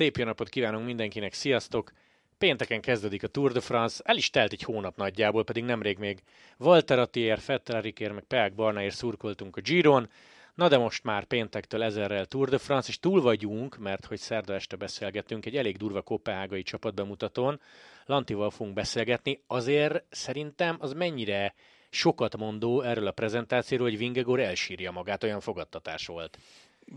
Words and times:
Szép 0.00 0.16
jó 0.16 0.24
napot 0.24 0.48
kívánunk 0.48 0.86
mindenkinek, 0.86 1.32
sziasztok! 1.32 1.92
Pénteken 2.38 2.80
kezdődik 2.80 3.22
a 3.22 3.26
Tour 3.26 3.52
de 3.52 3.60
France, 3.60 4.02
el 4.04 4.16
is 4.16 4.30
telt 4.30 4.52
egy 4.52 4.62
hónap 4.62 4.96
nagyjából, 4.96 5.44
pedig 5.44 5.64
nemrég 5.64 5.98
még 5.98 6.22
Walter 6.58 6.98
Attier, 6.98 7.38
Fettel 7.38 7.80
Rikér, 7.80 8.12
meg 8.12 8.24
Peák 8.24 8.54
Barnaért 8.54 8.94
szurkoltunk 8.94 9.56
a 9.56 9.60
Giron, 9.60 10.10
Na 10.54 10.68
de 10.68 10.78
most 10.78 11.04
már 11.04 11.24
péntektől 11.24 11.82
ezerrel 11.82 12.26
Tour 12.26 12.48
de 12.48 12.58
France, 12.58 12.88
és 12.88 12.98
túl 12.98 13.20
vagyunk, 13.20 13.78
mert 13.78 14.04
hogy 14.04 14.18
szerda 14.18 14.54
este 14.54 14.76
beszélgetünk 14.76 15.46
egy 15.46 15.56
elég 15.56 15.76
durva 15.76 16.02
kopenhágai 16.02 16.62
csapatbemutatón. 16.62 17.60
Lantival 18.06 18.50
fogunk 18.50 18.74
beszélgetni, 18.74 19.40
azért 19.46 20.04
szerintem 20.10 20.76
az 20.78 20.92
mennyire 20.92 21.54
sokat 21.90 22.36
mondó 22.36 22.80
erről 22.80 23.06
a 23.06 23.12
prezentációról, 23.12 23.88
hogy 23.88 23.98
Vingegor 23.98 24.40
elsírja 24.40 24.90
magát, 24.90 25.24
olyan 25.24 25.40
fogadtatás 25.40 26.06
volt. 26.06 26.38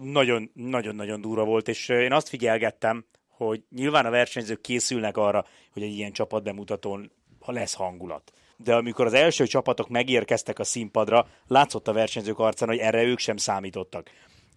Nagyon-nagyon-nagyon 0.01 1.21
durva 1.21 1.43
volt, 1.43 1.67
és 1.67 1.89
én 1.89 2.11
azt 2.11 2.29
figyelgettem, 2.29 3.05
hogy 3.29 3.63
nyilván 3.69 4.05
a 4.05 4.09
versenyzők 4.09 4.61
készülnek 4.61 5.17
arra, 5.17 5.45
hogy 5.73 5.81
egy 5.81 5.93
ilyen 5.93 6.11
csapatbemutatón 6.11 7.11
ha 7.39 7.51
lesz 7.51 7.73
hangulat. 7.73 8.31
De 8.57 8.75
amikor 8.75 9.05
az 9.05 9.13
első 9.13 9.45
csapatok 9.45 9.89
megérkeztek 9.89 10.59
a 10.59 10.63
színpadra, 10.63 11.27
látszott 11.47 11.87
a 11.87 11.93
versenyzők 11.93 12.39
arcán, 12.39 12.67
hogy 12.67 12.77
erre 12.77 13.03
ők 13.03 13.19
sem 13.19 13.37
számítottak. 13.37 14.09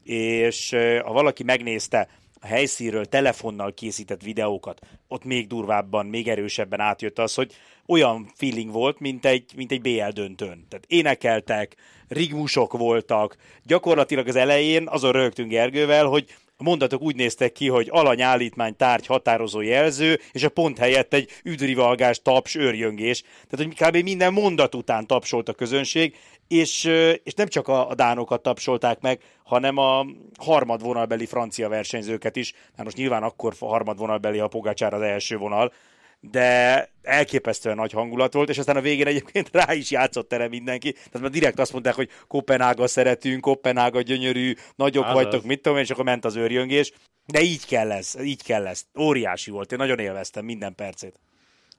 És 0.03 0.71
ha 1.05 1.13
valaki 1.13 1.43
megnézte 1.43 2.09
a 2.41 2.47
helyszínről 2.47 3.05
telefonnal 3.05 3.75
készített 3.75 4.23
videókat, 4.23 4.81
ott 5.09 5.25
még 5.25 5.47
durvábban, 5.47 6.07
még 6.07 6.29
erősebben 6.29 6.81
átjött 6.81 7.19
az, 7.19 7.35
hogy 7.35 7.53
olyan 7.87 8.31
feeling 8.35 8.73
volt, 8.73 9.01
mint 9.01 9.25
egy, 9.27 9.53
mint 9.57 9.73
egy 9.73 9.81
BL 9.81 10.09
döntőn. 10.09 10.67
Tehát 10.69 10.85
énekeltek, 10.87 11.77
rigmusok 12.09 12.73
voltak, 12.73 13.37
gyakorlatilag 13.63 14.29
az 14.29 14.37
elején 14.37 14.89
azon 14.89 15.13
rögtünk 15.13 15.51
Gergővel, 15.51 16.05
hogy 16.05 16.35
a 16.57 16.63
mondatok 16.63 17.03
úgy 17.03 17.17
néztek 17.17 17.53
ki, 17.53 17.69
hogy 17.69 17.89
alanyállítmány 17.91 18.77
tárgy 18.77 19.07
határozó 19.07 19.61
jelző, 19.61 20.21
és 20.33 20.45
a 20.45 20.49
pont 20.49 20.79
helyett 20.79 21.15
egy 21.15 21.31
üdrivalgás, 21.45 22.23
taps, 22.23 22.55
őrjöngés. 22.55 23.23
Tehát, 23.49 23.67
hogy 23.67 23.89
kb. 23.89 24.05
minden 24.05 24.33
mondat 24.33 24.75
után 24.75 25.07
tapsolt 25.07 25.49
a 25.49 25.53
közönség, 25.53 26.17
és, 26.49 26.85
és 27.23 27.35
nem 27.35 27.47
csak 27.47 27.69
a, 27.69 27.89
a 27.89 27.95
dánokat 27.95 28.43
tapsolták 28.43 29.01
meg, 29.01 29.21
hanem 29.45 29.77
a 29.77 30.07
harmadvonalbeli 30.39 31.27
francia 31.27 31.69
versenyzőket 31.69 32.37
is, 32.37 32.53
mert 32.53 32.85
most 32.85 32.97
nyilván 32.97 33.23
akkor 33.23 33.55
harmadvonalbeli 33.61 34.39
a 34.39 34.49
Pogácsár 34.49 34.95
az 34.95 35.03
első 35.03 35.37
vonal, 35.37 35.73
de 36.21 36.89
elképesztően 37.03 37.77
nagy 37.77 37.93
hangulat 37.93 38.33
volt, 38.33 38.49
és 38.49 38.59
aztán 38.59 38.77
a 38.77 38.81
végén 38.81 39.07
egyébként 39.07 39.49
rá 39.53 39.75
is 39.75 39.91
játszott 39.91 40.33
erre 40.33 40.49
mindenki. 40.49 40.93
Tehát 40.93 41.21
már 41.21 41.31
direkt 41.31 41.59
azt 41.59 41.73
mondták, 41.73 41.95
hogy 41.95 42.11
Kopenhága 42.27 42.87
szeretünk, 42.87 43.41
Kopenhága 43.41 44.01
gyönyörű, 44.01 44.55
nagyok 44.77 45.05
Azaz. 45.05 45.15
vagytok, 45.15 45.45
mit 45.45 45.63
tudom 45.63 45.79
én, 45.79 45.85
és 45.85 45.91
akkor 45.91 46.05
ment 46.05 46.25
az 46.25 46.37
őrjöngés. 46.37 46.93
De 47.27 47.41
így 47.41 47.67
kell 47.67 47.93
ez, 47.93 48.15
így 48.23 48.43
kell 48.43 48.67
ez. 48.67 48.83
Óriási 48.99 49.51
volt, 49.51 49.73
én 49.73 49.79
nagyon 49.79 49.99
élveztem 49.99 50.45
minden 50.45 50.75
percét. 50.75 51.21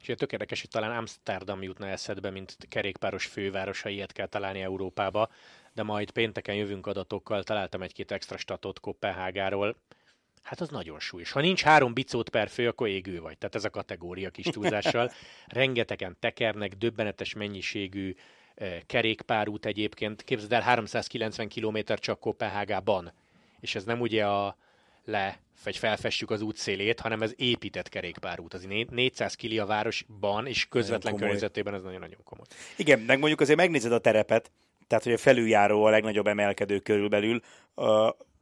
És 0.02 0.14
tök 0.18 0.32
érdekes, 0.32 0.62
hogy 0.62 0.70
talán 0.70 0.98
Amsterdam 0.98 1.64
jutna 1.64 1.88
eszedbe, 1.88 2.30
mint 2.30 2.58
kerékpáros 2.70 3.26
fővárosa, 3.26 3.90
ilyet 3.90 4.12
kell 4.12 4.28
találni 4.28 4.62
Európába, 4.62 5.30
de 5.74 5.84
majd 5.84 6.12
pénteken 6.12 6.56
jövünk 6.56 6.88
adatokkal, 6.88 7.44
találtam 7.44 7.82
egy-két 7.82 8.12
extra 8.12 8.38
statot 8.38 8.80
Kopenhágáról, 8.80 9.76
Hát 10.48 10.62
az 10.62 10.70
nagyon 10.70 11.00
súlyos. 11.00 11.32
Ha 11.32 11.42
nincs 11.42 11.62
három 11.62 11.94
bicót 11.94 12.30
per 12.30 12.50
fő, 12.50 12.68
akkor 12.68 12.88
égő 12.88 13.20
vagy. 13.20 13.38
Tehát 13.38 13.56
ez 13.56 13.64
a 13.64 13.70
kategória 13.70 14.30
kis 14.30 14.46
túlzással. 14.46 15.12
Rengetegen 15.48 16.18
tekernek, 16.20 16.74
döbbenetes 16.74 17.34
mennyiségű 17.34 18.16
eh, 18.56 18.78
kerékpárút 18.86 19.66
egyébként. 19.66 20.24
Képzeld 20.24 20.54
el, 20.54 20.62
390 20.62 21.50
km 21.50 21.78
csak 21.96 22.20
Kopenhágában. 22.20 23.12
És 23.60 23.76
ez 23.76 23.84
nem 23.84 24.00
ugye 24.00 24.26
a 24.26 24.58
le, 25.06 25.40
vagy 25.64 25.78
felfestjük 25.78 26.32
az 26.32 26.42
útszélét, 26.42 27.00
hanem 27.00 27.22
ez 27.22 27.34
épített 27.36 27.90
kerékpárút. 27.90 28.54
Az 28.54 28.68
400 28.90 29.36
kili 29.36 29.60
a 29.60 29.66
városban, 29.66 30.48
és 30.48 30.68
közvetlen 30.68 31.16
környezetében 31.16 31.74
ez 31.74 31.82
nagyon-nagyon 31.82 32.24
komoly. 32.24 32.46
Igen, 32.76 33.00
meg 33.00 33.20
mondjuk 33.20 33.42
azért 33.42 33.58
megnézed 33.58 33.92
a 33.92 34.00
terepet, 34.00 34.52
tehát 34.88 35.04
hogy 35.04 35.14
a 35.14 35.18
felüljáró 35.18 35.84
a 35.84 35.90
legnagyobb 35.90 36.28
emelkedő 36.28 36.80
körülbelül, 36.80 37.42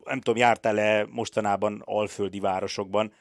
nem 0.05 0.17
tudom, 0.19 0.39
jártál-e 0.39 1.05
mostanában 1.09 1.81
alföldi 1.85 2.39
városokban, 2.39 3.13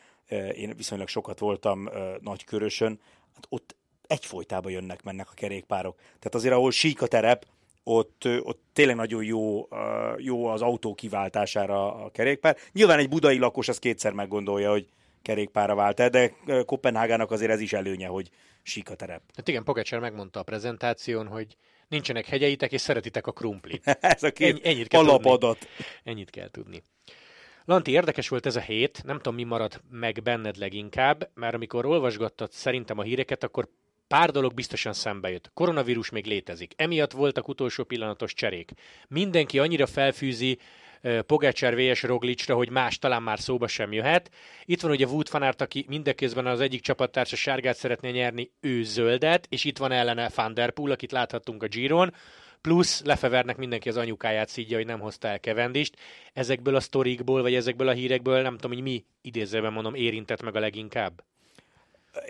én 0.54 0.72
viszonylag 0.76 1.08
sokat 1.08 1.38
voltam 1.38 1.88
Nagykörösön, 2.20 3.00
hát 3.34 3.46
ott 3.48 3.76
egyfolytában 4.06 4.72
jönnek, 4.72 5.02
mennek 5.02 5.28
a 5.30 5.34
kerékpárok. 5.34 5.96
Tehát 5.96 6.34
azért, 6.34 6.54
ahol 6.54 6.70
sík 6.70 7.02
a 7.02 7.06
terep, 7.06 7.46
ott, 7.84 8.22
ott 8.42 8.62
tényleg 8.72 8.96
nagyon 8.96 9.24
jó, 9.24 9.68
jó 10.16 10.46
az 10.46 10.62
autó 10.62 10.94
kiváltására 10.94 12.04
a 12.04 12.10
kerékpár. 12.10 12.56
Nyilván 12.72 12.98
egy 12.98 13.08
budai 13.08 13.38
lakos 13.38 13.68
az 13.68 13.78
kétszer 13.78 14.12
meggondolja, 14.12 14.70
hogy 14.70 14.88
kerékpára 15.24 15.74
vált 15.74 16.00
el, 16.00 16.08
de 16.08 16.32
Kopenhágának 16.66 17.30
azért 17.30 17.50
ez 17.50 17.60
is 17.60 17.72
előnye, 17.72 18.06
hogy 18.06 18.30
sík 18.62 18.90
a 18.90 18.94
terep. 18.94 19.22
Hát 19.36 19.48
igen, 19.48 19.64
Pogacar 19.64 20.00
megmondta 20.00 20.40
a 20.40 20.42
prezentáción, 20.42 21.26
hogy 21.26 21.56
nincsenek 21.88 22.26
hegyeitek, 22.26 22.72
és 22.72 22.80
szeretitek 22.80 23.26
a 23.26 23.32
krumplit. 23.32 23.86
ez 24.00 24.22
a 24.22 24.30
két 24.30 24.50
Ennyi, 24.50 24.60
ennyit 24.64 24.88
kell 24.88 25.00
alapadat. 25.00 25.58
Tudni. 25.58 25.84
Ennyit 26.04 26.30
kell 26.30 26.50
tudni. 26.50 26.82
Lanti, 27.64 27.90
érdekes 27.90 28.28
volt 28.28 28.46
ez 28.46 28.56
a 28.56 28.60
hét, 28.60 29.02
nem 29.04 29.16
tudom, 29.16 29.34
mi 29.34 29.42
maradt 29.42 29.82
meg 29.90 30.20
benned 30.22 30.56
leginkább, 30.56 31.30
mert 31.34 31.54
amikor 31.54 31.86
olvasgattad 31.86 32.52
szerintem 32.52 32.98
a 32.98 33.02
híreket, 33.02 33.42
akkor 33.42 33.68
pár 34.06 34.30
dolog 34.30 34.54
biztosan 34.54 34.92
szembe 34.92 35.30
jött. 35.30 35.50
Koronavírus 35.54 36.10
még 36.10 36.26
létezik. 36.26 36.72
Emiatt 36.76 37.12
voltak 37.12 37.48
utolsó 37.48 37.84
pillanatos 37.84 38.34
cserék. 38.34 38.72
Mindenki 39.08 39.58
annyira 39.58 39.86
felfűzi 39.86 40.58
Pogácsár 41.26 41.76
VS 41.76 42.02
Roglicsra, 42.02 42.54
hogy 42.54 42.70
más 42.70 42.98
talán 42.98 43.22
már 43.22 43.40
szóba 43.40 43.66
sem 43.66 43.92
jöhet. 43.92 44.30
Itt 44.64 44.80
van 44.80 44.90
ugye 44.90 45.06
Wout 45.06 45.30
van 45.30 45.42
Aert, 45.42 45.60
aki 45.60 45.84
mindeközben 45.88 46.46
az 46.46 46.60
egyik 46.60 46.80
csapattársa 46.80 47.36
sárgát 47.36 47.76
szeretné 47.76 48.10
nyerni, 48.10 48.50
ő 48.60 48.82
zöldet, 48.82 49.46
és 49.50 49.64
itt 49.64 49.78
van 49.78 49.92
ellene 49.92 50.30
Van 50.34 50.54
Der 50.54 50.70
Poel, 50.70 50.92
akit 50.92 51.12
láthattunk 51.12 51.62
a 51.62 51.66
Giron, 51.66 52.14
plusz 52.60 53.02
lefevernek 53.04 53.56
mindenki 53.56 53.88
az 53.88 53.96
anyukáját 53.96 54.48
szídja, 54.48 54.76
hogy 54.76 54.86
nem 54.86 55.00
hozta 55.00 55.28
el 55.28 55.40
Kevendist. 55.40 55.96
Ezekből 56.32 56.76
a 56.76 56.80
sztorikból, 56.80 57.42
vagy 57.42 57.54
ezekből 57.54 57.88
a 57.88 57.92
hírekből 57.92 58.42
nem 58.42 58.56
tudom, 58.56 58.72
hogy 58.72 58.82
mi 58.82 59.04
idézőben 59.22 59.72
mondom 59.72 59.94
érintett 59.94 60.42
meg 60.42 60.56
a 60.56 60.60
leginkább. 60.60 61.24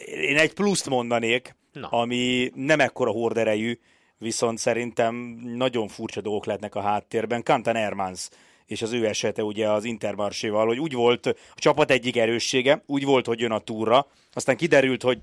Én 0.07 0.37
egy 0.37 0.53
pluszt 0.53 0.89
mondanék, 0.89 1.57
Na. 1.73 1.89
ami 1.89 2.51
nem 2.55 2.81
ekkora 2.81 3.11
horderejű, 3.11 3.79
viszont 4.19 4.59
szerintem 4.59 5.15
nagyon 5.43 5.89
furcsa 5.89 6.21
dolgok 6.21 6.47
lehetnek 6.47 6.75
a 6.75 6.81
háttérben. 6.81 7.43
Kantan 7.43 7.77
Ermans 7.77 8.29
és 8.67 8.83
az 8.83 8.93
ő 8.93 9.07
esete 9.07 9.43
ugye 9.43 9.71
az 9.71 9.85
Intermarséval, 9.85 10.67
hogy 10.67 10.79
úgy 10.79 10.93
volt 10.93 11.27
a 11.27 11.61
csapat 11.61 11.91
egyik 11.91 12.17
erőssége, 12.17 12.83
úgy 12.87 13.05
volt, 13.05 13.27
hogy 13.27 13.41
jön 13.41 13.51
a 13.51 13.59
túra, 13.59 14.07
aztán 14.33 14.57
kiderült, 14.57 15.03
hogy 15.03 15.21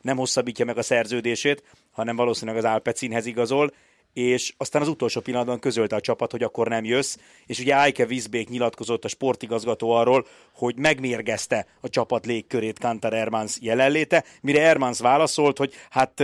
nem 0.00 0.16
hosszabbítja 0.16 0.64
meg 0.64 0.78
a 0.78 0.82
szerződését, 0.82 1.62
hanem 1.90 2.16
valószínűleg 2.16 2.64
az 2.64 2.70
Alpecinhez 2.70 3.26
igazol, 3.26 3.72
és 4.16 4.54
aztán 4.56 4.82
az 4.82 4.88
utolsó 4.88 5.20
pillanatban 5.20 5.58
közölte 5.58 5.96
a 5.96 6.00
csapat, 6.00 6.30
hogy 6.30 6.42
akkor 6.42 6.68
nem 6.68 6.84
jössz, 6.84 7.16
és 7.46 7.58
ugye 7.58 7.82
Eike 7.82 8.04
Wiesbeek 8.04 8.48
nyilatkozott 8.48 9.04
a 9.04 9.08
sportigazgató 9.08 9.90
arról, 9.90 10.26
hogy 10.54 10.78
megmérgezte 10.78 11.66
a 11.80 11.88
csapat 11.88 12.26
légkörét 12.26 12.78
Kantar 12.78 13.14
Ermans 13.14 13.58
jelenléte, 13.60 14.24
mire 14.42 14.62
Ermans 14.62 14.98
válaszolt, 14.98 15.58
hogy 15.58 15.72
hát 15.90 16.22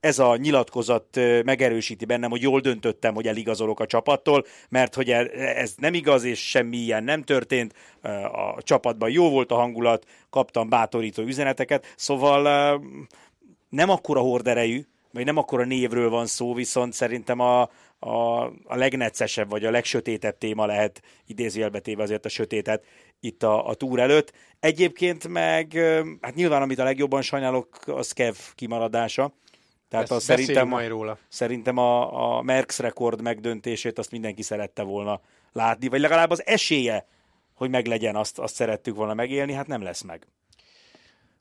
ez 0.00 0.18
a 0.18 0.36
nyilatkozat 0.36 1.20
megerősíti 1.44 2.04
bennem, 2.04 2.30
hogy 2.30 2.42
jól 2.42 2.60
döntöttem, 2.60 3.14
hogy 3.14 3.26
eligazolok 3.26 3.80
a 3.80 3.86
csapattól, 3.86 4.46
mert 4.68 4.94
hogy 4.94 5.10
e, 5.10 5.30
ez 5.36 5.74
nem 5.76 5.94
igaz, 5.94 6.24
és 6.24 6.48
semmi 6.48 6.76
ilyen 6.76 7.04
nem 7.04 7.22
történt, 7.22 7.74
a 8.32 8.62
csapatban 8.62 9.10
jó 9.10 9.30
volt 9.30 9.52
a 9.52 9.54
hangulat, 9.54 10.04
kaptam 10.30 10.68
bátorító 10.68 11.22
üzeneteket, 11.22 11.94
szóval 11.96 12.80
nem 13.68 13.90
akkora 13.90 14.20
horderejű, 14.20 14.84
vagy 15.14 15.24
nem 15.24 15.36
akkor 15.36 15.60
a 15.60 15.64
névről 15.64 16.10
van 16.10 16.26
szó, 16.26 16.54
viszont 16.54 16.92
szerintem 16.92 17.40
a, 17.40 17.62
a, 17.98 18.44
a 18.64 18.76
legneccesebb, 18.76 19.50
vagy 19.50 19.64
a 19.64 19.70
legsötétebb 19.70 20.38
téma 20.38 20.66
lehet 20.66 21.02
idézőjelbetéve 21.26 22.02
azért 22.02 22.24
a 22.24 22.28
sötétet 22.28 22.84
itt 23.20 23.42
a, 23.42 23.68
a 23.68 23.74
túr 23.74 24.00
előtt. 24.00 24.32
Egyébként 24.60 25.28
meg, 25.28 25.72
hát 26.20 26.34
nyilván 26.34 26.62
amit 26.62 26.78
a 26.78 26.84
legjobban 26.84 27.22
sajnálok, 27.22 27.78
az 27.86 28.12
Kev 28.12 28.34
kimaradása. 28.54 29.32
Tehát 29.88 30.10
a, 30.10 30.20
szerintem, 30.20 30.68
majd 30.68 30.88
róla. 30.88 31.18
szerintem 31.28 31.78
a, 31.78 32.36
a 32.36 32.42
Merckx 32.42 32.78
rekord 32.78 33.22
megdöntését 33.22 33.98
azt 33.98 34.10
mindenki 34.10 34.42
szerette 34.42 34.82
volna 34.82 35.20
látni, 35.52 35.88
vagy 35.88 36.00
legalább 36.00 36.30
az 36.30 36.46
esélye, 36.46 37.06
hogy 37.54 37.70
meglegyen, 37.70 38.16
azt, 38.16 38.38
azt 38.38 38.54
szerettük 38.54 38.96
volna 38.96 39.14
megélni, 39.14 39.52
hát 39.52 39.66
nem 39.66 39.82
lesz 39.82 40.02
meg 40.02 40.26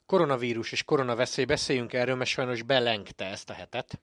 koronavírus 0.05 0.71
és 0.71 0.83
koronaveszély, 0.83 1.45
beszéljünk 1.45 1.93
erről, 1.93 2.15
mert 2.15 2.29
sajnos 2.29 2.61
belengte 2.61 3.25
ezt 3.25 3.49
a 3.49 3.53
hetet. 3.53 3.99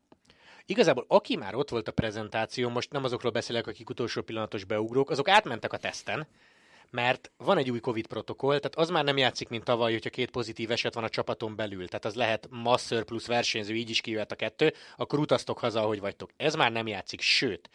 Igazából 0.66 1.04
aki 1.08 1.36
már 1.36 1.54
ott 1.54 1.70
volt 1.70 1.88
a 1.88 1.92
prezentáció, 1.92 2.68
most 2.68 2.92
nem 2.92 3.04
azokról 3.04 3.32
beszélek, 3.32 3.66
akik 3.66 3.90
utolsó 3.90 4.22
pillanatos 4.22 4.64
beugrók, 4.64 5.10
azok 5.10 5.28
átmentek 5.28 5.72
a 5.72 5.76
teszten, 5.76 6.26
mert 6.90 7.30
van 7.36 7.58
egy 7.58 7.70
új 7.70 7.80
Covid 7.80 8.06
protokoll, 8.06 8.58
tehát 8.58 8.76
az 8.76 8.90
már 8.90 9.04
nem 9.04 9.16
játszik, 9.16 9.48
mint 9.48 9.64
tavaly, 9.64 9.92
hogyha 9.92 10.10
két 10.10 10.30
pozitív 10.30 10.70
eset 10.70 10.94
van 10.94 11.04
a 11.04 11.08
csapaton 11.08 11.56
belül. 11.56 11.88
Tehát 11.88 12.04
az 12.04 12.14
lehet 12.14 12.48
masször 12.50 13.04
plusz 13.04 13.26
versenyző, 13.26 13.74
így 13.74 13.90
is 13.90 14.00
kijöhet 14.00 14.32
a 14.32 14.36
kettő, 14.36 14.74
akkor 14.96 15.18
utaztok 15.18 15.58
haza, 15.58 15.80
ahogy 15.80 16.00
vagytok. 16.00 16.30
Ez 16.36 16.54
már 16.54 16.72
nem 16.72 16.86
játszik, 16.86 17.20
sőt, 17.20 17.70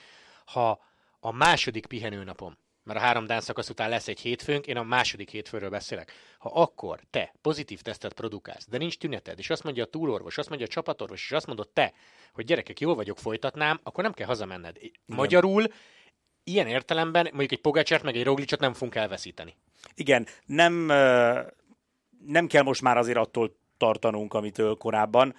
ha 0.45 0.83
a 1.19 1.31
második 1.31 1.85
pihenőnapom 1.85 2.57
mert 2.85 2.99
a 2.99 3.01
három 3.01 3.25
dán 3.25 3.41
szakasz 3.41 3.69
után 3.69 3.89
lesz 3.89 4.07
egy 4.07 4.19
hétfőnk, 4.19 4.67
én 4.67 4.77
a 4.77 4.83
második 4.83 5.29
hétfőről 5.29 5.69
beszélek. 5.69 6.11
Ha 6.37 6.49
akkor 6.49 6.99
te 7.09 7.33
pozitív 7.41 7.81
tesztet 7.81 8.13
produkálsz, 8.13 8.67
de 8.69 8.77
nincs 8.77 8.97
tüneted, 8.97 9.39
és 9.39 9.49
azt 9.49 9.63
mondja 9.63 9.83
a 9.83 9.87
túlorvos, 9.87 10.37
azt 10.37 10.49
mondja 10.49 10.67
a 10.67 10.69
csapatorvos, 10.69 11.23
és 11.23 11.31
azt 11.31 11.47
mondod 11.47 11.69
te, 11.69 11.93
hogy 12.33 12.45
gyerekek, 12.45 12.79
jól 12.79 12.95
vagyok, 12.95 13.17
folytatnám, 13.17 13.79
akkor 13.83 14.03
nem 14.03 14.13
kell 14.13 14.27
hazamenned. 14.27 14.77
Magyarul 15.05 15.63
ilyen 16.43 16.67
értelemben 16.67 17.23
mondjuk 17.23 17.51
egy 17.51 17.61
Pogácsát 17.61 18.03
meg 18.03 18.15
egy 18.15 18.23
Roglicsot 18.23 18.59
nem 18.59 18.73
fogunk 18.73 18.95
elveszíteni. 18.95 19.55
Igen, 19.95 20.27
nem, 20.45 20.73
nem 22.25 22.47
kell 22.47 22.63
most 22.63 22.81
már 22.81 22.97
azért 22.97 23.17
attól 23.17 23.57
tartanunk, 23.77 24.33
amitől 24.33 24.75
korábban. 24.75 25.35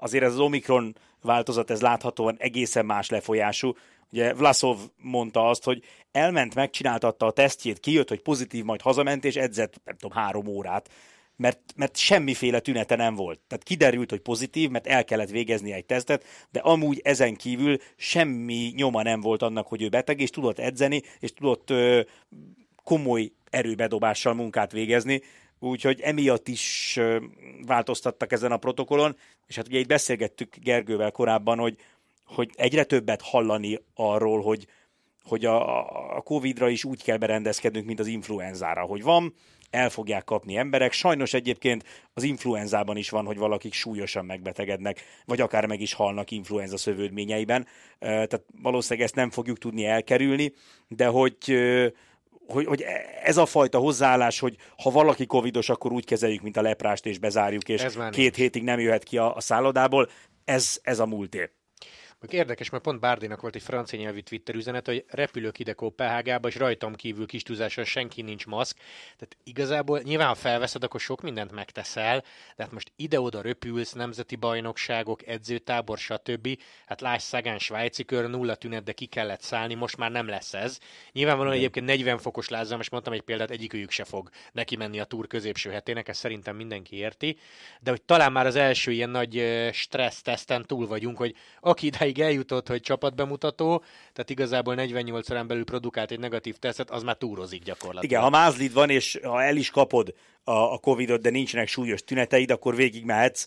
Azért 0.00 0.24
ez 0.24 0.32
az 0.32 0.38
Omikron 0.38 0.96
változat, 1.26 1.70
ez 1.70 1.80
láthatóan 1.80 2.36
egészen 2.38 2.86
más 2.86 3.08
lefolyású. 3.08 3.72
Ugye 4.12 4.34
Vlasov 4.34 4.78
mondta 4.96 5.48
azt, 5.48 5.64
hogy 5.64 5.82
elment, 6.12 6.54
megcsináltatta 6.54 7.26
a 7.26 7.30
tesztjét, 7.30 7.80
kijött, 7.80 8.08
hogy 8.08 8.22
pozitív, 8.22 8.64
majd 8.64 8.80
hazament, 8.80 9.24
és 9.24 9.36
edzett, 9.36 9.80
nem 9.84 9.96
tudom, 9.96 10.16
három 10.16 10.46
órát 10.46 10.90
mert, 11.36 11.60
mert 11.76 11.96
semmiféle 11.96 12.60
tünete 12.60 12.96
nem 12.96 13.14
volt. 13.14 13.40
Tehát 13.48 13.64
kiderült, 13.64 14.10
hogy 14.10 14.20
pozitív, 14.20 14.70
mert 14.70 14.86
el 14.86 15.04
kellett 15.04 15.30
végezni 15.30 15.72
egy 15.72 15.86
tesztet, 15.86 16.24
de 16.50 16.60
amúgy 16.60 17.00
ezen 17.04 17.36
kívül 17.36 17.78
semmi 17.96 18.72
nyoma 18.76 19.02
nem 19.02 19.20
volt 19.20 19.42
annak, 19.42 19.66
hogy 19.66 19.82
ő 19.82 19.88
beteg, 19.88 20.20
és 20.20 20.30
tudott 20.30 20.58
edzeni, 20.58 21.02
és 21.20 21.32
tudott 21.32 21.70
ö, 21.70 22.00
komoly 22.84 23.32
erőbedobással 23.50 24.34
munkát 24.34 24.72
végezni, 24.72 25.22
úgyhogy 25.58 26.00
emiatt 26.00 26.48
is 26.48 26.98
változtattak 27.66 28.32
ezen 28.32 28.52
a 28.52 28.56
protokollon, 28.56 29.16
és 29.46 29.56
hát 29.56 29.66
ugye 29.66 29.78
itt 29.78 29.88
beszélgettük 29.88 30.56
Gergővel 30.56 31.10
korábban, 31.10 31.58
hogy, 31.58 31.76
hogy 32.24 32.50
egyre 32.54 32.84
többet 32.84 33.22
hallani 33.22 33.78
arról, 33.94 34.42
hogy, 34.42 34.66
hogy 35.24 35.44
a, 35.44 36.16
a 36.16 36.20
Covid-ra 36.20 36.68
is 36.68 36.84
úgy 36.84 37.02
kell 37.02 37.16
berendezkednünk, 37.16 37.86
mint 37.86 38.00
az 38.00 38.06
influenzára, 38.06 38.82
hogy 38.82 39.02
van, 39.02 39.34
el 39.70 39.90
fogják 39.90 40.24
kapni 40.24 40.56
emberek. 40.56 40.92
Sajnos 40.92 41.34
egyébként 41.34 41.84
az 42.14 42.22
influenzában 42.22 42.96
is 42.96 43.10
van, 43.10 43.24
hogy 43.24 43.36
valakik 43.36 43.72
súlyosan 43.72 44.24
megbetegednek, 44.24 45.02
vagy 45.24 45.40
akár 45.40 45.66
meg 45.66 45.80
is 45.80 45.92
halnak 45.92 46.30
influenza 46.30 46.76
szövődményeiben. 46.76 47.66
Tehát 47.98 48.42
valószínűleg 48.62 49.04
ezt 49.04 49.14
nem 49.14 49.30
fogjuk 49.30 49.58
tudni 49.58 49.84
elkerülni, 49.84 50.52
de 50.88 51.06
hogy 51.06 51.36
hogy, 52.46 52.66
hogy 52.66 52.84
ez 53.22 53.36
a 53.36 53.46
fajta 53.46 53.78
hozzáállás, 53.78 54.38
hogy 54.38 54.56
ha 54.82 54.90
valaki 54.90 55.26
covidos, 55.26 55.68
akkor 55.68 55.92
úgy 55.92 56.04
kezeljük, 56.04 56.42
mint 56.42 56.56
a 56.56 56.62
leprást, 56.62 57.06
és 57.06 57.18
bezárjuk, 57.18 57.68
és 57.68 57.82
két 57.82 58.00
nincs. 58.10 58.36
hétig 58.36 58.62
nem 58.62 58.80
jöhet 58.80 59.02
ki 59.02 59.18
a, 59.18 59.34
a 59.34 59.40
szállodából, 59.40 60.08
ez, 60.44 60.78
ez 60.82 60.98
a 60.98 61.06
múlté. 61.06 61.50
Meg 62.26 62.34
érdekes, 62.34 62.70
mert 62.70 62.82
pont 62.82 63.00
Bárdinak 63.00 63.40
volt 63.40 63.54
egy 63.54 63.62
francia 63.62 63.98
nyelvű 63.98 64.20
Twitter 64.20 64.54
üzenet, 64.54 64.86
hogy 64.86 65.04
repülök 65.08 65.58
ide 65.58 65.72
Kopenhágába, 65.72 66.48
és 66.48 66.56
rajtam 66.56 66.94
kívül 66.94 67.26
kis 67.26 67.42
túlzáson 67.42 67.84
senki 67.84 68.22
nincs 68.22 68.46
maszk. 68.46 68.76
Tehát 69.04 69.36
igazából 69.44 70.00
nyilván, 70.00 70.28
ha 70.28 70.34
felveszed, 70.34 70.84
akkor 70.84 71.00
sok 71.00 71.22
mindent 71.22 71.52
megteszel, 71.52 72.20
de 72.56 72.62
hát 72.62 72.72
most 72.72 72.92
ide-oda 72.96 73.40
röpülsz, 73.40 73.92
nemzeti 73.92 74.36
bajnokságok, 74.36 75.26
edzőtábor, 75.26 75.98
stb. 75.98 76.48
Hát 76.86 77.00
láss 77.00 77.22
Szegán 77.22 77.58
svájci 77.58 78.04
kör, 78.04 78.30
nulla 78.30 78.54
tünet, 78.54 78.82
de 78.82 78.92
ki 78.92 79.06
kellett 79.06 79.42
szállni, 79.42 79.74
most 79.74 79.96
már 79.96 80.10
nem 80.10 80.28
lesz 80.28 80.54
ez. 80.54 80.78
Nyilvánvalóan 81.12 81.54
Igen. 81.54 81.64
egyébként 81.64 81.86
40 81.86 82.18
fokos 82.18 82.48
lázzam, 82.48 82.80
és 82.80 82.90
mondtam 82.90 83.12
egy 83.12 83.22
példát, 83.22 83.50
egyikőjük 83.50 83.90
se 83.90 84.04
fog 84.04 84.30
neki 84.52 84.76
menni 84.76 85.00
a 85.00 85.04
túr 85.04 85.26
középső 85.26 85.70
hetének, 85.70 86.08
ezt 86.08 86.20
szerintem 86.20 86.56
mindenki 86.56 86.96
érti, 86.96 87.38
de 87.80 87.90
hogy 87.90 88.02
talán 88.02 88.32
már 88.32 88.46
az 88.46 88.56
első 88.56 88.92
ilyen 88.92 89.10
nagy 89.10 89.68
stressz 89.72 90.22
túl 90.66 90.86
vagyunk, 90.86 91.16
hogy 91.16 91.34
aki 91.60 91.86
ide 91.86 92.15
odáig 92.16 92.32
eljutott, 92.32 92.68
hogy 92.68 92.80
csapatbemutató, 92.80 93.82
tehát 94.12 94.30
igazából 94.30 94.74
48 94.74 95.30
órán 95.30 95.46
belül 95.46 95.64
produkált 95.64 96.10
egy 96.10 96.18
negatív 96.18 96.56
tesztet, 96.56 96.90
az 96.90 97.02
már 97.02 97.16
túrozik 97.16 97.62
gyakorlatilag. 97.62 98.04
Igen, 98.04 98.20
ha 98.20 98.30
mázlid 98.30 98.72
van, 98.72 98.90
és 98.90 99.18
ha 99.22 99.42
el 99.42 99.56
is 99.56 99.70
kapod 99.70 100.14
a, 100.44 100.52
a 100.52 100.78
Covid-ot, 100.78 101.20
de 101.20 101.30
nincsenek 101.30 101.68
súlyos 101.68 102.04
tüneteid, 102.04 102.50
akkor 102.50 102.74
végig 102.76 103.04
mehetsz. 103.04 103.46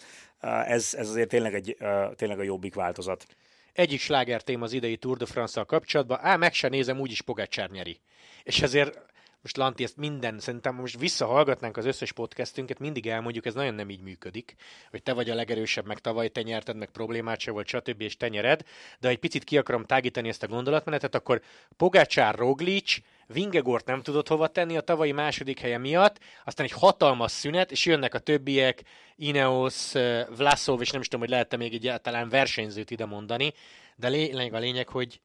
Ez, 0.65 0.93
ez 0.93 1.09
azért 1.09 1.29
tényleg, 1.29 1.53
egy, 1.53 1.77
tényleg 2.15 2.39
a 2.39 2.43
jobbik 2.43 2.75
változat. 2.75 3.25
Egyik 3.73 3.99
sláger 3.99 4.41
téma 4.41 4.63
az 4.63 4.73
idei 4.73 4.97
Tour 4.97 5.17
de 5.17 5.25
France-szal 5.25 5.65
kapcsolatban, 5.65 6.19
á, 6.21 6.35
meg 6.35 6.53
se 6.53 6.67
nézem, 6.67 6.99
úgyis 6.99 7.21
Pogácsár 7.21 7.69
nyeri. 7.69 7.99
És 8.43 8.61
ezért 8.61 8.99
most 9.41 9.57
Lanti, 9.57 9.83
ezt 9.83 9.97
minden, 9.97 10.39
szerintem 10.39 10.75
most 10.75 10.99
visszahallgatnánk 10.99 11.77
az 11.77 11.85
összes 11.85 12.11
podcastünket, 12.11 12.79
mindig 12.79 13.07
elmondjuk, 13.07 13.45
ez 13.45 13.53
nagyon 13.53 13.73
nem 13.73 13.89
így 13.89 14.01
működik, 14.01 14.55
hogy 14.89 15.03
te 15.03 15.13
vagy 15.13 15.29
a 15.29 15.35
legerősebb, 15.35 15.85
meg 15.85 15.99
tavaly 15.99 16.29
te 16.29 16.41
nyerted, 16.41 16.75
meg 16.75 16.89
problémát 16.89 17.39
se 17.39 17.51
volt, 17.51 17.67
stb. 17.67 18.01
és 18.01 18.17
te 18.17 18.27
nyered, 18.27 18.61
de 18.99 19.07
ha 19.07 19.13
egy 19.13 19.19
picit 19.19 19.43
ki 19.43 19.57
akarom 19.57 19.85
tágítani 19.85 20.27
ezt 20.27 20.43
a 20.43 20.47
gondolatmenetet, 20.47 21.15
akkor 21.15 21.41
Pogácsár, 21.77 22.35
Roglic, 22.35 22.97
Vingegort 23.27 23.85
nem 23.85 24.01
tudott 24.01 24.27
hova 24.27 24.47
tenni 24.47 24.77
a 24.77 24.81
tavalyi 24.81 25.11
második 25.11 25.59
helye 25.59 25.77
miatt, 25.77 26.19
aztán 26.45 26.65
egy 26.65 26.71
hatalmas 26.71 27.31
szünet, 27.31 27.71
és 27.71 27.85
jönnek 27.85 28.13
a 28.13 28.19
többiek, 28.19 28.83
Ineos, 29.15 29.91
Vlasov, 30.35 30.81
és 30.81 30.89
nem 30.89 31.01
is 31.01 31.07
tudom, 31.07 31.21
hogy 31.21 31.29
lehet 31.29 31.57
még 31.57 31.73
egyáltalán 31.73 32.29
versenyzőt 32.29 32.91
ide 32.91 33.05
mondani, 33.05 33.53
de 33.95 34.07
lényeg 34.07 34.53
a 34.53 34.59
lényeg, 34.59 34.87
hogy 34.87 35.21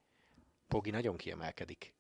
Pogi 0.69 0.91
nagyon 0.91 1.17
kiemelkedik. 1.17 1.95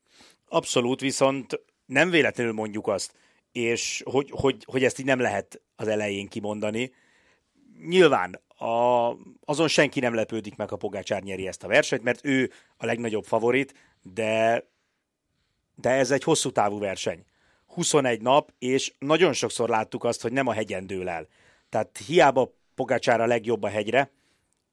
Abszolút, 0.49 1.01
viszont 1.01 1.61
nem 1.87 2.11
véletlenül 2.11 2.53
mondjuk 2.53 2.87
azt, 2.87 3.13
és 3.53 4.03
hogy, 4.05 4.31
hogy, 4.33 4.65
hogy 4.67 4.85
ezt 4.85 4.99
így 4.99 5.07
nem 5.07 5.21
lehet 5.21 5.61
az 5.77 5.89
elején 5.89 6.29
kimondani. 6.29 6.93
Nyilván 7.87 8.41
a, 8.57 9.09
azon 9.45 9.69
senki 9.69 10.01
nem 10.01 10.15
lepődik 10.15 10.57
meg, 10.57 10.69
ha 10.69 10.77
Pogácsár 10.77 11.23
nyeri 11.23 11.47
ezt 11.47 11.63
a 11.63 11.69
versenyt, 11.69 12.03
mert 12.03 12.25
ő 12.25 12.51
a 12.77 12.87
legnagyobb 12.87 13.25
favorit, 13.25 13.75
de, 14.03 14.65
de 15.75 15.91
ez 15.91 16.11
egy 16.11 16.23
hosszú 16.23 16.51
távú 16.51 16.79
verseny. 16.79 17.25
21 17.67 18.21
nap, 18.21 18.53
és 18.59 18.93
nagyon 18.99 19.33
sokszor 19.33 19.69
láttuk 19.69 20.05
azt, 20.05 20.23
hogy 20.23 20.33
nem 20.33 20.47
a 20.47 20.53
hegyen 20.53 20.87
dől 20.87 21.09
el. 21.09 21.29
Tehát 21.69 21.99
hiába 22.07 22.55
Pogácsár 22.75 23.21
a 23.21 23.27
legjobb 23.27 23.63
a 23.63 23.69
hegyre, 23.69 24.11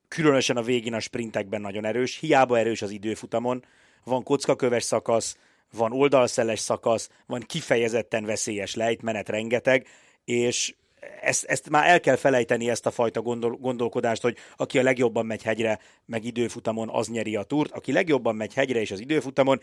különösen 0.08 0.58
a 0.58 0.62
végén 0.62 0.94
a 0.94 1.00
sprintekben 1.00 1.62
nagyon 1.62 1.86
erős, 1.86 2.18
hiába 2.18 2.58
erős 2.58 2.82
az 2.82 2.90
időfutamon, 2.90 3.66
van 4.04 4.24
kockaköves 4.24 4.84
szakasz, 4.84 5.38
van 5.72 5.92
oldalszeles 5.92 6.60
szakasz, 6.60 7.10
van 7.26 7.42
kifejezetten 7.42 8.26
veszélyes 8.26 8.76
lejtmenet 8.76 9.30
rengeteg, 9.30 9.88
és 10.26 10.74
ezt, 11.22 11.44
ezt 11.44 11.70
már 11.70 11.88
el 11.88 12.00
kell 12.00 12.16
felejteni, 12.16 12.70
ezt 12.70 12.86
a 12.86 12.92
fajta 12.92 13.22
gondol, 13.22 13.52
gondolkodást, 13.56 14.22
hogy 14.22 14.38
aki 14.56 14.80
a 14.80 14.84
legjobban 14.84 15.26
megy 15.26 15.44
hegyre, 15.44 15.80
meg 16.06 16.24
időfutamon, 16.24 16.90
az 16.90 17.08
nyeri 17.08 17.36
a 17.36 17.44
túrt. 17.44 17.72
Aki 17.72 17.92
legjobban 17.92 18.36
megy 18.36 18.54
hegyre 18.54 18.80
és 18.80 18.92
az 18.92 19.00
időfutamon, 19.00 19.62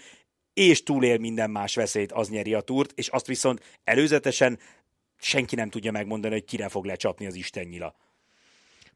és 0.52 0.83
túlél 0.83 1.18
minden 1.18 1.50
más 1.50 1.75
veszélyt, 1.75 2.12
az 2.12 2.28
nyeri 2.28 2.54
a 2.54 2.61
túrt, 2.61 2.92
és 2.94 3.09
azt 3.09 3.26
viszont 3.26 3.78
előzetesen 3.85 4.59
senki 5.16 5.54
nem 5.54 5.71
tudja 5.71 5.90
megmondani, 5.90 6.35
hogy 6.35 6.44
kire 6.44 6.68
fog 6.68 6.85
lecsapni 6.85 7.26
az 7.26 7.35
istennyila. 7.35 7.94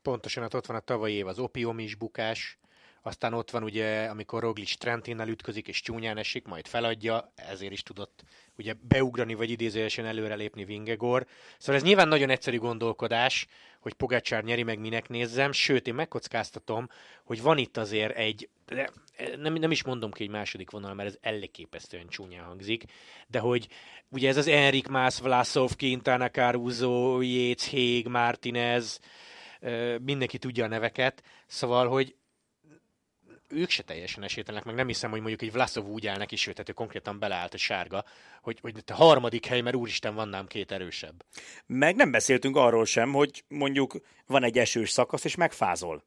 Pontosan, 0.03 0.43
hát 0.43 0.55
ott 0.55 0.67
van 0.67 0.77
a 0.77 0.81
tavalyi 0.81 1.15
év 1.15 1.27
az 1.27 1.39
opium 1.39 1.77
bukás, 1.99 2.59
aztán 3.03 3.35
ott 3.35 3.51
van 3.51 3.63
ugye, 3.63 4.05
amikor 4.05 4.43
Roglic 4.43 4.77
Trentinnel 4.77 5.29
ütközik, 5.29 5.69
és 5.69 5.81
csúnyán 5.81 6.17
esik, 6.17 6.47
majd 6.47 6.67
feladja, 6.67 7.33
ezért 7.35 7.73
is 7.73 7.83
tudott 7.83 8.25
ugye 8.57 8.75
beugrani, 8.89 9.35
vagy 9.35 9.51
idézőjelesen 9.51 10.07
előrelépni 10.07 10.65
Vingegor. 10.65 11.27
Szóval 11.59 11.75
ez 11.75 11.83
nyilván 11.83 12.09
nagyon 12.09 12.31
egyszerű 12.31 12.59
gondolkodás, 12.59 13.47
hogy 13.81 13.93
Pogácsár 13.93 14.45
nyeri 14.45 14.63
meg 14.63 14.79
minek 14.79 15.09
nézzem, 15.09 15.53
sőt, 15.53 15.87
én 15.87 15.95
megkockáztatom, 15.95 16.89
hogy 17.25 17.43
van 17.43 17.59
itt 17.59 17.77
azért 17.77 18.17
egy, 18.17 18.49
de 18.67 18.91
nem, 19.37 19.53
nem 19.53 19.71
is 19.71 19.85
mondom 19.85 20.11
ki 20.11 20.23
egy 20.23 20.31
második 20.31 20.71
vonal, 20.71 20.95
mert 20.95 21.09
ez 21.09 21.19
ellenépesztően 21.21 22.09
csúnyán 22.09 22.45
hangzik, 22.45 22.85
de 23.27 23.39
hogy 23.39 23.69
ugye 24.09 24.29
ez 24.29 24.37
az 24.37 24.47
Enrik 24.47 24.89
Mász, 24.89 25.21
Vlasov, 25.21 25.71
Quintana, 25.77 26.31
Caruso, 26.31 27.21
Yates, 27.21 27.69
Hég, 27.69 28.07
Martinez, 28.07 29.01
mindenki 30.01 30.39
tudja 30.39 30.65
a 30.65 30.69
neveket, 30.69 31.23
szóval, 31.47 31.89
hogy 31.89 32.15
ők 33.53 33.71
se 33.71 33.83
teljesen 33.83 34.23
esélytelenek, 34.23 34.67
meg 34.67 34.75
nem 34.75 34.87
hiszem, 34.87 35.11
hogy 35.11 35.21
mondjuk 35.21 35.43
egy 35.43 35.53
Vlasov 35.53 35.87
úgy 35.87 36.07
áll 36.07 36.17
neki, 36.17 36.37
sőt, 36.37 36.69
ő 36.69 36.73
konkrétan 36.73 37.19
beleállt 37.19 37.55
a 37.55 37.59
sárga, 37.59 38.05
hogy, 38.43 38.59
hogy 38.63 38.75
a 38.87 38.95
harmadik 38.95 39.47
hely, 39.47 39.61
mert 39.61 39.77
úristen 39.77 40.15
van 40.15 40.29
nám 40.29 40.47
két 40.47 40.73
erősebb. 40.73 41.25
Meg 41.67 41.97
nem 41.97 42.11
beszéltünk 42.11 42.57
arról 42.57 42.85
sem, 42.85 43.13
hogy 43.13 43.45
mondjuk 43.49 44.01
van 44.27 44.45
egy 44.45 44.59
esős 44.59 44.91
szakasz, 44.91 45.25
és 45.25 45.35
megfázol. 45.35 46.05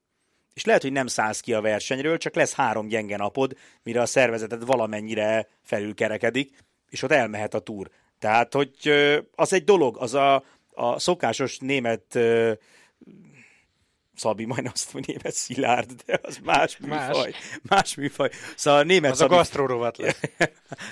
És 0.53 0.65
lehet, 0.65 0.81
hogy 0.81 0.91
nem 0.91 1.07
szállsz 1.07 1.39
ki 1.39 1.53
a 1.53 1.61
versenyről, 1.61 2.17
csak 2.17 2.35
lesz 2.35 2.53
három 2.53 2.87
gyenge 2.87 3.17
napod, 3.17 3.57
mire 3.83 4.01
a 4.01 4.05
szervezeted 4.05 4.65
valamennyire 4.65 5.47
felülkerekedik, 5.61 6.57
és 6.89 7.01
ott 7.01 7.11
elmehet 7.11 7.53
a 7.53 7.59
túr. 7.59 7.89
Tehát, 8.19 8.53
hogy 8.53 8.75
az 9.35 9.53
egy 9.53 9.63
dolog, 9.63 9.97
az 9.97 10.13
a, 10.13 10.43
a 10.73 10.99
szokásos 10.99 11.57
német 11.57 12.19
Szabi, 14.15 14.45
majd 14.45 14.69
azt 14.73 14.93
mondja, 14.93 15.13
német 15.17 15.33
Szilárd, 15.35 15.91
de 16.05 16.19
az 16.21 16.39
más 16.43 16.77
műfaj. 16.77 17.29
Más, 17.29 17.59
más 17.61 17.95
műfaj. 17.95 18.29
Szóval 18.55 18.83
német 18.83 19.11
az 19.11 19.17
Szabi... 19.17 19.33
a 19.33 19.37
gasztrórovat 19.37 19.97
lesz. 19.97 20.19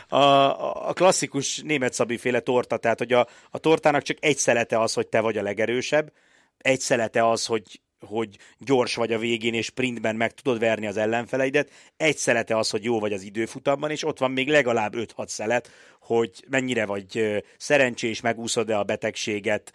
a, 0.07 0.15
a, 0.15 0.89
a, 0.89 0.93
klasszikus 0.93 1.57
német 1.57 1.93
Szabi 1.93 2.17
féle 2.17 2.39
torta, 2.39 2.77
tehát 2.77 2.97
hogy 2.97 3.13
a, 3.13 3.27
a 3.49 3.57
tortának 3.57 4.01
csak 4.01 4.17
egy 4.19 4.37
szelete 4.37 4.79
az, 4.79 4.93
hogy 4.93 5.07
te 5.07 5.19
vagy 5.19 5.37
a 5.37 5.41
legerősebb, 5.41 6.11
egy 6.57 6.79
szelete 6.79 7.29
az, 7.29 7.45
hogy 7.45 7.81
hogy 8.05 8.37
gyors 8.57 8.95
vagy 8.95 9.13
a 9.13 9.17
végén, 9.17 9.53
és 9.53 9.65
sprintben 9.65 10.15
meg 10.15 10.33
tudod 10.33 10.59
verni 10.59 10.87
az 10.87 10.97
ellenfeleidet. 10.97 11.69
Egy 11.97 12.17
szelete 12.17 12.57
az, 12.57 12.69
hogy 12.69 12.83
jó 12.83 12.99
vagy 12.99 13.13
az 13.13 13.21
időfutamban, 13.21 13.91
és 13.91 14.03
ott 14.03 14.19
van 14.19 14.31
még 14.31 14.49
legalább 14.49 14.93
5-6 14.95 15.27
szelet, 15.27 15.69
hogy 15.99 16.45
mennyire 16.49 16.85
vagy 16.85 17.43
szerencsés, 17.57 18.21
megúszod-e 18.21 18.77
a 18.77 18.83
betegséget, 18.83 19.73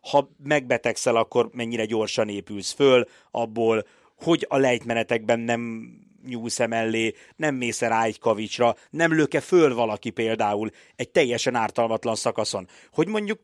ha 0.00 0.30
megbetegszel, 0.42 1.16
akkor 1.16 1.48
mennyire 1.52 1.84
gyorsan 1.84 2.28
épülsz 2.28 2.72
föl 2.72 3.06
abból, 3.30 3.86
hogy 4.16 4.46
a 4.48 4.56
lejtmenetekben 4.56 5.40
nem 5.40 5.88
nyúlsz 6.26 6.60
-e 6.60 6.66
mellé, 6.66 7.14
nem 7.36 7.54
mész 7.54 7.80
rá 7.80 8.04
egy 8.04 8.18
kavicsra, 8.18 8.76
nem 8.90 9.14
löke 9.14 9.40
föl 9.40 9.74
valaki 9.74 10.10
például 10.10 10.70
egy 10.96 11.10
teljesen 11.10 11.54
ártalmatlan 11.54 12.14
szakaszon. 12.14 12.68
Hogy 12.92 13.08
mondjuk 13.08 13.40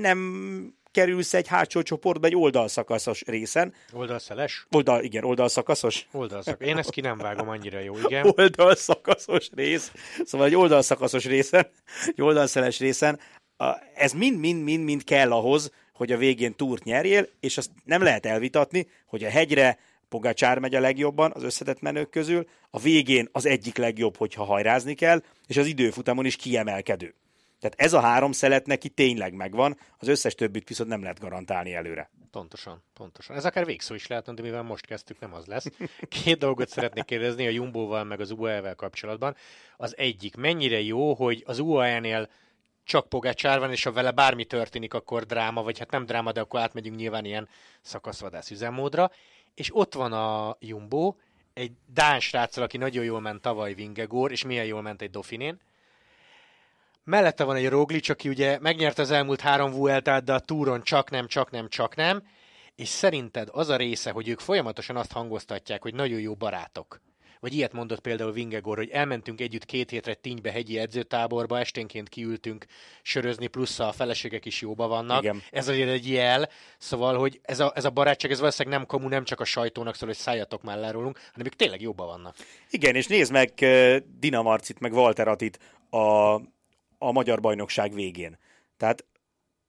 nem 0.00 0.74
kerülsz 0.96 1.34
egy 1.34 1.46
hátsó 1.48 1.82
csoportba 1.82 2.26
egy 2.26 2.36
oldalszakaszos 2.36 3.22
részen. 3.26 3.74
Oldalszeles? 3.92 4.66
Oldal, 4.70 5.02
igen, 5.02 5.24
oldalszakaszos. 5.24 6.06
Oldalszak. 6.12 6.62
Én 6.62 6.76
ezt 6.76 6.90
ki 6.90 7.00
nem 7.00 7.18
vágom 7.18 7.48
annyira 7.48 7.78
jó, 7.78 7.94
igen. 8.06 8.32
Oldalszakaszos 8.36 9.48
rész. 9.54 9.92
Szóval 10.24 10.46
egy 10.46 10.54
oldalszakaszos 10.54 11.24
részen, 11.24 11.66
egy 12.06 12.22
oldalszeles 12.22 12.78
részen, 12.78 13.18
ez 13.94 14.12
mind-mind-mind-mind 14.12 15.04
kell 15.04 15.32
ahhoz, 15.32 15.72
hogy 15.92 16.12
a 16.12 16.16
végén 16.16 16.54
túrt 16.54 16.84
nyerjél, 16.84 17.28
és 17.40 17.56
azt 17.56 17.70
nem 17.84 18.02
lehet 18.02 18.26
elvitatni, 18.26 18.86
hogy 19.06 19.24
a 19.24 19.30
hegyre 19.30 19.78
Pogacsár 20.08 20.58
megy 20.58 20.74
a 20.74 20.80
legjobban 20.80 21.32
az 21.34 21.42
összetett 21.42 21.80
menők 21.80 22.10
közül, 22.10 22.48
a 22.70 22.78
végén 22.78 23.28
az 23.32 23.46
egyik 23.46 23.76
legjobb, 23.76 24.16
hogyha 24.16 24.44
hajrázni 24.44 24.94
kell, 24.94 25.22
és 25.46 25.56
az 25.56 25.66
időfutamon 25.66 26.24
is 26.24 26.36
kiemelkedő. 26.36 27.14
Tehát 27.60 27.80
ez 27.80 27.92
a 27.92 28.00
három 28.00 28.32
szelet 28.32 28.66
neki 28.66 28.88
tényleg 28.88 29.34
megvan, 29.34 29.78
az 29.98 30.08
összes 30.08 30.34
többit 30.34 30.68
viszont 30.68 30.88
nem 30.88 31.02
lehet 31.02 31.20
garantálni 31.20 31.74
előre. 31.74 32.10
Pontosan, 32.30 32.82
pontosan. 32.94 33.36
Ez 33.36 33.44
akár 33.44 33.64
végszó 33.64 33.94
is 33.94 34.06
lehet, 34.06 34.34
de 34.34 34.42
mivel 34.42 34.62
most 34.62 34.86
kezdtük, 34.86 35.18
nem 35.20 35.34
az 35.34 35.46
lesz. 35.46 35.66
Két 36.08 36.38
dolgot 36.38 36.68
szeretnék 36.68 37.04
kérdezni 37.04 37.46
a 37.46 37.50
Jumbo-val 37.50 38.04
meg 38.04 38.20
az 38.20 38.30
UAE-vel 38.30 38.74
kapcsolatban. 38.74 39.36
Az 39.76 39.96
egyik, 39.96 40.36
mennyire 40.36 40.80
jó, 40.80 41.14
hogy 41.14 41.42
az 41.46 41.58
UAE-nél 41.58 42.28
csak 42.86 43.08
Pogácsár 43.08 43.58
van, 43.58 43.70
és 43.70 43.82
ha 43.82 43.92
vele 43.92 44.10
bármi 44.10 44.44
történik, 44.44 44.94
akkor 44.94 45.24
dráma, 45.24 45.62
vagy 45.62 45.78
hát 45.78 45.90
nem 45.90 46.06
dráma, 46.06 46.32
de 46.32 46.40
akkor 46.40 46.60
átmegyünk 46.60 46.96
nyilván 46.96 47.24
ilyen 47.24 47.48
szakaszvadász 47.80 48.50
üzemmódra. 48.50 49.10
És 49.54 49.76
ott 49.76 49.94
van 49.94 50.12
a 50.12 50.56
Jumbo, 50.60 51.14
egy 51.54 51.72
Dán 51.92 52.20
sráccal, 52.20 52.64
aki 52.64 52.76
nagyon 52.76 53.04
jól 53.04 53.20
ment 53.20 53.42
tavaly 53.42 53.74
Vingegor, 53.74 54.30
és 54.30 54.44
milyen 54.44 54.64
jól 54.64 54.82
ment 54.82 55.02
egy 55.02 55.10
Dauphinén. 55.10 55.60
Mellette 57.04 57.44
van 57.44 57.56
egy 57.56 57.68
Roglic, 57.68 58.08
aki 58.08 58.28
ugye 58.28 58.58
megnyerte 58.60 59.02
az 59.02 59.10
elmúlt 59.10 59.40
három 59.40 59.70
Vueltát, 59.70 60.24
de 60.24 60.34
a 60.34 60.40
túron 60.40 60.82
csak 60.82 61.10
nem, 61.10 61.26
csak 61.26 61.50
nem, 61.50 61.68
csak 61.68 61.96
nem. 61.96 62.22
És 62.74 62.88
szerinted 62.88 63.48
az 63.52 63.68
a 63.68 63.76
része, 63.76 64.10
hogy 64.10 64.28
ők 64.28 64.40
folyamatosan 64.40 64.96
azt 64.96 65.12
hangoztatják, 65.12 65.82
hogy 65.82 65.94
nagyon 65.94 66.20
jó 66.20 66.34
barátok, 66.34 67.00
vagy 67.40 67.54
ilyet 67.54 67.72
mondott 67.72 68.00
például 68.00 68.32
Vingegor, 68.32 68.76
hogy 68.76 68.90
elmentünk 68.90 69.40
együtt 69.40 69.64
két 69.64 69.90
hétre 69.90 70.14
Tinybe 70.14 70.50
hegyi 70.50 70.78
edzőtáborba, 70.78 71.58
esténként 71.58 72.08
kiültünk 72.08 72.64
sörözni, 73.02 73.46
plusz 73.46 73.78
a 73.78 73.92
feleségek 73.92 74.44
is 74.44 74.60
jóba 74.60 74.86
vannak. 74.86 75.22
Igen. 75.22 75.42
Ez 75.50 75.68
azért 75.68 75.90
egy 75.90 76.10
jel, 76.10 76.48
szóval, 76.78 77.18
hogy 77.18 77.40
ez 77.42 77.60
a, 77.60 77.72
ez 77.74 77.84
a 77.84 77.90
barátság, 77.90 78.30
ez 78.30 78.38
valószínűleg 78.38 78.78
nem 78.78 78.86
komu, 78.86 79.08
nem 79.08 79.24
csak 79.24 79.40
a 79.40 79.44
sajtónak 79.44 79.94
szól, 79.94 80.08
hogy 80.08 80.16
szálljatok 80.16 80.62
már 80.62 80.78
le 80.78 80.90
rólunk, 80.90 81.18
hanem 81.32 81.46
ők 81.46 81.56
tényleg 81.56 81.80
jóba 81.80 82.06
vannak. 82.06 82.36
Igen, 82.70 82.94
és 82.94 83.06
nézd 83.06 83.32
meg 83.32 83.52
Dina 84.18 84.42
Marcit, 84.42 84.80
meg 84.80 84.92
Walter 84.92 85.28
Atit 85.28 85.58
a, 85.90 86.34
a 86.98 87.12
magyar 87.12 87.40
bajnokság 87.40 87.94
végén. 87.94 88.38
Tehát 88.76 89.04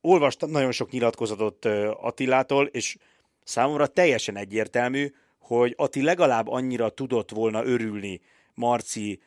olvastam 0.01 0.49
nagyon 0.49 0.71
sok 0.71 0.91
nyilatkozatot 0.91 1.65
Attilától, 2.01 2.65
és 2.65 2.97
számomra 3.43 3.87
teljesen 3.87 4.37
egyértelmű, 4.37 5.11
hogy 5.47 5.73
Ati 5.77 6.01
legalább 6.01 6.47
annyira 6.47 6.89
tudott 6.89 7.31
volna 7.31 7.65
örülni 7.65 8.21
Marci 8.53 9.19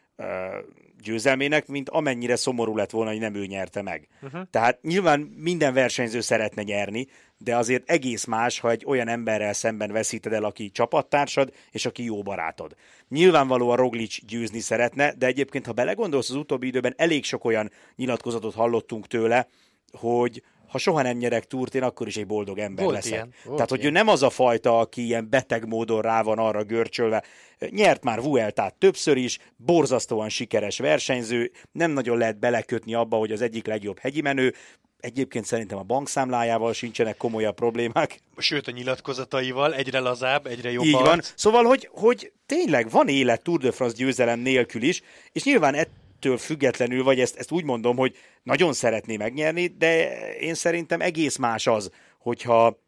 győzelmének, 1.02 1.66
mint 1.66 1.88
amennyire 1.88 2.36
szomorú 2.36 2.76
lett 2.76 2.90
volna, 2.90 3.10
hogy 3.10 3.18
nem 3.18 3.34
ő 3.34 3.46
nyerte 3.46 3.82
meg. 3.82 4.08
Uh-huh. 4.22 4.40
Tehát 4.50 4.82
nyilván 4.82 5.20
minden 5.20 5.74
versenyző 5.74 6.20
szeretne 6.20 6.62
nyerni, 6.62 7.06
de 7.38 7.56
azért 7.56 7.90
egész 7.90 8.24
más, 8.24 8.58
ha 8.58 8.70
egy 8.70 8.84
olyan 8.86 9.08
emberrel 9.08 9.52
szemben 9.52 9.92
veszíted 9.92 10.32
el, 10.32 10.44
aki 10.44 10.70
csapattársad, 10.70 11.52
és 11.70 11.86
aki 11.86 12.04
jó 12.04 12.22
barátod. 12.22 12.74
Nyilvánvalóan 13.08 13.76
Roglic 13.76 14.24
győzni 14.26 14.60
szeretne, 14.60 15.14
de 15.14 15.26
egyébként, 15.26 15.66
ha 15.66 15.72
belegondolsz, 15.72 16.30
az 16.30 16.36
utóbbi 16.36 16.66
időben 16.66 16.94
elég 16.96 17.24
sok 17.24 17.44
olyan 17.44 17.70
nyilatkozatot 17.96 18.54
hallottunk 18.54 19.06
tőle, 19.06 19.48
hogy 19.92 20.42
ha 20.70 20.78
soha 20.78 21.02
nem 21.02 21.16
nyerek 21.16 21.44
túrt, 21.44 21.74
én 21.74 21.82
akkor 21.82 22.06
is 22.06 22.16
egy 22.16 22.26
boldog 22.26 22.58
ember 22.58 22.84
volt 22.84 22.96
leszek. 22.96 23.12
Ilyen, 23.12 23.34
Tehát, 23.44 23.70
hogy 23.70 23.80
ilyen. 23.80 23.90
ő 23.92 23.96
nem 23.96 24.08
az 24.08 24.22
a 24.22 24.30
fajta, 24.30 24.78
aki 24.78 25.04
ilyen 25.04 25.30
beteg 25.30 25.66
módon 25.66 26.02
rá 26.02 26.22
van 26.22 26.38
arra 26.38 26.62
görcsölve. 26.62 27.22
Nyert 27.70 28.04
már 28.04 28.22
Vueltát 28.22 28.74
többször 28.74 29.16
is, 29.16 29.38
borzasztóan 29.56 30.28
sikeres 30.28 30.78
versenyző, 30.78 31.50
nem 31.72 31.90
nagyon 31.90 32.18
lehet 32.18 32.38
belekötni 32.38 32.94
abba, 32.94 33.16
hogy 33.16 33.32
az 33.32 33.40
egyik 33.40 33.66
legjobb 33.66 33.98
hegyi 33.98 34.20
menő, 34.20 34.54
Egyébként 35.00 35.44
szerintem 35.44 35.78
a 35.78 35.82
bankszámlájával 35.82 36.72
sincsenek 36.72 37.16
komolyabb 37.16 37.54
problémák. 37.54 38.20
Sőt, 38.36 38.68
a 38.68 38.70
nyilatkozataival 38.70 39.74
egyre 39.74 39.98
lazább, 39.98 40.46
egyre 40.46 40.70
jobb. 40.70 40.84
Így 40.84 40.92
van. 40.92 41.20
Szóval, 41.34 41.64
hogy, 41.64 41.88
hogy 41.92 42.32
tényleg 42.46 42.90
van 42.90 43.08
élet 43.08 43.42
Tour 43.42 43.58
de 43.58 43.72
France 43.72 43.96
győzelem 43.96 44.38
nélkül 44.38 44.82
is, 44.82 45.02
és 45.32 45.44
nyilván 45.44 45.74
ettől 46.20 46.38
függetlenül, 46.38 47.02
vagy 47.02 47.20
ezt, 47.20 47.36
ezt 47.36 47.50
úgy 47.50 47.64
mondom, 47.64 47.96
hogy 47.96 48.16
nagyon 48.42 48.72
szeretné 48.72 49.16
megnyerni, 49.16 49.66
de 49.66 50.18
én 50.38 50.54
szerintem 50.54 51.00
egész 51.00 51.36
más 51.36 51.66
az, 51.66 51.90
hogyha 52.18 52.82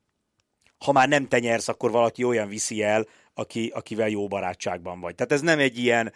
ha 0.78 0.92
már 0.92 1.08
nem 1.08 1.28
te 1.28 1.38
nyersz, 1.38 1.68
akkor 1.68 1.90
valaki 1.90 2.24
olyan 2.24 2.48
viszi 2.48 2.82
el, 2.82 3.06
aki, 3.34 3.70
akivel 3.74 4.08
jó 4.08 4.28
barátságban 4.28 5.00
vagy. 5.00 5.14
Tehát 5.14 5.32
ez 5.32 5.40
nem 5.40 5.58
egy 5.58 5.78
ilyen, 5.78 6.12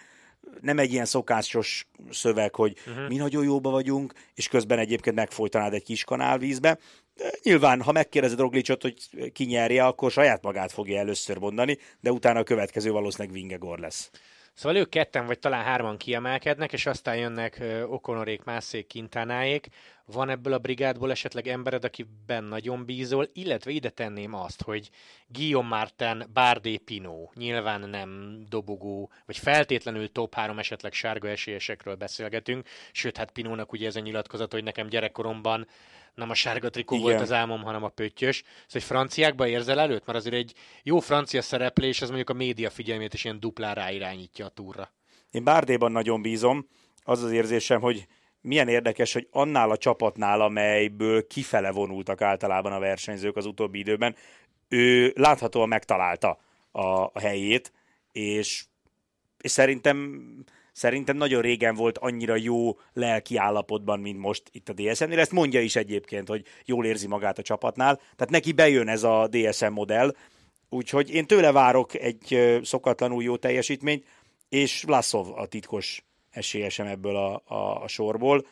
nem 0.60 0.78
egy 0.78 0.92
ilyen 0.92 1.04
szokásos 1.04 1.88
szöveg, 2.10 2.54
hogy 2.54 2.76
uh-huh. 2.86 3.08
mi 3.08 3.16
nagyon 3.16 3.44
jóba 3.44 3.70
vagyunk, 3.70 4.12
és 4.34 4.48
közben 4.48 4.78
egyébként 4.78 5.16
megfolytanád 5.16 5.74
egy 5.74 5.82
kis 5.82 6.04
kanálvízbe. 6.04 6.78
Nyilván, 7.42 7.82
ha 7.82 7.92
megkérdezed 7.92 8.38
Roglicot, 8.38 8.82
hogy 8.82 8.94
ki 9.32 9.44
nyerje, 9.44 9.84
akkor 9.84 10.10
saját 10.10 10.42
magát 10.42 10.72
fogja 10.72 10.98
először 10.98 11.38
mondani, 11.38 11.78
de 12.00 12.12
utána 12.12 12.38
a 12.38 12.42
következő 12.42 12.90
valószínűleg 12.90 13.34
Vingegor 13.34 13.78
lesz. 13.78 14.10
Szóval 14.56 14.78
ők 14.78 14.88
ketten 14.88 15.26
vagy 15.26 15.38
talán 15.38 15.64
hárman 15.64 15.96
kiemelkednek, 15.96 16.72
és 16.72 16.86
aztán 16.86 17.16
jönnek 17.16 17.62
Okonorék, 17.86 18.44
Mászék, 18.44 18.86
Kintánáék. 18.86 19.68
Van 20.04 20.28
ebből 20.28 20.52
a 20.52 20.58
brigádból 20.58 21.10
esetleg 21.10 21.48
embered, 21.48 21.84
akiben 21.84 22.44
nagyon 22.44 22.84
bízol, 22.84 23.28
illetve 23.32 23.70
ide 23.70 23.90
tenném 23.90 24.34
azt, 24.34 24.62
hogy 24.62 24.90
Guillaume 25.26 25.68
Martin, 25.68 26.24
Bardé 26.32 26.76
Pinó, 26.76 27.32
nyilván 27.34 27.88
nem 27.88 28.40
dobogó, 28.48 29.10
vagy 29.26 29.38
feltétlenül 29.38 30.12
top 30.12 30.34
3 30.34 30.58
esetleg 30.58 30.92
sárga 30.92 31.28
esélyesekről 31.28 31.94
beszélgetünk, 31.94 32.68
sőt, 32.92 33.16
hát 33.16 33.30
Pinónak 33.30 33.72
ugye 33.72 33.86
ez 33.86 33.96
a 33.96 34.00
nyilatkozat, 34.00 34.52
hogy 34.52 34.64
nekem 34.64 34.88
gyerekkoromban 34.88 35.66
nem 36.16 36.30
a 36.30 36.34
sárga 36.34 36.70
trikó 36.70 36.94
Igen. 36.94 37.06
volt 37.06 37.20
az 37.20 37.32
álmom, 37.32 37.62
hanem 37.62 37.84
a 37.84 37.88
pöttyös. 37.88 38.36
Szóval 38.36 38.66
egy 38.72 38.82
franciákba 38.82 39.46
érzel 39.46 39.80
előtt? 39.80 40.06
Mert 40.06 40.18
azért 40.18 40.34
egy 40.34 40.54
jó 40.82 41.00
francia 41.00 41.42
szereplés, 41.42 42.02
az 42.02 42.08
mondjuk 42.08 42.30
a 42.30 42.34
média 42.34 42.70
figyelmét 42.70 43.14
is 43.14 43.24
ilyen 43.24 43.40
duplán 43.40 43.92
irányítja 43.92 44.46
a 44.46 44.48
túra. 44.48 44.92
Én 45.30 45.44
Bárdéban 45.44 45.92
nagyon 45.92 46.22
bízom. 46.22 46.68
Az 47.02 47.22
az 47.22 47.32
érzésem, 47.32 47.80
hogy 47.80 48.06
milyen 48.40 48.68
érdekes, 48.68 49.12
hogy 49.12 49.28
annál 49.30 49.70
a 49.70 49.76
csapatnál, 49.76 50.40
amelyből 50.40 51.26
kifele 51.26 51.70
vonultak 51.70 52.20
általában 52.20 52.72
a 52.72 52.78
versenyzők 52.78 53.36
az 53.36 53.46
utóbbi 53.46 53.78
időben, 53.78 54.16
ő 54.68 55.12
láthatóan 55.16 55.68
megtalálta 55.68 56.38
a, 56.70 56.80
a 56.80 57.20
helyét, 57.20 57.72
és, 58.12 58.64
és 59.40 59.50
szerintem 59.50 60.20
szerintem 60.76 61.16
nagyon 61.16 61.42
régen 61.42 61.74
volt 61.74 61.98
annyira 61.98 62.36
jó 62.36 62.78
lelki 62.92 63.36
állapotban, 63.36 64.00
mint 64.00 64.18
most 64.18 64.42
itt 64.50 64.68
a 64.68 64.72
DSM-nél. 64.72 65.18
Ezt 65.18 65.32
mondja 65.32 65.60
is 65.60 65.76
egyébként, 65.76 66.28
hogy 66.28 66.44
jól 66.64 66.86
érzi 66.86 67.06
magát 67.06 67.38
a 67.38 67.42
csapatnál. 67.42 67.96
Tehát 67.96 68.30
neki 68.30 68.52
bejön 68.52 68.88
ez 68.88 69.02
a 69.02 69.28
DSM 69.30 69.72
modell, 69.72 70.14
úgyhogy 70.68 71.10
én 71.10 71.26
tőle 71.26 71.52
várok 71.52 71.94
egy 71.94 72.58
szokatlanul 72.62 73.22
jó 73.22 73.36
teljesítményt, 73.36 74.06
és 74.48 74.84
Laszov 74.86 75.38
a 75.38 75.46
titkos 75.46 76.04
esélyesem 76.30 76.86
ebből 76.86 77.16
a, 77.16 77.42
a, 77.44 77.82
a 77.82 77.88
sorból. 77.88 78.46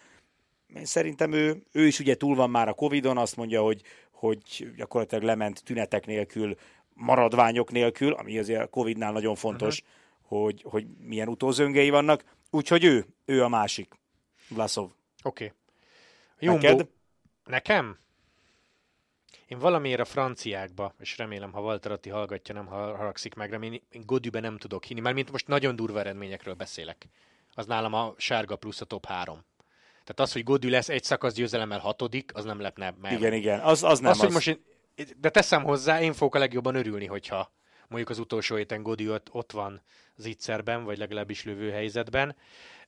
Én 0.76 0.84
szerintem 0.84 1.32
ő, 1.32 1.62
ő 1.72 1.86
is 1.86 1.98
ugye 1.98 2.14
túl 2.14 2.34
van 2.34 2.50
már 2.50 2.68
a 2.68 2.74
Covid-on, 2.74 3.18
azt 3.18 3.36
mondja, 3.36 3.62
hogy, 3.62 3.82
hogy 4.10 4.72
gyakorlatilag 4.76 5.24
lement 5.24 5.64
tünetek 5.64 6.06
nélkül, 6.06 6.54
maradványok 6.94 7.72
nélkül, 7.72 8.12
ami 8.12 8.38
azért 8.38 8.62
a 8.62 8.66
Covid-nál 8.66 9.12
nagyon 9.12 9.34
fontos, 9.34 9.80
uh-huh 9.80 10.02
hogy, 10.26 10.62
hogy 10.68 10.86
milyen 10.98 11.28
utózöngei 11.28 11.90
vannak. 11.90 12.24
Úgyhogy 12.50 12.84
ő, 12.84 13.06
ő 13.24 13.42
a 13.42 13.48
másik. 13.48 13.94
Vlasov. 14.48 14.90
Oké. 15.22 15.52
Okay. 16.38 16.54
Neked? 16.54 16.88
Nekem? 17.44 17.98
Én 19.46 19.58
valamiért 19.58 20.00
a 20.00 20.04
franciákba, 20.04 20.94
és 20.98 21.18
remélem, 21.18 21.52
ha 21.52 21.60
Walter 21.60 21.92
Atti 21.92 22.08
hallgatja, 22.08 22.54
nem 22.54 22.66
haragszik 22.66 23.34
meg, 23.34 23.50
remélem, 23.50 23.80
én 23.90 24.02
Godübe 24.06 24.40
nem 24.40 24.58
tudok 24.58 24.84
hinni, 24.84 25.00
mert 25.00 25.14
mint 25.14 25.30
most 25.30 25.46
nagyon 25.46 25.76
durva 25.76 25.98
eredményekről 25.98 26.54
beszélek. 26.54 27.08
Az 27.54 27.66
nálam 27.66 27.92
a 27.92 28.14
sárga 28.16 28.56
plusz 28.56 28.80
a 28.80 28.84
top 28.84 29.06
3. 29.06 29.44
Tehát 29.90 30.20
az, 30.20 30.32
hogy 30.32 30.42
Godű 30.42 30.68
lesz 30.68 30.88
egy 30.88 31.04
szakasz 31.04 31.34
győzelemmel 31.34 31.78
hatodik, 31.78 32.34
az 32.34 32.44
nem 32.44 32.60
lepne 32.60 32.94
meg. 33.00 33.12
Igen, 33.12 33.32
igen, 33.32 33.60
az, 33.60 33.82
az 33.82 33.98
nem 33.98 34.10
az. 34.10 34.16
az. 34.16 34.24
Hogy 34.24 34.32
most 34.32 34.46
én 34.46 34.60
de 35.16 35.30
teszem 35.30 35.62
hozzá, 35.62 36.00
én 36.00 36.12
fogok 36.12 36.34
a 36.34 36.38
legjobban 36.38 36.74
örülni, 36.74 37.06
hogyha 37.06 37.52
mondjuk 37.94 38.18
az 38.18 38.24
utolsó 38.24 38.56
héten 38.56 38.82
Godi 38.82 39.10
ott, 39.10 39.28
ott 39.32 39.52
van 39.52 39.82
zicserben, 40.16 40.84
vagy 40.84 40.98
legalábbis 40.98 41.44
lövő 41.44 41.70
helyzetben. 41.70 42.36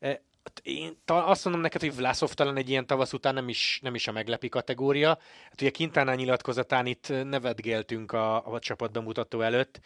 E, 0.01 0.23
én 0.63 0.99
azt 1.07 1.45
mondom 1.45 1.63
neked, 1.63 1.81
hogy 1.81 1.97
Vlasov 1.97 2.33
talán 2.33 2.57
egy 2.57 2.69
ilyen 2.69 2.87
tavasz 2.87 3.13
után 3.13 3.35
nem 3.35 3.49
is, 3.49 3.79
nem 3.83 3.95
is 3.95 4.09
a 4.09 4.13
meglepi 4.13 4.49
kategória. 4.49 5.09
Hát 5.45 5.61
ugye 5.61 5.71
Quintana 5.71 6.15
nyilatkozatán 6.15 6.87
itt 6.87 7.09
nevetgéltünk 7.09 8.13
a, 8.13 8.47
a 8.47 8.59
csapat 8.59 8.93
bemutató 8.93 9.41
előtt. 9.41 9.81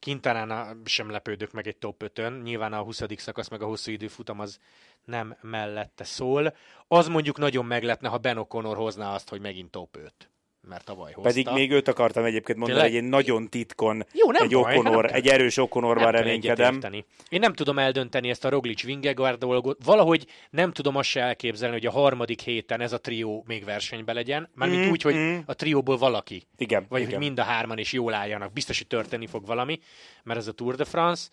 Quintana 0.00 0.76
sem 0.84 1.10
lepődök 1.10 1.52
meg 1.52 1.66
egy 1.66 1.76
top 1.76 2.02
5-ön. 2.04 2.40
Nyilván 2.42 2.72
a 2.72 2.82
20. 2.82 3.02
szakasz 3.16 3.48
meg 3.48 3.62
a 3.62 3.66
hosszú 3.66 3.90
időfutam 3.90 4.40
az 4.40 4.58
nem 5.04 5.36
mellette 5.40 6.04
szól. 6.04 6.56
Az 6.88 7.08
mondjuk 7.08 7.38
nagyon 7.38 7.64
meglepne, 7.64 8.08
ha 8.08 8.18
Ben 8.18 8.36
O'Connor 8.40 8.74
hozná 8.76 9.14
azt, 9.14 9.28
hogy 9.28 9.40
megint 9.40 9.70
top 9.70 9.96
5 9.96 10.33
mert 10.68 10.84
tavaly 10.84 11.12
hozta. 11.12 11.30
Pedig 11.30 11.48
még 11.52 11.70
őt 11.70 11.88
akartam 11.88 12.24
egyébként 12.24 12.58
mondani, 12.58 12.80
Tényleg? 12.80 13.02
hogy 13.02 13.04
egy 13.04 13.24
nagyon 13.26 13.48
titkon, 13.48 14.06
Jó, 14.12 14.30
nem 14.30 14.42
egy, 14.42 14.52
baj, 14.52 14.76
okonor, 14.76 15.10
egy 15.12 15.26
erős 15.26 15.56
okonorban 15.56 16.10
reménykedem. 16.10 16.80
Én 17.28 17.40
nem 17.40 17.52
tudom 17.52 17.78
eldönteni 17.78 18.30
ezt 18.30 18.44
a 18.44 18.48
Roglic 18.48 18.82
Vingegaard 18.82 19.38
dolgot. 19.38 19.84
Valahogy 19.84 20.26
nem 20.50 20.72
tudom 20.72 20.96
azt 20.96 21.08
se 21.08 21.20
elképzelni, 21.20 21.74
hogy 21.74 21.86
a 21.86 21.90
harmadik 21.90 22.40
héten 22.40 22.80
ez 22.80 22.92
a 22.92 23.00
trió 23.00 23.44
még 23.46 23.64
versenybe 23.64 24.12
legyen. 24.12 24.48
Mármint 24.54 24.86
mm, 24.86 24.90
úgy, 24.90 25.02
hogy 25.02 25.14
mm. 25.14 25.38
a 25.46 25.54
trióból 25.54 25.96
valaki. 25.96 26.42
Igen. 26.56 26.86
Vagy 26.88 27.00
igen. 27.00 27.12
hogy 27.12 27.22
mind 27.22 27.38
a 27.38 27.42
hárman 27.42 27.78
is 27.78 27.92
jól 27.92 28.14
álljanak. 28.14 28.52
Biztos, 28.52 28.78
hogy 28.78 28.86
történni 28.86 29.26
fog 29.26 29.46
valami, 29.46 29.80
mert 30.22 30.38
ez 30.38 30.46
a 30.46 30.52
Tour 30.52 30.74
de 30.74 30.84
France. 30.84 31.28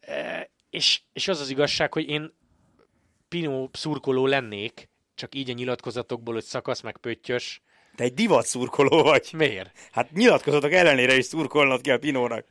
E, 0.00 0.50
és, 0.70 1.00
és 1.12 1.28
az 1.28 1.40
az 1.40 1.50
igazság, 1.50 1.92
hogy 1.92 2.08
én 2.08 2.32
Pino 3.28 3.68
szurkoló 3.72 4.26
lennék, 4.26 4.88
csak 5.14 5.34
így 5.34 5.50
a 5.50 5.52
nyilatkozatokból, 5.52 6.34
hogy 6.34 6.44
szakasz 6.44 6.80
meg 6.80 6.96
pöttyös, 6.96 7.62
te 7.96 8.04
egy 8.04 8.14
divat 8.14 8.46
szurkoló 8.46 9.02
vagy. 9.02 9.28
Miért? 9.32 9.70
Hát 9.92 10.12
nyilatkozatok 10.12 10.72
ellenére 10.72 11.16
is 11.16 11.24
szurkolnod 11.24 11.80
kell 11.80 11.98
Pinónak. 11.98 12.44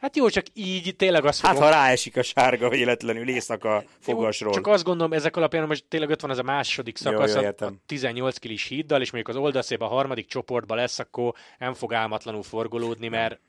Hát 0.00 0.16
jó, 0.16 0.28
csak 0.28 0.46
így 0.54 0.96
tényleg 0.96 1.24
azt 1.24 1.40
Hát 1.40 1.54
fogom... 1.54 1.68
ha 1.68 1.74
ráesik 1.74 2.16
a 2.16 2.22
sárga 2.22 2.68
véletlenül 2.68 3.28
éjszaka 3.28 3.84
fogasról. 4.00 4.50
Jó, 4.50 4.54
csak 4.54 4.66
azt 4.66 4.84
gondolom, 4.84 5.12
ezek 5.12 5.36
alapján 5.36 5.66
most 5.66 5.84
tényleg 5.88 6.10
ott 6.10 6.20
van 6.20 6.30
ez 6.30 6.38
a 6.38 6.42
második 6.42 6.96
szakasz, 6.96 7.34
jó, 7.34 7.40
jó, 7.40 7.48
a 7.58 7.72
18 7.86 8.38
kilis 8.38 8.66
híddal, 8.66 9.00
és 9.00 9.10
mondjuk 9.10 9.36
az 9.36 9.42
oldalszép 9.42 9.82
a 9.82 9.86
harmadik 9.86 10.26
csoportban 10.26 10.76
lesz, 10.76 10.98
akkor 10.98 11.34
nem 11.58 11.74
fog 11.74 11.94
álmatlanul 11.94 12.42
forgolódni, 12.42 13.08
mert, 13.08 13.40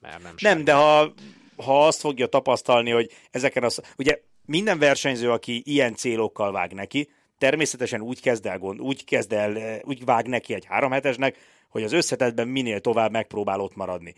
mert 0.00 0.22
nem 0.22 0.34
Nem, 0.38 0.64
de 0.64 0.72
ha, 0.72 1.12
ha 1.56 1.86
azt 1.86 2.00
fogja 2.00 2.26
tapasztalni, 2.26 2.90
hogy 2.90 3.10
ezeken 3.30 3.64
az... 3.64 3.80
Ugye 3.98 4.20
minden 4.46 4.78
versenyző, 4.78 5.30
aki 5.30 5.62
ilyen 5.64 5.94
célokkal 5.94 6.52
vág 6.52 6.72
neki, 6.72 7.08
természetesen 7.42 8.00
úgy 8.00 8.20
kezd 8.20 8.46
el, 8.46 8.58
úgy 8.60 9.04
kezd 9.04 9.32
el, 9.32 9.56
eh, 9.56 9.78
úgy 9.82 10.04
vág 10.04 10.26
neki 10.26 10.54
egy 10.54 10.64
három 10.64 10.90
hetesnek, 10.90 11.36
hogy 11.68 11.82
az 11.82 11.92
összetetben 11.92 12.48
minél 12.48 12.80
tovább 12.80 13.10
megpróbál 13.10 13.60
ott 13.60 13.76
maradni. 13.76 14.14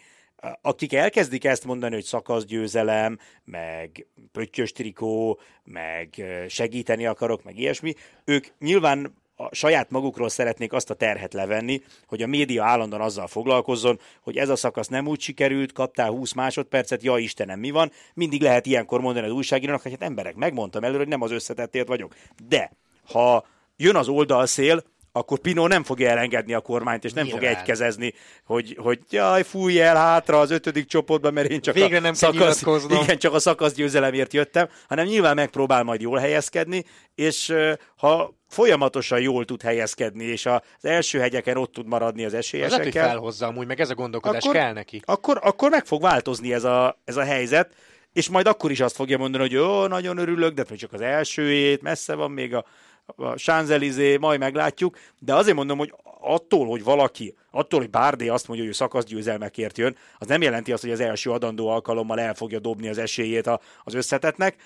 Akik 0.60 0.92
elkezdik 0.92 1.44
ezt 1.44 1.64
mondani, 1.64 1.94
hogy 1.94 2.04
szakaszgyőzelem, 2.04 3.18
meg 3.44 4.06
pöttyös 4.32 4.72
trikó, 4.72 5.40
meg 5.64 6.08
eh, 6.16 6.48
segíteni 6.48 7.06
akarok, 7.06 7.44
meg 7.44 7.58
ilyesmi, 7.58 7.94
ők 8.24 8.46
nyilván 8.58 9.14
a 9.36 9.54
saját 9.54 9.90
magukról 9.90 10.28
szeretnék 10.28 10.72
azt 10.72 10.90
a 10.90 10.94
terhet 10.94 11.32
levenni, 11.32 11.82
hogy 12.06 12.22
a 12.22 12.26
média 12.26 12.64
állandóan 12.64 13.02
azzal 13.02 13.26
foglalkozzon, 13.26 14.00
hogy 14.20 14.36
ez 14.36 14.48
a 14.48 14.56
szakasz 14.56 14.88
nem 14.88 15.06
úgy 15.06 15.20
sikerült, 15.20 15.72
kaptál 15.72 16.10
20 16.10 16.32
másodpercet, 16.32 17.02
ja 17.02 17.18
Istenem, 17.18 17.58
mi 17.58 17.70
van? 17.70 17.90
Mindig 18.14 18.42
lehet 18.42 18.66
ilyenkor 18.66 19.00
mondani 19.00 19.26
az 19.26 19.32
újságírónak, 19.32 19.82
hogy 19.82 19.90
hát 19.90 20.02
emberek, 20.02 20.34
megmondtam 20.34 20.84
előre, 20.84 20.98
hogy 20.98 21.08
nem 21.08 21.22
az 21.22 21.30
összetettért 21.30 21.88
vagyok. 21.88 22.14
De 22.48 22.72
ha 23.12 23.46
jön 23.76 23.96
az 23.96 24.08
oldalszél, 24.08 24.82
akkor 25.16 25.38
Pino 25.38 25.66
nem 25.66 25.82
fogja 25.82 26.08
elengedni 26.08 26.54
a 26.54 26.61
kormányt, 26.61 27.04
és 27.04 27.12
nem 27.12 27.25
Nyilván. 27.25 27.42
fog 27.42 27.50
egykezezni, 27.50 28.14
hogy, 28.44 28.76
hogy 28.78 28.99
jaj, 29.11 29.42
fújj 29.42 29.80
el 29.80 29.96
hátra 29.96 30.40
az 30.40 30.50
ötödik 30.50 30.87
csoportban, 30.87 31.32
mert 31.32 31.50
én 31.50 31.61
csak 31.61 31.75
Végre 31.75 31.96
a 31.96 32.00
nem 32.00 32.14
szakasz, 32.14 32.64
igen, 32.88 33.18
csak 33.18 33.35
a 33.35 33.38
szakasz 33.38 33.72
győzelemért 33.72 34.33
jöttem, 34.33 34.68
hanem 34.88 35.07
nyilván 35.07 35.35
megpróbál 35.35 35.83
majd 35.83 36.00
jól 36.00 36.18
helyezkedni, 36.18 36.85
és 37.14 37.55
ha 37.96 38.35
folyamatosan 38.48 39.20
jól 39.20 39.44
tud 39.44 39.62
helyezkedni, 39.62 40.24
és 40.24 40.46
az 40.46 40.61
első 40.85 41.18
hegyeken 41.18 41.57
ott 41.57 41.72
tud 41.72 41.87
maradni 41.87 42.24
az 42.24 42.35
esélyesekkel. 42.35 42.78
Lehet, 42.78 42.92
hogy 42.92 43.02
felhozza 43.02 43.46
amúgy, 43.46 43.66
meg 43.66 43.81
ez 43.81 43.90
a 43.90 43.94
gondolkodás 43.94 44.42
akkor, 44.42 44.55
kell 44.55 44.72
neki. 44.72 45.02
Akkor, 45.05 45.38
akkor 45.42 45.70
meg 45.70 45.85
fog 45.85 46.02
változni 46.02 46.52
ez 46.52 46.64
a, 46.64 47.00
ez 47.05 47.16
a 47.16 47.24
helyzet, 47.24 47.74
és 48.12 48.28
majd 48.28 48.46
akkor 48.46 48.70
is 48.70 48.81
azt 48.81 48.96
fogja 48.96 49.18
mondani, 49.18 49.42
hogy 49.42 49.52
jó, 49.52 49.87
nagyon 49.87 50.18
örülök, 50.18 50.55
de 50.55 50.76
csak 50.76 50.92
az 50.92 51.00
első 51.00 51.48
hét, 51.48 51.83
messze 51.83 52.14
van 52.14 52.31
még 52.31 52.55
a 52.55 52.64
a 53.06 53.36
Sánzelizé, 53.36 54.16
majd 54.16 54.38
meglátjuk, 54.38 54.98
de 55.18 55.34
azért 55.34 55.56
mondom, 55.56 55.78
hogy 55.78 55.94
attól, 56.20 56.66
hogy 56.66 56.84
valaki, 56.84 57.34
attól, 57.50 57.80
hogy 57.80 57.90
Bárdé 57.90 58.28
azt 58.28 58.46
mondja, 58.46 58.64
hogy 58.64 58.74
ő 58.74 58.76
szakaszgyőzelmekért 58.76 59.78
jön, 59.78 59.96
az 60.18 60.26
nem 60.26 60.42
jelenti 60.42 60.72
azt, 60.72 60.82
hogy 60.82 60.90
az 60.90 61.00
első 61.00 61.30
adandó 61.30 61.68
alkalommal 61.68 62.20
el 62.20 62.34
fogja 62.34 62.58
dobni 62.58 62.88
az 62.88 62.98
esélyét 62.98 63.46
az 63.82 63.94
összetetnek. 63.94 64.56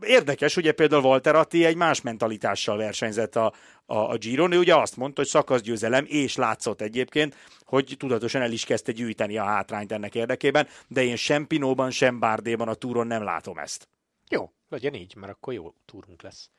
Érdekes, 0.00 0.56
ugye 0.56 0.72
például 0.72 1.02
Walter 1.02 1.34
Atti 1.34 1.64
egy 1.64 1.76
más 1.76 2.00
mentalitással 2.00 2.76
versenyzett 2.76 3.36
a, 3.36 3.52
a, 3.86 3.96
a 3.96 4.16
Giron, 4.16 4.52
ő 4.52 4.58
ugye 4.58 4.74
azt 4.74 4.96
mondta, 4.96 5.20
hogy 5.20 5.30
szakaszgyőzelem, 5.30 6.04
és 6.08 6.36
látszott 6.36 6.80
egyébként, 6.80 7.36
hogy 7.64 7.94
tudatosan 7.98 8.42
el 8.42 8.52
is 8.52 8.64
kezdte 8.64 8.92
gyűjteni 8.92 9.38
a 9.38 9.44
hátrányt 9.44 9.92
ennek 9.92 10.14
érdekében, 10.14 10.68
de 10.88 11.02
én 11.02 11.16
sem 11.16 11.46
Pinóban, 11.46 11.90
sem 11.90 12.18
Bárdéban 12.18 12.68
a 12.68 12.74
túron 12.74 13.06
nem 13.06 13.22
látom 13.22 13.58
ezt. 13.58 13.88
Jó, 14.28 14.50
legyen 14.68 14.94
így, 14.94 15.14
mert 15.16 15.32
akkor 15.32 15.52
jó 15.52 15.74
túrunk 15.84 16.22
lesz. 16.22 16.50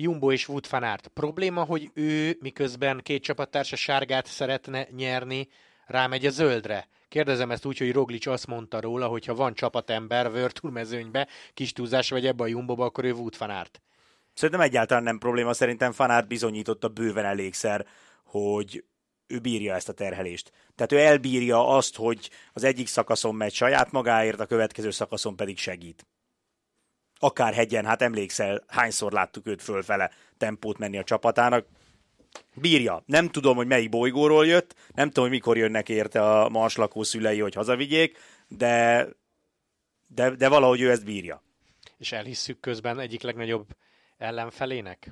Jumbo 0.00 0.32
és 0.32 0.48
Wood 0.48 0.66
van 0.70 0.82
Aert. 0.82 1.08
Probléma, 1.08 1.64
hogy 1.64 1.90
ő 1.94 2.36
miközben 2.40 3.00
két 3.02 3.22
csapattársa 3.22 3.76
sárgát 3.76 4.26
szeretne 4.26 4.88
nyerni, 4.96 5.48
rámegy 5.86 6.26
a 6.26 6.30
zöldre. 6.30 6.88
Kérdezem 7.08 7.50
ezt 7.50 7.64
úgy, 7.64 7.78
hogy 7.78 7.92
Roglic 7.92 8.26
azt 8.26 8.46
mondta 8.46 8.80
róla, 8.80 9.06
hogy 9.06 9.24
ha 9.24 9.34
van 9.34 9.54
csapatember 9.54 10.32
Virtual 10.32 10.72
mezőnybe, 10.72 11.28
kis 11.54 11.72
túlzás 11.72 12.10
vagy 12.10 12.26
ebbe 12.26 12.42
a 12.42 12.46
Jumboba, 12.46 12.84
akkor 12.84 13.04
ő 13.04 13.12
Wood 13.12 13.38
van 13.38 13.50
Aert. 13.50 13.80
Szerintem 14.34 14.64
egyáltalán 14.64 15.02
nem 15.02 15.18
probléma, 15.18 15.52
szerintem 15.52 15.92
van 15.96 16.10
Aert 16.10 16.28
bizonyította 16.28 16.88
bőven 16.88 17.24
elégszer, 17.24 17.86
hogy 18.24 18.84
ő 19.26 19.38
bírja 19.38 19.74
ezt 19.74 19.88
a 19.88 19.92
terhelést. 19.92 20.52
Tehát 20.74 20.92
ő 20.92 20.98
elbírja 20.98 21.68
azt, 21.68 21.96
hogy 21.96 22.30
az 22.52 22.64
egyik 22.64 22.86
szakaszon 22.86 23.34
megy 23.34 23.52
saját 23.52 23.92
magáért, 23.92 24.40
a 24.40 24.46
következő 24.46 24.90
szakaszon 24.90 25.36
pedig 25.36 25.58
segít 25.58 26.06
akár 27.18 27.54
hegyen, 27.54 27.84
hát 27.84 28.02
emlékszel, 28.02 28.64
hányszor 28.66 29.12
láttuk 29.12 29.46
őt 29.46 29.62
fölfele 29.62 30.10
tempót 30.36 30.78
menni 30.78 30.98
a 30.98 31.04
csapatának. 31.04 31.66
Bírja. 32.54 33.02
Nem 33.06 33.28
tudom, 33.28 33.56
hogy 33.56 33.66
melyik 33.66 33.88
bolygóról 33.88 34.46
jött, 34.46 34.74
nem 34.94 35.06
tudom, 35.06 35.24
hogy 35.24 35.32
mikor 35.32 35.56
jönnek 35.56 35.88
érte 35.88 36.22
a 36.22 36.48
marslakó 36.48 37.02
szülei, 37.02 37.40
hogy 37.40 37.54
hazavigyék, 37.54 38.18
de, 38.48 39.06
de, 40.06 40.30
de 40.30 40.48
valahogy 40.48 40.80
ő 40.80 40.90
ezt 40.90 41.04
bírja. 41.04 41.42
És 41.98 42.12
elhisszük 42.12 42.60
közben 42.60 42.98
egyik 42.98 43.22
legnagyobb 43.22 43.66
ellenfelének, 44.18 45.10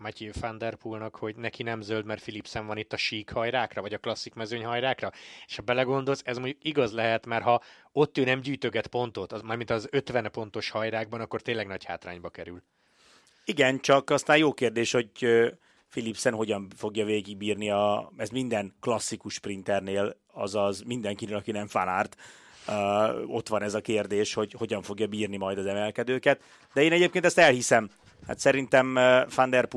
Matthew 0.00 0.30
van 0.40 0.58
der 0.58 0.74
Poolnak, 0.74 1.16
hogy 1.16 1.36
neki 1.36 1.62
nem 1.62 1.80
zöld, 1.80 2.04
mert 2.04 2.22
Philipsen 2.22 2.66
van 2.66 2.76
itt 2.76 2.92
a 2.92 2.96
sík 2.96 3.30
hajrákra, 3.30 3.80
vagy 3.80 3.94
a 3.94 3.98
klasszik 3.98 4.34
mezőny 4.34 4.64
hajrákra. 4.64 5.12
És 5.46 5.56
ha 5.56 5.62
belegondolsz, 5.62 6.22
ez 6.24 6.36
mondjuk 6.36 6.64
igaz 6.64 6.92
lehet, 6.92 7.26
mert 7.26 7.42
ha 7.42 7.62
ott 7.92 8.18
ő 8.18 8.24
nem 8.24 8.40
gyűjtöget 8.40 8.86
pontot, 8.86 9.32
az, 9.32 9.42
mármint 9.42 9.70
az 9.70 9.88
50 9.90 10.30
pontos 10.30 10.70
hajrákban, 10.70 11.20
akkor 11.20 11.42
tényleg 11.42 11.66
nagy 11.66 11.84
hátrányba 11.84 12.28
kerül. 12.28 12.62
Igen, 13.44 13.80
csak 13.80 14.10
aztán 14.10 14.36
jó 14.36 14.52
kérdés, 14.52 14.92
hogy 14.92 15.10
Philipsen 15.90 16.34
hogyan 16.34 16.68
fogja 16.76 17.04
végigbírni 17.04 17.70
a, 17.70 18.12
ez 18.16 18.28
minden 18.28 18.74
klasszikus 18.80 19.34
sprinternél, 19.34 20.16
azaz 20.32 20.82
mindenkinek, 20.82 21.36
aki 21.36 21.50
nem 21.50 21.66
fanárt, 21.66 22.16
uh, 22.68 23.34
ott 23.34 23.48
van 23.48 23.62
ez 23.62 23.74
a 23.74 23.80
kérdés, 23.80 24.34
hogy 24.34 24.52
hogyan 24.52 24.82
fogja 24.82 25.06
bírni 25.06 25.36
majd 25.36 25.58
az 25.58 25.66
emelkedőket. 25.66 26.40
De 26.74 26.82
én 26.82 26.92
egyébként 26.92 27.24
ezt 27.24 27.38
elhiszem, 27.38 27.90
Hát 28.26 28.38
szerintem 28.38 28.94
Van 29.34 29.50
Der 29.50 29.68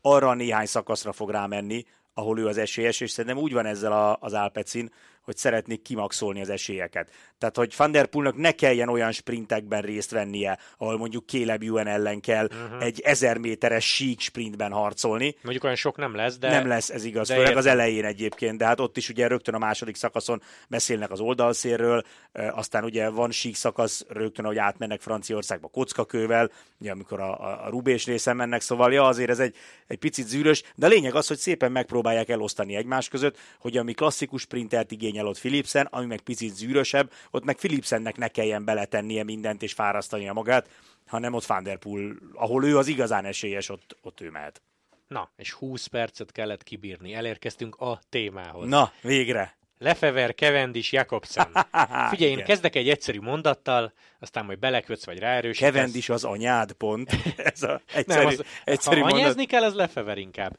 arra 0.00 0.34
néhány 0.34 0.66
szakaszra 0.66 1.12
fog 1.12 1.30
rámenni, 1.30 1.84
ahol 2.14 2.38
ő 2.38 2.46
az 2.46 2.58
esélyes, 2.58 3.00
és 3.00 3.10
szerintem 3.10 3.42
úgy 3.42 3.52
van 3.52 3.66
ezzel 3.66 3.92
a, 3.92 4.16
az 4.20 4.32
Alpecin, 4.32 4.92
hogy 5.22 5.36
szeretnék 5.36 5.82
kimaxolni 5.82 6.40
az 6.40 6.50
esélyeket. 6.50 7.10
Tehát, 7.38 7.56
hogy 7.56 7.74
Van 7.76 7.90
Der 7.90 8.06
Poelnak 8.06 8.36
ne 8.36 8.52
kelljen 8.52 8.88
olyan 8.88 9.12
sprintekben 9.12 9.82
részt 9.82 10.10
vennie, 10.10 10.58
ahol 10.78 10.98
mondjuk 10.98 11.28
Caleb 11.28 11.62
Ewan 11.62 11.86
ellen 11.86 12.20
kell 12.20 12.44
uh-huh. 12.44 12.82
egy 12.82 13.00
ezer 13.00 13.38
méteres 13.38 13.94
sík 13.94 14.20
sprintben 14.20 14.72
harcolni. 14.72 15.36
Mondjuk 15.42 15.64
olyan 15.64 15.76
sok 15.76 15.96
nem 15.96 16.14
lesz, 16.14 16.38
de... 16.38 16.50
Nem 16.50 16.66
lesz, 16.66 16.90
ez 16.90 17.04
igaz, 17.04 17.28
de 17.28 17.34
főleg 17.34 17.56
az 17.56 17.66
elején 17.66 18.04
egyébként, 18.04 18.58
de 18.58 18.64
hát 18.64 18.80
ott 18.80 18.96
is 18.96 19.08
ugye 19.08 19.26
rögtön 19.26 19.54
a 19.54 19.58
második 19.58 19.96
szakaszon 19.96 20.42
beszélnek 20.68 21.10
az 21.10 21.20
oldalszérről, 21.20 22.02
aztán 22.32 22.84
ugye 22.84 23.08
van 23.08 23.30
sík 23.30 23.54
szakasz 23.54 24.04
rögtön, 24.08 24.44
hogy 24.44 24.58
átmennek 24.58 25.00
Franciaországba 25.00 25.68
kockakővel, 25.68 26.50
ugye 26.80 26.90
amikor 26.90 27.20
a, 27.20 27.40
a, 27.40 27.66
a 27.66 27.68
Rubés 27.68 28.06
részen 28.06 28.36
mennek, 28.36 28.60
szóval 28.60 28.92
ja, 28.92 29.06
azért 29.06 29.30
ez 29.30 29.38
egy, 29.38 29.54
egy 29.86 29.98
picit 29.98 30.26
zűrös, 30.26 30.62
de 30.74 30.86
a 30.86 30.88
lényeg 30.88 31.14
az, 31.14 31.26
hogy 31.26 31.38
szépen 31.38 31.72
megpróbálják 31.72 32.28
elosztani 32.28 32.76
egymás 32.76 33.08
között, 33.08 33.38
hogy 33.58 33.76
ami 33.76 33.92
klasszikus 33.92 34.40
sprintert 34.40 34.90
igény 34.90 35.11
igényel 35.12 35.26
ott 35.26 35.38
Philipsen, 35.38 35.86
ami 35.90 36.06
meg 36.06 36.20
picit 36.20 36.54
zűrösebb, 36.54 37.12
ott 37.30 37.44
meg 37.44 37.56
Philipsennek 37.56 38.16
ne 38.16 38.28
kelljen 38.28 38.64
beletennie 38.64 39.24
mindent 39.24 39.62
és 39.62 39.72
fárasztania 39.72 40.32
magát, 40.32 40.68
hanem 41.06 41.34
ott 41.34 41.44
Van 41.46 41.62
Der 41.62 41.78
Poel, 41.78 42.12
ahol 42.34 42.64
ő 42.64 42.78
az 42.78 42.86
igazán 42.86 43.24
esélyes, 43.24 43.68
ott, 43.68 43.96
ott 44.02 44.20
ő 44.20 44.30
mehet. 44.30 44.62
Na, 45.08 45.30
és 45.36 45.52
20 45.52 45.86
percet 45.86 46.32
kellett 46.32 46.62
kibírni. 46.62 47.14
Elérkeztünk 47.14 47.76
a 47.76 48.00
témához. 48.08 48.68
Na, 48.68 48.92
végre. 49.02 49.56
Lefever, 49.78 50.34
Kevendis, 50.34 50.92
Jakobsen. 50.92 51.46
Figyelj, 52.10 52.30
én 52.30 52.44
kezdek 52.44 52.76
egy 52.76 52.88
egyszerű 52.88 53.20
mondattal, 53.20 53.92
aztán 54.18 54.44
majd 54.44 54.58
belekötsz, 54.58 55.04
vagy 55.04 55.18
ráerősítesz. 55.18 55.72
Kevendis 55.72 56.08
az 56.08 56.24
anyád, 56.24 56.72
pont. 56.72 57.10
Ez 57.52 57.62
a 57.62 57.80
egyszerű, 57.94 58.18
Nem, 58.18 58.26
az, 58.26 58.44
egyszerű 58.64 58.96
ha 58.96 59.02
mondat. 59.02 59.20
anyázni 59.20 59.46
kell, 59.46 59.62
az 59.62 59.74
Lefever 59.74 60.18
inkább. 60.18 60.58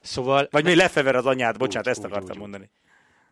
Szóval... 0.00 0.48
Vagy 0.50 0.64
még 0.64 0.76
lefever 0.76 1.16
az 1.16 1.26
anyád, 1.26 1.58
bocsánat, 1.58 1.86
Úgy, 1.86 1.92
ezt 1.92 2.04
úgy, 2.04 2.10
akartam 2.10 2.34
úgy. 2.34 2.40
mondani. 2.40 2.70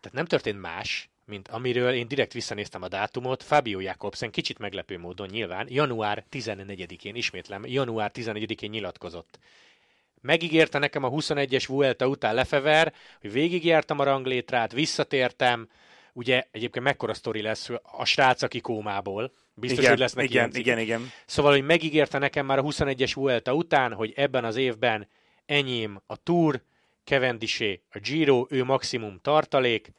Tehát 0.01 0.17
nem 0.17 0.25
történt 0.25 0.61
más, 0.61 1.11
mint 1.25 1.49
amiről 1.49 1.93
én 1.93 2.09
direkt 2.09 2.33
visszanéztem 2.33 2.83
a 2.83 2.89
dátumot, 2.89 3.43
Fabio 3.43 3.81
Jakobsen 3.81 4.31
kicsit 4.31 4.59
meglepő 4.59 4.99
módon 4.99 5.29
nyilván, 5.29 5.67
január 5.71 6.25
14-én, 6.31 7.15
ismétlem, 7.15 7.67
január 7.67 8.11
14-én 8.15 8.71
nyilatkozott. 8.71 9.39
Megígérte 10.21 10.79
nekem 10.79 11.05
a 11.05 11.11
21-es 11.11 11.65
Vuelta 11.69 12.07
után 12.07 12.35
Lefever, 12.35 12.95
hogy 13.21 13.33
végigjártam 13.33 13.99
a 13.99 14.05
ranglétrát, 14.05 14.73
visszatértem, 14.73 15.69
ugye 16.13 16.45
egyébként 16.51 16.85
mekkora 16.85 17.15
sztori 17.15 17.43
lesz 17.43 17.69
a 17.83 18.05
srác, 18.05 18.43
aki 18.43 18.61
kómából, 18.61 19.33
biztos, 19.55 19.79
igen, 19.79 19.91
hogy 19.91 20.01
lesznek 20.01 20.25
igen, 20.25 20.37
ilyen 20.37 20.51
cikkek. 20.51 20.67
igen, 20.67 20.79
igen. 20.79 21.11
Szóval, 21.27 21.53
hogy 21.53 21.65
megígérte 21.65 22.19
nekem 22.19 22.47
már 22.47 22.59
a 22.59 22.63
21-es 22.63 23.13
Vuelta 23.15 23.55
után, 23.55 23.93
hogy 23.93 24.13
ebben 24.17 24.45
az 24.45 24.57
évben 24.57 25.09
enyém 25.47 26.01
a 26.07 26.17
Tour, 26.17 26.63
Cavendisé 27.11 27.83
a 27.90 27.99
Giro, 27.99 28.46
ő 28.49 28.64
maximum 28.64 29.18
tartalék, 29.23 29.92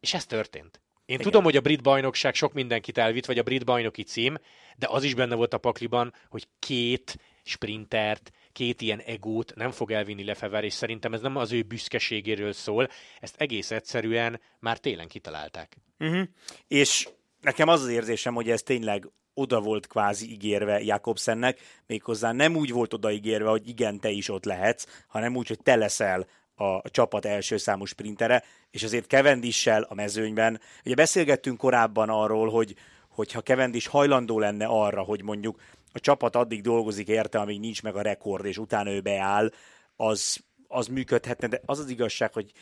és 0.00 0.14
ez 0.14 0.26
történt. 0.26 0.80
Én 1.06 1.14
Igen. 1.14 1.20
tudom, 1.20 1.44
hogy 1.44 1.56
a 1.56 1.60
brit 1.60 1.82
bajnokság 1.82 2.34
sok 2.34 2.52
mindenkit 2.52 2.98
elvitt, 2.98 3.26
vagy 3.26 3.38
a 3.38 3.42
brit 3.42 3.64
bajnoki 3.64 4.02
cím, 4.02 4.36
de 4.76 4.86
az 4.90 5.02
is 5.02 5.14
benne 5.14 5.34
volt 5.34 5.54
a 5.54 5.58
pakliban, 5.58 6.14
hogy 6.28 6.48
két 6.58 7.18
sprintert, 7.44 8.30
két 8.52 8.80
ilyen 8.80 9.00
egót 9.00 9.54
nem 9.54 9.70
fog 9.70 9.90
elvinni 9.90 10.24
Lefever, 10.24 10.64
és 10.64 10.72
szerintem 10.72 11.14
ez 11.14 11.20
nem 11.20 11.36
az 11.36 11.52
ő 11.52 11.62
büszkeségéről 11.62 12.52
szól, 12.52 12.88
ezt 13.20 13.40
egész 13.40 13.70
egyszerűen 13.70 14.40
már 14.58 14.78
télen 14.78 15.08
kitalálták. 15.08 15.76
Uh-huh. 15.98 16.28
És 16.66 17.08
nekem 17.40 17.68
az 17.68 17.82
az 17.82 17.88
érzésem, 17.88 18.34
hogy 18.34 18.50
ez 18.50 18.62
tényleg 18.62 19.08
oda 19.38 19.60
volt 19.60 19.86
kvázi 19.86 20.30
ígérve 20.30 20.82
Jakobsennek, 20.82 21.60
méghozzá 21.86 22.32
nem 22.32 22.56
úgy 22.56 22.72
volt 22.72 22.94
odaígérve, 22.94 23.48
hogy 23.48 23.68
igen, 23.68 24.00
te 24.00 24.10
is 24.10 24.28
ott 24.28 24.44
lehetsz, 24.44 24.86
hanem 25.06 25.36
úgy, 25.36 25.48
hogy 25.48 25.60
te 25.62 25.76
leszel 25.76 26.26
a 26.54 26.90
csapat 26.90 27.24
első 27.24 27.56
számú 27.56 27.84
sprintere, 27.84 28.44
és 28.70 28.82
azért 28.82 29.06
Cavendissel 29.06 29.82
a 29.82 29.94
mezőnyben. 29.94 30.60
Ugye 30.84 30.94
beszélgettünk 30.94 31.58
korábban 31.58 32.08
arról, 32.08 32.50
hogy 32.50 32.74
hogyha 33.08 33.42
Cavendish 33.42 33.88
hajlandó 33.88 34.38
lenne 34.38 34.66
arra, 34.66 35.02
hogy 35.02 35.22
mondjuk 35.22 35.60
a 35.92 36.00
csapat 36.00 36.36
addig 36.36 36.62
dolgozik 36.62 37.08
érte, 37.08 37.38
amíg 37.38 37.60
nincs 37.60 37.82
meg 37.82 37.96
a 37.96 38.02
rekord, 38.02 38.44
és 38.44 38.58
utána 38.58 38.90
ő 38.90 39.00
beáll, 39.00 39.52
az, 39.96 40.44
az 40.68 40.86
működhetne, 40.86 41.48
de 41.48 41.60
az 41.66 41.78
az 41.78 41.90
igazság, 41.90 42.32
hogy 42.32 42.52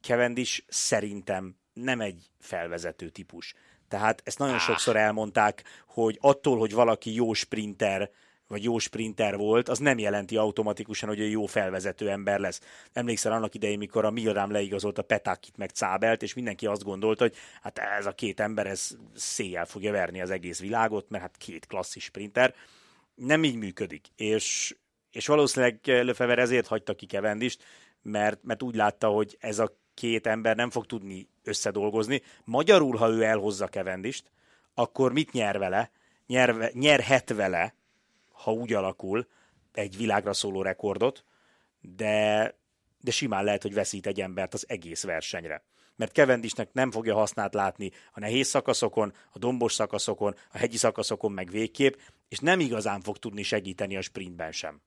Cavendish 0.00 0.62
szerintem 0.68 1.56
nem 1.72 2.00
egy 2.00 2.30
felvezető 2.38 3.08
típus. 3.08 3.54
Tehát 3.92 4.22
ezt 4.24 4.38
nagyon 4.38 4.58
sokszor 4.58 4.96
elmondták, 4.96 5.64
hogy 5.86 6.18
attól, 6.20 6.58
hogy 6.58 6.72
valaki 6.72 7.14
jó 7.14 7.32
sprinter, 7.32 8.10
vagy 8.48 8.64
jó 8.64 8.78
sprinter 8.78 9.36
volt, 9.36 9.68
az 9.68 9.78
nem 9.78 9.98
jelenti 9.98 10.36
automatikusan, 10.36 11.08
hogy 11.08 11.20
ő 11.20 11.28
jó 11.28 11.46
felvezető 11.46 12.10
ember 12.10 12.38
lesz. 12.38 12.60
Emlékszel 12.92 13.32
annak 13.32 13.54
idején, 13.54 13.78
mikor 13.78 14.04
a 14.04 14.10
Milram 14.10 14.50
leigazolt 14.50 14.98
a 14.98 15.02
Petakit 15.02 15.56
meg 15.56 15.70
Cábelt, 15.70 16.22
és 16.22 16.34
mindenki 16.34 16.66
azt 16.66 16.84
gondolta, 16.84 17.22
hogy 17.22 17.36
hát 17.62 17.78
ez 17.78 18.06
a 18.06 18.12
két 18.12 18.40
ember, 18.40 18.66
ez 18.66 18.96
széjjel 19.14 19.66
fogja 19.66 19.92
verni 19.92 20.20
az 20.20 20.30
egész 20.30 20.60
világot, 20.60 21.08
mert 21.08 21.22
hát 21.22 21.36
két 21.36 21.66
klasszis 21.66 22.04
sprinter. 22.04 22.54
Nem 23.14 23.44
így 23.44 23.56
működik. 23.56 24.06
És, 24.16 24.76
és 25.10 25.26
valószínűleg 25.26 25.78
Lefever 25.84 26.38
ezért 26.38 26.66
hagyta 26.66 26.94
ki 26.94 27.06
Kevendist, 27.06 27.64
mert, 28.02 28.42
mert 28.42 28.62
úgy 28.62 28.74
látta, 28.74 29.08
hogy 29.08 29.36
ez 29.40 29.58
a 29.58 29.76
két 29.94 30.26
ember 30.26 30.56
nem 30.56 30.70
fog 30.70 30.86
tudni 30.86 31.28
összedolgozni. 31.44 32.22
Magyarul, 32.44 32.96
ha 32.96 33.08
ő 33.08 33.22
elhozza 33.22 33.66
Kevendist, 33.66 34.30
akkor 34.74 35.12
mit 35.12 35.32
nyer 35.32 35.58
vele? 35.58 35.90
Nyerve, 36.26 36.70
nyerhet 36.72 37.28
vele, 37.32 37.74
ha 38.32 38.52
úgy 38.52 38.72
alakul, 38.72 39.26
egy 39.72 39.96
világra 39.96 40.32
szóló 40.32 40.62
rekordot, 40.62 41.24
de, 41.80 42.54
de 43.00 43.10
simán 43.10 43.44
lehet, 43.44 43.62
hogy 43.62 43.74
veszít 43.74 44.06
egy 44.06 44.20
embert 44.20 44.54
az 44.54 44.68
egész 44.68 45.04
versenyre. 45.04 45.64
Mert 45.96 46.12
Kevendisnek 46.12 46.72
nem 46.72 46.90
fogja 46.90 47.14
hasznát 47.14 47.54
látni 47.54 47.90
a 48.12 48.20
nehéz 48.20 48.48
szakaszokon, 48.48 49.12
a 49.32 49.38
dombos 49.38 49.72
szakaszokon, 49.72 50.36
a 50.50 50.58
hegyi 50.58 50.76
szakaszokon 50.76 51.32
meg 51.32 51.50
végképp, 51.50 51.94
és 52.28 52.38
nem 52.38 52.60
igazán 52.60 53.00
fog 53.00 53.18
tudni 53.18 53.42
segíteni 53.42 53.96
a 53.96 54.00
sprintben 54.00 54.52
sem. 54.52 54.80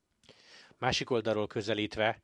Másik 0.77 1.09
oldalról 1.09 1.47
közelítve, 1.47 2.21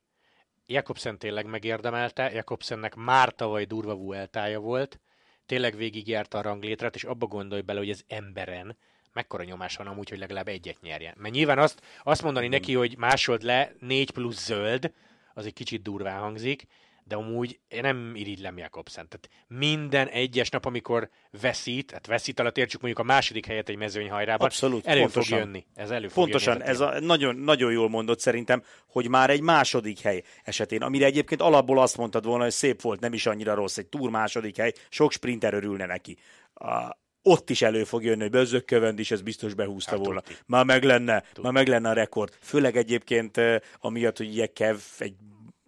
Jakobsen 0.66 1.18
tényleg 1.18 1.46
megérdemelte, 1.46 2.32
Jakobsennek 2.32 2.94
már 2.94 3.34
tavaly 3.34 3.64
durva 3.64 3.94
vueltája 3.94 4.60
volt, 4.60 5.00
tényleg 5.46 5.76
végigjárta 5.76 6.38
a 6.38 6.42
ranglétrát, 6.42 6.94
és 6.94 7.04
abba 7.04 7.26
gondolj 7.26 7.60
bele, 7.60 7.78
hogy 7.78 7.90
ez 7.90 8.02
emberen 8.08 8.76
mekkora 9.12 9.44
nyomás 9.44 9.76
van 9.76 9.86
amúgy, 9.86 10.08
hogy 10.08 10.18
legalább 10.18 10.48
egyet 10.48 10.80
nyerjen. 10.80 11.14
Mert 11.18 11.34
nyilván 11.34 11.58
azt, 11.58 11.80
azt 12.02 12.22
mondani 12.22 12.48
neki, 12.48 12.74
hogy 12.74 12.98
másold 12.98 13.42
le, 13.42 13.72
négy 13.78 14.10
plusz 14.10 14.44
zöld, 14.44 14.92
az 15.34 15.46
egy 15.46 15.52
kicsit 15.52 15.82
durván 15.82 16.20
hangzik, 16.20 16.66
de 17.12 17.18
amúgy 17.18 17.58
én 17.68 17.80
nem 17.80 18.12
irigylem 18.14 18.58
Jakobsen. 18.58 19.08
Tehát 19.08 19.28
minden 19.48 20.08
egyes 20.08 20.48
nap, 20.48 20.64
amikor 20.64 21.08
veszít, 21.40 21.90
hát 21.90 22.06
veszít 22.06 22.40
alatt 22.40 22.58
értsük 22.58 22.80
mondjuk 22.80 23.04
a 23.06 23.08
második 23.12 23.46
helyet 23.46 23.68
egy 23.68 23.76
mezőnyhajrában, 23.76 24.46
Abszolút, 24.46 24.86
elő 24.86 25.00
pontosan. 25.00 25.38
fog 25.38 25.46
jönni. 25.46 25.66
Ez 25.74 25.90
elő 25.90 26.08
fog 26.08 26.14
Pontosan, 26.22 26.56
jönni 26.56 26.68
ez 26.70 26.80
a, 26.80 27.00
nagyon, 27.00 27.36
nagyon 27.36 27.72
jól 27.72 27.88
mondott 27.88 28.20
szerintem, 28.20 28.62
hogy 28.86 29.08
már 29.08 29.30
egy 29.30 29.40
második 29.40 30.00
hely 30.00 30.22
esetén, 30.44 30.82
amire 30.82 31.04
egyébként 31.04 31.40
alapból 31.40 31.80
azt 31.80 31.96
mondtad 31.96 32.24
volna, 32.24 32.42
hogy 32.42 32.52
szép 32.52 32.80
volt, 32.80 33.00
nem 33.00 33.12
is 33.12 33.26
annyira 33.26 33.54
rossz, 33.54 33.76
egy 33.76 33.86
túr 33.86 34.10
második 34.10 34.56
hely, 34.56 34.72
sok 34.88 35.12
sprinter 35.12 35.54
örülne 35.54 35.86
neki. 35.86 36.16
A, 36.54 37.00
ott 37.22 37.50
is 37.50 37.62
elő 37.62 37.84
fog 37.84 38.04
jönni, 38.04 38.20
hogy 38.20 38.30
Bözök 38.30 38.64
Kövend 38.64 38.98
is 38.98 39.10
ez 39.10 39.22
biztos 39.22 39.54
behúzta 39.54 39.90
Hát, 39.90 40.04
volna. 40.04 40.20
tuti. 40.20 40.36
Már 40.46 40.64
meg 40.64 40.82
lenne, 40.82 41.24
már 41.42 41.52
meg 41.52 41.68
lenne 41.68 41.88
a 41.88 41.92
rekord. 41.92 42.36
Főleg 42.40 42.76
egyébként 42.76 43.36
eh, 43.36 43.60
amiatt, 43.80 44.16
hogy 44.16 44.28
ugye 44.28 44.46
Kev 44.46 44.76
egy 44.98 45.14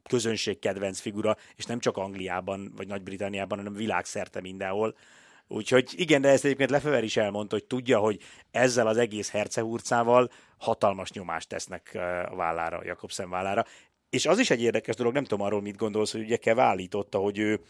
közönség 0.08 0.58
kedvenc 0.58 1.00
figura, 1.00 1.36
és 1.56 1.64
nem 1.64 1.78
csak 1.78 1.96
Angliában 1.96 2.72
vagy 2.76 2.86
Nagy-Britanniában, 2.86 3.58
hanem 3.58 3.74
világszerte 3.74 4.40
mindenhol. 4.40 4.96
Úgyhogy 5.48 5.92
igen, 5.96 6.20
de 6.20 6.28
ezt 6.28 6.44
egyébként 6.44 6.70
Lefever 6.70 7.04
is 7.04 7.16
elmondta, 7.16 7.54
hogy 7.54 7.64
tudja, 7.64 7.98
hogy 7.98 8.20
ezzel 8.50 8.86
az 8.86 8.96
egész 8.96 9.30
hercehurcával 9.30 10.30
hatalmas 10.58 11.10
nyomást 11.10 11.48
tesznek 11.48 11.90
a 12.30 12.36
vállára, 12.36 12.78
a 12.78 12.84
Jakobsen 12.84 13.30
vállára. 13.30 13.64
És 14.10 14.26
az 14.26 14.38
is 14.38 14.50
egy 14.50 14.62
érdekes 14.62 14.94
dolog, 14.94 15.12
nem 15.12 15.24
tudom 15.24 15.46
arról 15.46 15.60
mit 15.60 15.76
gondolsz, 15.76 16.12
hogy 16.12 16.20
ugye 16.20 16.36
Kev 16.36 16.58
állította, 16.58 17.18
hogy 17.18 17.38
ő 17.38 17.60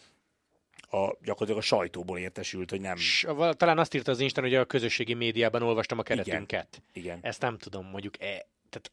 a, 0.91 1.17
gyakorlatilag 1.23 1.57
a 1.57 1.61
sajtóból 1.61 2.19
értesült, 2.19 2.71
hogy 2.71 2.81
nem. 2.81 2.97
S, 2.97 3.27
talán 3.57 3.79
azt 3.79 3.95
írta 3.95 4.11
az 4.11 4.21
Instán, 4.21 4.45
hogy 4.45 4.55
a 4.55 4.65
közösségi 4.65 5.15
médiában 5.15 5.63
olvastam 5.63 5.99
a 5.99 6.03
keretünket. 6.03 6.83
Igen. 6.93 7.19
Ezt 7.23 7.41
nem 7.41 7.59
tudom, 7.59 7.87
mondjuk 7.87 8.21
e, 8.21 8.47
tehát 8.71 8.93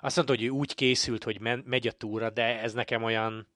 azt 0.00 0.16
mondta, 0.16 0.34
hogy 0.34 0.44
ő 0.44 0.48
úgy 0.48 0.74
készült, 0.74 1.24
hogy 1.24 1.40
men, 1.40 1.62
megy 1.66 1.86
a 1.86 1.92
túra, 1.92 2.30
de 2.30 2.60
ez 2.60 2.72
nekem 2.72 3.02
olyan 3.02 3.46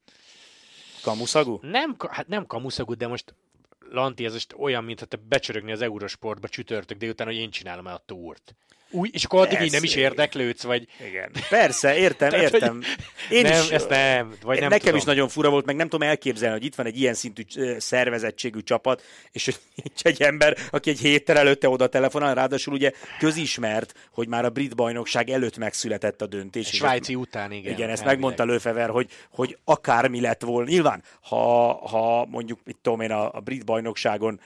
Kamuszagú? 1.02 1.58
nem, 1.62 1.96
hát 2.08 2.28
nem 2.28 2.46
kamuszagú, 2.46 2.94
de 2.94 3.06
most 3.06 3.34
Lanti, 3.90 4.24
ez 4.24 4.32
most 4.32 4.54
olyan, 4.56 4.84
mint 4.84 5.08
te 5.08 5.16
becsörögni 5.28 5.72
az 5.72 5.82
Eurosportba 5.82 6.48
csütörtök 6.48 6.98
délután, 6.98 7.26
hogy 7.26 7.36
én 7.36 7.50
csinálom 7.50 7.86
el 7.86 7.94
a 7.94 8.02
túrt. 8.06 8.54
Úgy, 8.94 9.10
és 9.12 9.24
akkor 9.24 9.40
addig 9.40 9.60
így 9.60 9.72
nem 9.72 9.82
is 9.82 9.94
érdeklődsz, 9.94 10.62
vagy 10.62 10.86
Igen. 11.08 11.30
Persze, 11.48 11.96
értem, 11.96 12.28
Tehát, 12.30 12.50
hogy 12.50 12.54
értem. 12.54 12.82
Én 13.30 13.42
nem, 13.42 13.62
is, 13.62 13.68
ezt 13.68 13.88
nem, 13.88 14.34
vagy 14.42 14.60
nem 14.60 14.68
Nekem 14.68 14.84
tudom. 14.84 14.96
is 14.96 15.04
nagyon 15.04 15.28
fura 15.28 15.50
volt, 15.50 15.64
meg 15.64 15.76
nem 15.76 15.88
tudom 15.88 16.08
elképzelni, 16.08 16.56
hogy 16.56 16.64
itt 16.64 16.74
van 16.74 16.86
egy 16.86 17.00
ilyen 17.00 17.14
szintű 17.14 17.42
szervezettségű 17.78 18.60
csapat, 18.60 19.02
és 19.32 19.44
hogy 19.44 19.56
nincs 19.84 20.02
egy 20.02 20.22
ember, 20.22 20.56
aki 20.70 20.90
egy 20.90 20.98
héttel 20.98 21.38
előtte 21.38 21.68
oda 21.68 21.86
telefonál, 21.86 22.34
ráadásul 22.34 22.74
ugye 22.74 22.92
közismert, 23.18 23.94
hogy 24.10 24.28
már 24.28 24.44
a 24.44 24.50
brit 24.50 24.76
bajnokság 24.76 25.30
előtt 25.30 25.58
megszületett 25.58 26.22
a 26.22 26.26
döntés. 26.26 26.70
és 26.70 26.76
Svájci 26.76 27.14
után, 27.14 27.52
igen. 27.52 27.72
igen, 27.72 27.88
ezt 27.88 28.02
elvileg. 28.02 28.06
megmondta 28.06 28.44
Lőfever, 28.44 28.88
hogy, 28.88 29.10
hogy 29.30 29.58
akármi 29.64 30.20
lett 30.20 30.42
volna. 30.42 30.68
Nyilván, 30.68 31.02
ha, 31.20 31.72
ha 31.88 32.26
mondjuk, 32.26 32.60
mit 32.64 32.76
tudom 32.82 33.00
én, 33.00 33.10
a, 33.10 33.32
a 33.32 33.40
brit 33.40 33.64
bajnokságon 33.64 34.40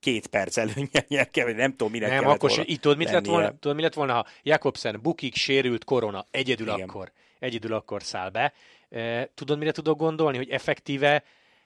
két 0.00 0.26
perc 0.26 0.56
előnye 0.56 1.04
nyer 1.08 1.30
kell, 1.30 1.44
vagy 1.44 1.54
nem 1.54 1.70
tudom, 1.70 1.92
minek 1.92 2.10
Nem, 2.10 2.26
akkor 2.26 2.50
volna 2.50 2.64
így 2.66 2.80
tudod, 2.80 2.96
mit 2.96 3.06
lett 3.06 3.14
lennie. 3.14 3.30
volna, 3.30 3.58
tudod, 3.58 3.76
mi 3.76 3.82
lett 3.82 3.94
volna, 3.94 4.12
ha 4.12 4.26
Jakobsen 4.42 5.00
bukik, 5.02 5.34
sérült, 5.34 5.84
korona, 5.84 6.26
egyedül 6.30 6.66
Igen. 6.66 6.88
akkor, 6.88 7.12
egyedül 7.38 7.72
akkor 7.72 8.02
száll 8.02 8.30
be. 8.30 8.52
E, 8.90 9.30
tudod, 9.34 9.58
mire 9.58 9.72
tudok 9.72 9.98
gondolni, 9.98 10.36
hogy 10.36 10.50
effektíve 10.50 11.24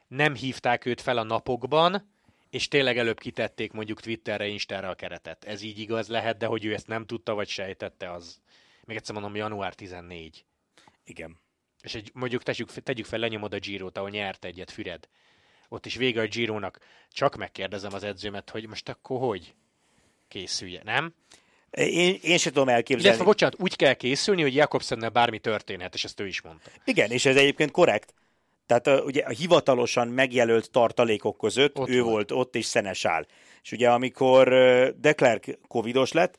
nem 0.08 0.34
hívták 0.34 0.86
őt 0.86 1.00
fel 1.00 1.18
a 1.18 1.22
napokban, 1.22 2.12
és 2.50 2.68
tényleg 2.68 2.98
előbb 2.98 3.18
kitették 3.18 3.72
mondjuk 3.72 4.00
Twitterre, 4.00 4.46
Instára 4.46 4.88
a 4.88 4.94
keretet. 4.94 5.44
Ez 5.44 5.62
így 5.62 5.78
igaz 5.78 6.08
lehet, 6.08 6.36
de 6.36 6.46
hogy 6.46 6.64
ő 6.64 6.72
ezt 6.72 6.86
nem 6.86 7.06
tudta, 7.06 7.34
vagy 7.34 7.48
sejtette, 7.48 8.12
az 8.12 8.40
még 8.84 8.96
egyszer 8.96 9.14
mondom, 9.14 9.36
január 9.36 9.74
14. 9.74 10.44
Igen. 11.04 11.40
És 11.82 11.94
egy, 11.94 12.10
mondjuk 12.14 12.42
tegyük, 12.42 12.72
tegyük 12.72 13.06
fel, 13.06 13.18
lenyomod 13.18 13.54
a 13.54 13.58
Girot, 13.58 13.96
ahol 13.96 14.10
nyert 14.10 14.44
egyet 14.44 14.70
Füred. 14.70 15.08
Ott 15.68 15.86
is 15.86 15.94
vége 15.94 16.20
a 16.20 16.26
Girónak. 16.26 16.78
Csak 17.12 17.36
megkérdezem 17.36 17.94
az 17.94 18.04
edzőmet, 18.04 18.50
hogy 18.50 18.68
most 18.68 18.88
akkor 18.88 19.18
hogy 19.18 19.54
készülje, 20.28 20.80
nem? 20.84 21.14
Én, 21.70 22.18
én 22.22 22.38
sem 22.38 22.52
tudom 22.52 22.68
elképzelni. 22.68 23.06
Illetve, 23.06 23.24
bocsánat, 23.24 23.60
úgy 23.60 23.76
kell 23.76 23.94
készülni, 23.94 24.42
hogy 24.42 24.54
Jakobsennel 24.54 25.08
bármi 25.08 25.38
történhet, 25.38 25.94
és 25.94 26.04
ezt 26.04 26.20
ő 26.20 26.26
is 26.26 26.42
mondta. 26.42 26.70
Igen, 26.84 27.10
és 27.10 27.24
ez 27.24 27.36
egyébként 27.36 27.70
korrekt. 27.70 28.14
Tehát 28.66 28.86
a, 28.86 29.00
ugye 29.02 29.22
a 29.22 29.30
hivatalosan 29.30 30.08
megjelölt 30.08 30.70
tartalékok 30.70 31.38
között 31.38 31.78
ott 31.78 31.88
ő 31.88 32.02
volt. 32.02 32.12
volt 32.12 32.30
ott, 32.30 32.56
és 32.56 32.64
Szenesál. 32.64 33.26
És 33.62 33.72
ugye 33.72 33.90
amikor 33.90 34.48
Declerc 34.96 35.48
covidos 35.68 36.12
lett, 36.12 36.38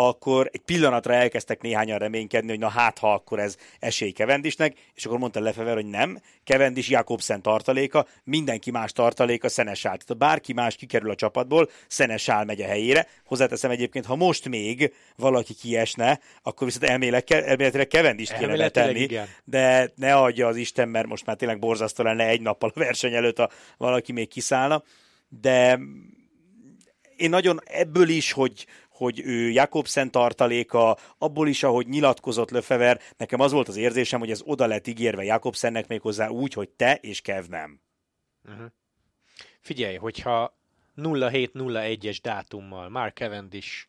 akkor 0.00 0.48
egy 0.52 0.60
pillanatra 0.60 1.14
elkezdtek 1.14 1.60
néhányan 1.60 1.98
reménykedni, 1.98 2.48
hogy 2.48 2.58
na 2.58 2.68
hát, 2.68 2.98
ha 2.98 3.12
akkor 3.12 3.38
ez 3.38 3.56
esély 3.78 4.10
Kevendisnek, 4.10 4.76
és 4.94 5.04
akkor 5.04 5.18
mondta 5.18 5.40
Lefever, 5.40 5.74
hogy 5.74 5.86
nem, 5.86 6.20
Kevendis 6.44 6.88
Jakobsen 6.88 7.42
tartaléka, 7.42 8.06
mindenki 8.24 8.70
más 8.70 8.92
tartaléka 8.92 9.48
Szenesál. 9.48 9.96
Tehát 9.96 10.18
bárki 10.18 10.52
más 10.52 10.76
kikerül 10.76 11.10
a 11.10 11.14
csapatból, 11.14 11.70
Szenesál 11.88 12.44
megy 12.44 12.60
a 12.60 12.66
helyére. 12.66 13.06
Hozzáteszem 13.24 13.70
egyébként, 13.70 14.06
ha 14.06 14.16
most 14.16 14.48
még 14.48 14.92
valaki 15.16 15.54
kiesne, 15.54 16.20
akkor 16.42 16.66
viszont 16.66 16.84
elméletileg 16.84 17.86
Kevendis 17.86 18.32
kéne 18.32 18.56
betenni, 18.56 19.08
de 19.44 19.90
ne 19.94 20.14
adja 20.14 20.46
az 20.46 20.56
Isten, 20.56 20.88
mert 20.88 21.06
most 21.06 21.26
már 21.26 21.36
tényleg 21.36 21.58
borzasztó 21.58 22.04
lenne 22.04 22.26
egy 22.26 22.40
nappal 22.40 22.70
a 22.74 22.78
verseny 22.78 23.14
előtt, 23.14 23.38
ha 23.38 23.50
valaki 23.76 24.12
még 24.12 24.28
kiszállna. 24.28 24.82
De 25.28 25.78
én 27.18 27.30
nagyon 27.30 27.60
ebből 27.64 28.08
is, 28.08 28.32
hogy, 28.32 28.66
hogy 28.98 29.20
ő 29.24 29.50
Jakobsen 29.50 30.10
tartaléka, 30.10 30.96
abból 31.18 31.48
is, 31.48 31.62
ahogy 31.62 31.86
nyilatkozott 31.86 32.50
Löfever, 32.50 33.00
nekem 33.16 33.40
az 33.40 33.52
volt 33.52 33.68
az 33.68 33.76
érzésem, 33.76 34.18
hogy 34.18 34.30
ez 34.30 34.42
oda 34.44 34.66
lett 34.66 34.86
ígérve 34.86 35.24
Jakobsennek 35.24 35.88
méghozzá 35.88 36.28
úgy, 36.28 36.52
hogy 36.52 36.68
te 36.68 36.94
és 36.94 37.20
Kev 37.20 37.44
nem. 37.46 37.80
Uh-huh. 38.44 38.66
Figyelj, 39.60 39.96
hogyha 39.96 40.58
0701-es 40.96 42.18
dátummal 42.22 42.88
Mark 42.88 43.16
Cavendish 43.16 43.86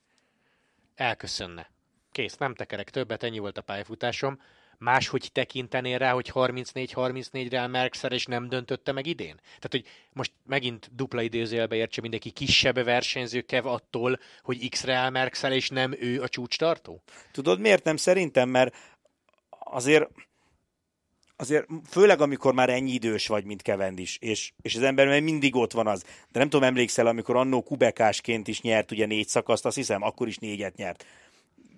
elköszönne. 0.95 1.71
Kész, 2.11 2.37
nem 2.37 2.55
tekerek 2.55 2.89
többet, 2.89 3.23
ennyi 3.23 3.39
volt 3.39 3.57
a 3.57 3.61
pályafutásom 3.61 4.39
máshogy 4.79 5.29
tekintenél 5.31 5.97
rá, 5.97 6.11
hogy 6.11 6.31
34-34-re 6.33 7.67
Merkszer 7.67 8.11
és 8.11 8.25
nem 8.25 8.49
döntötte 8.49 8.91
meg 8.91 9.05
idén? 9.05 9.35
Tehát, 9.35 9.69
hogy 9.69 9.85
most 10.13 10.31
megint 10.45 10.89
dupla 10.95 11.21
idézőjelbe 11.21 11.75
értse 11.75 12.01
mindenki 12.01 12.29
kisebb 12.29 12.83
versenyző 12.83 13.41
kev 13.41 13.65
attól, 13.65 14.19
hogy 14.43 14.69
X-re 14.69 15.09
Merkszer, 15.09 15.51
és 15.51 15.69
nem 15.69 15.95
ő 15.99 16.21
a 16.21 16.27
csúcs 16.27 16.57
tartó? 16.57 17.01
Tudod, 17.31 17.59
miért 17.59 17.83
nem? 17.83 17.95
Szerintem, 17.95 18.49
mert 18.49 18.75
azért 19.49 20.09
azért 21.35 21.65
főleg 21.89 22.21
amikor 22.21 22.53
már 22.53 22.69
ennyi 22.69 22.91
idős 22.91 23.27
vagy, 23.27 23.45
mint 23.45 23.63
is, 23.95 24.17
és, 24.21 24.51
és 24.61 24.75
az 24.75 24.81
ember 24.81 25.21
mindig 25.21 25.55
ott 25.55 25.71
van 25.71 25.87
az. 25.87 26.03
De 26.31 26.39
nem 26.39 26.49
tudom, 26.49 26.67
emlékszel, 26.67 27.07
amikor 27.07 27.35
annó 27.35 27.61
kubekásként 27.61 28.47
is 28.47 28.61
nyert 28.61 28.91
ugye 28.91 29.05
négy 29.05 29.27
szakaszt, 29.27 29.65
azt 29.65 29.75
hiszem, 29.75 30.01
akkor 30.01 30.27
is 30.27 30.37
négyet 30.37 30.75
nyert 30.75 31.05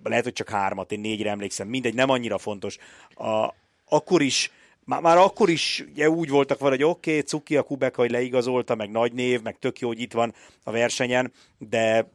lehet, 0.02 0.24
hogy 0.24 0.32
csak 0.32 0.48
hármat, 0.48 0.92
én 0.92 1.00
négyre 1.00 1.30
emlékszem, 1.30 1.68
mindegy, 1.68 1.94
nem 1.94 2.10
annyira 2.10 2.38
fontos. 2.38 2.78
A, 3.14 3.54
akkor 3.84 4.22
is 4.22 4.50
már, 4.84 5.00
már 5.00 5.16
akkor 5.16 5.50
is 5.50 5.84
ugye, 5.90 6.10
úgy 6.10 6.28
voltak 6.28 6.58
vele, 6.58 6.70
hogy 6.70 6.84
oké, 6.84 7.10
okay, 7.10 7.22
Cuki 7.22 7.56
a 7.56 7.62
Kubek, 7.62 7.96
hogy 7.96 8.10
leigazolta, 8.10 8.74
meg 8.74 8.90
nagy 8.90 9.12
név, 9.12 9.42
meg 9.42 9.58
tök 9.58 9.78
jó, 9.78 9.88
hogy 9.88 10.00
itt 10.00 10.12
van 10.12 10.34
a 10.64 10.70
versenyen, 10.70 11.32
de 11.58 12.10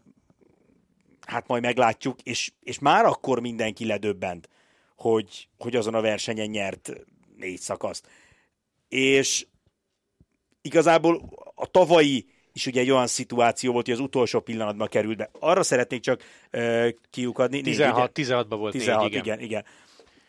hát 1.25 1.47
majd 1.47 1.61
meglátjuk, 1.61 2.21
és, 2.21 2.51
és 2.63 2.79
már 2.79 3.05
akkor 3.05 3.39
mindenki 3.39 3.85
ledöbbent, 3.85 4.49
hogy, 4.95 5.47
hogy 5.57 5.75
azon 5.75 5.93
a 5.93 6.01
versenyen 6.01 6.49
nyert 6.49 6.91
négy 7.37 7.59
szakaszt. 7.59 8.07
És 8.89 9.45
igazából 10.61 11.29
a 11.55 11.65
tavalyi 11.65 12.25
is 12.57 12.65
ugye 12.65 12.81
egy 12.81 12.91
olyan 12.91 13.07
szituáció 13.07 13.71
volt, 13.71 13.85
hogy 13.85 13.93
az 13.93 13.99
utolsó 13.99 14.39
pillanatban 14.39 14.87
került 14.87 15.17
be. 15.17 15.29
Arra 15.39 15.63
szeretnék 15.63 16.01
csak 16.01 16.21
uh, 16.53 16.89
kiukadni. 17.09 17.61
16, 17.61 18.11
16-ban 18.15 18.45
volt 18.49 18.71
16, 18.71 19.01
négy, 19.01 19.11
igen. 19.11 19.23
igen, 19.23 19.39
igen. 19.39 19.65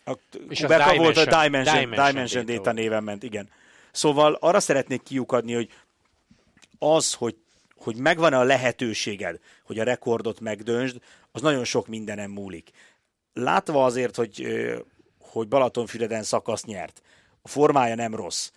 A 0.05 0.19
és 0.49 0.61
Kubeka 0.61 0.97
volt 0.97 1.17
a 1.17 1.25
Dimension, 1.25 1.81
Dimension, 1.81 2.07
Dimension 2.07 2.45
Data, 2.45 2.59
Data 2.59 2.73
néven 2.73 3.05
ment, 3.05 3.23
igen. 3.23 3.49
Szóval 3.93 4.37
arra 4.41 4.61
szeretnék 4.61 5.03
kiukadni, 5.03 5.53
hogy 5.53 5.71
az, 6.79 7.15
hogy, 7.15 7.37
hogy 7.77 7.97
megvan 7.97 8.33
a 8.33 8.43
lehetőséged, 8.43 9.39
hogy 9.65 9.79
a 9.79 9.85
rekordot 9.85 10.41
megdöntsd, 10.41 10.97
az 11.33 11.41
nagyon 11.41 11.65
sok 11.65 11.87
mindenem 11.87 12.31
múlik. 12.31 12.71
Látva 13.33 13.85
azért, 13.85 14.17
hogy, 14.17 14.47
hogy 15.21 15.49
Balatonfüreden 15.49 16.23
szakasz 16.23 16.65
nyert, 16.65 17.03
a 17.43 17.49
formája 17.49 17.95
nem 17.95 18.15
rossz, 18.15 18.51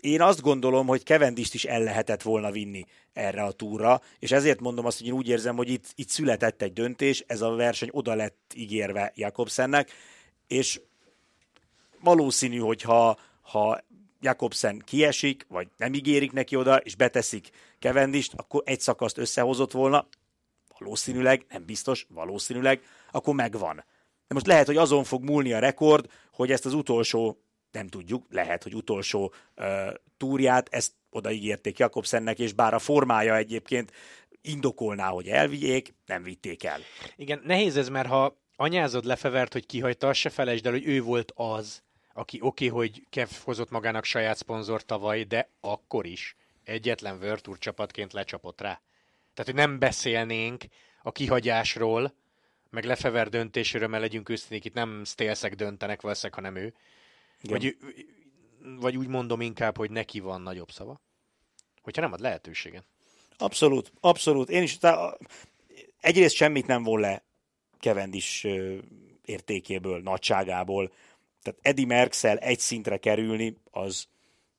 én 0.00 0.20
azt 0.20 0.40
gondolom, 0.40 0.86
hogy 0.86 1.02
Kevendist 1.02 1.54
is 1.54 1.64
el 1.64 1.82
lehetett 1.82 2.22
volna 2.22 2.50
vinni 2.50 2.84
erre 3.12 3.42
a 3.42 3.52
túra, 3.52 4.00
és 4.18 4.32
ezért 4.32 4.60
mondom 4.60 4.86
azt, 4.86 4.98
hogy 4.98 5.06
én 5.06 5.12
úgy 5.12 5.28
érzem, 5.28 5.56
hogy 5.56 5.68
itt, 5.68 5.84
itt 5.94 6.08
született 6.08 6.62
egy 6.62 6.72
döntés, 6.72 7.24
ez 7.26 7.40
a 7.40 7.50
verseny 7.50 7.88
oda 7.92 8.14
lett 8.14 8.52
ígérve 8.54 9.12
Jakobsennek, 9.14 9.90
és 10.46 10.80
valószínű, 12.00 12.58
hogy 12.58 12.82
ha, 12.82 13.18
ha 13.40 13.80
Jakobsen 14.20 14.82
kiesik, 14.86 15.46
vagy 15.48 15.68
nem 15.76 15.94
ígérik 15.94 16.32
neki 16.32 16.56
oda, 16.56 16.76
és 16.76 16.94
beteszik 16.94 17.50
Kevendist, 17.78 18.32
akkor 18.36 18.62
egy 18.64 18.80
szakaszt 18.80 19.18
összehozott 19.18 19.72
volna, 19.72 20.06
valószínűleg, 20.78 21.46
nem 21.48 21.64
biztos, 21.64 22.06
valószínűleg, 22.08 22.82
akkor 23.10 23.34
megvan. 23.34 23.76
De 24.28 24.34
most 24.34 24.46
lehet, 24.46 24.66
hogy 24.66 24.76
azon 24.76 25.04
fog 25.04 25.22
múlni 25.24 25.52
a 25.52 25.58
rekord, 25.58 26.10
hogy 26.32 26.50
ezt 26.50 26.66
az 26.66 26.74
utolsó 26.74 27.38
nem 27.72 27.88
tudjuk, 27.88 28.26
lehet, 28.30 28.62
hogy 28.62 28.74
utolsó 28.74 29.32
uh, 29.56 29.66
túrját, 30.16 30.68
ezt 30.70 30.92
odaígérték 31.10 31.78
Jakobsennek, 31.78 32.38
és 32.38 32.52
bár 32.52 32.74
a 32.74 32.78
formája 32.78 33.36
egyébként 33.36 33.92
indokolná, 34.42 35.08
hogy 35.08 35.28
elvigyék, 35.28 35.94
nem 36.06 36.22
vitték 36.22 36.64
el. 36.64 36.80
Igen, 37.16 37.40
nehéz 37.44 37.76
ez, 37.76 37.88
mert 37.88 38.08
ha 38.08 38.36
anyázod 38.56 39.04
lefevert, 39.04 39.52
hogy 39.52 39.66
kihagyta, 39.66 40.12
se 40.12 40.30
felejtsd 40.30 40.66
el, 40.66 40.72
hogy 40.72 40.86
ő 40.86 41.02
volt 41.02 41.32
az, 41.34 41.82
aki 42.12 42.38
oké, 42.40 42.68
okay, 42.68 42.78
hogy 42.78 43.06
Kev 43.10 43.28
hozott 43.44 43.70
magának 43.70 44.04
saját 44.04 44.36
szponzor 44.36 44.84
tavaly, 44.84 45.22
de 45.22 45.48
akkor 45.60 46.06
is 46.06 46.36
egyetlen 46.64 47.38
Tour 47.40 47.58
csapatként 47.58 48.12
lecsapott 48.12 48.60
rá. 48.60 48.80
Tehát, 49.34 49.52
hogy 49.52 49.54
nem 49.54 49.78
beszélnénk 49.78 50.64
a 51.02 51.12
kihagyásról, 51.12 52.14
meg 52.70 52.84
Lefever 52.84 53.28
döntéséről, 53.28 53.88
mert 53.88 54.02
legyünk 54.02 54.28
őszinték, 54.28 54.64
itt 54.64 54.74
nem 54.74 55.02
stélszek 55.04 55.54
döntenek 55.54 56.00
valószínűleg, 56.00 56.44
hanem 56.44 56.62
ő, 56.62 56.74
vagy, 57.42 57.76
vagy 58.80 58.96
úgy 58.96 59.06
mondom 59.06 59.40
inkább, 59.40 59.76
hogy 59.76 59.90
neki 59.90 60.20
van 60.20 60.40
nagyobb 60.40 60.70
szava? 60.70 61.00
Hogyha 61.82 62.00
nem 62.00 62.12
ad 62.12 62.20
lehetőséget. 62.20 62.84
Abszolút, 63.36 63.92
abszolút. 64.00 64.50
Én 64.50 64.62
is, 64.62 64.78
tá, 64.78 65.16
egyrészt 66.00 66.34
semmit 66.34 66.66
nem 66.66 66.82
von 66.82 67.00
le 67.00 67.22
Kevendis 67.78 68.46
értékéből, 69.24 70.00
nagyságából. 70.00 70.92
Tehát 71.42 71.58
Eddie 71.62 71.86
Merkszel 71.86 72.38
egy 72.38 72.58
szintre 72.58 72.96
kerülni, 72.96 73.56
az 73.70 74.08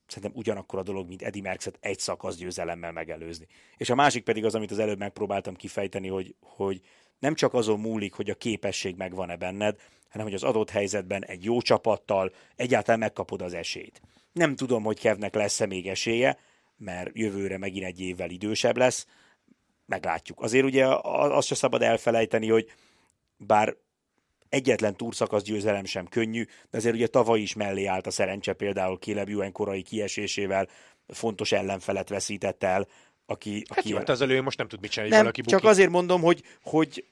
szerintem 0.10 0.38
ugyanakkor 0.38 0.80
a 0.80 0.84
dolog, 0.84 1.08
mint 1.08 1.22
Eddie 1.22 1.42
Merckxet 1.42 1.78
egy 1.80 2.00
szakasz 2.00 2.36
győzelemmel 2.36 2.92
megelőzni. 2.92 3.48
És 3.78 3.90
a 3.90 3.96
másik 3.96 4.24
pedig 4.24 4.46
az, 4.46 4.56
amit 4.56 4.72
az 4.72 4.80
előbb 4.80 4.98
megpróbáltam 4.98 5.56
kifejteni, 5.56 6.08
hogy, 6.08 6.36
hogy 6.42 6.82
nem 7.20 7.34
csak 7.34 7.54
azon 7.54 7.80
múlik, 7.80 8.14
hogy 8.14 8.30
a 8.30 8.36
képesség 8.36 8.96
megvan-e 8.96 9.36
benned, 9.36 9.80
hanem 10.10 10.26
hogy 10.26 10.36
az 10.36 10.44
adott 10.44 10.70
helyzetben 10.70 11.26
egy 11.26 11.44
jó 11.44 11.62
csapattal 11.62 12.32
egyáltalán 12.56 13.00
megkapod 13.00 13.42
az 13.42 13.54
esélyt. 13.54 14.02
Nem 14.32 14.56
tudom, 14.56 14.84
hogy 14.84 15.00
Kevnek 15.00 15.36
lesz-e 15.36 15.66
még 15.66 15.88
esélye, 15.88 16.38
mert 16.78 17.10
jövőre 17.14 17.58
megint 17.58 17.86
egy 17.86 18.02
évvel 18.02 18.30
idősebb 18.30 18.78
lesz, 18.78 19.08
meglátjuk. 19.86 20.42
Azért 20.42 20.66
ugye 20.66 20.86
azt 21.04 21.48
se 21.48 21.56
szabad 21.56 21.82
elfelejteni, 21.82 22.50
hogy 22.50 22.72
bár 23.38 23.76
egyetlen 24.50 24.96
túrszakasz 24.96 25.44
győzelem 25.44 25.86
sem 25.86 26.08
könnyű, 26.08 26.46
de 26.70 26.78
azért 26.78 26.96
ugye 26.96 27.08
tavaly 27.08 27.40
is 27.40 27.54
mellé 27.54 27.86
állt 27.86 28.08
a 28.08 28.12
szerencse 28.12 28.54
például 28.54 28.98
Caleb 28.98 29.52
korai 29.52 29.82
kiesésével, 29.82 30.68
fontos 31.08 31.52
ellenfelet 31.52 32.10
veszített 32.10 32.64
el, 32.64 32.88
aki... 33.30 33.64
Hát 33.70 33.78
aki 33.78 33.90
jó, 33.90 33.98
hát 33.98 34.10
az 34.10 34.22
elő 34.22 34.42
most 34.42 34.58
nem 34.58 34.68
tud 34.68 34.82
mit 34.82 34.92
csinálni, 34.92 35.14
nem, 35.14 35.22
valaki 35.22 35.42
csak 35.42 35.64
azért 35.64 35.90
mondom, 35.90 36.22
hogy, 36.22 36.44
hogy 36.64 37.06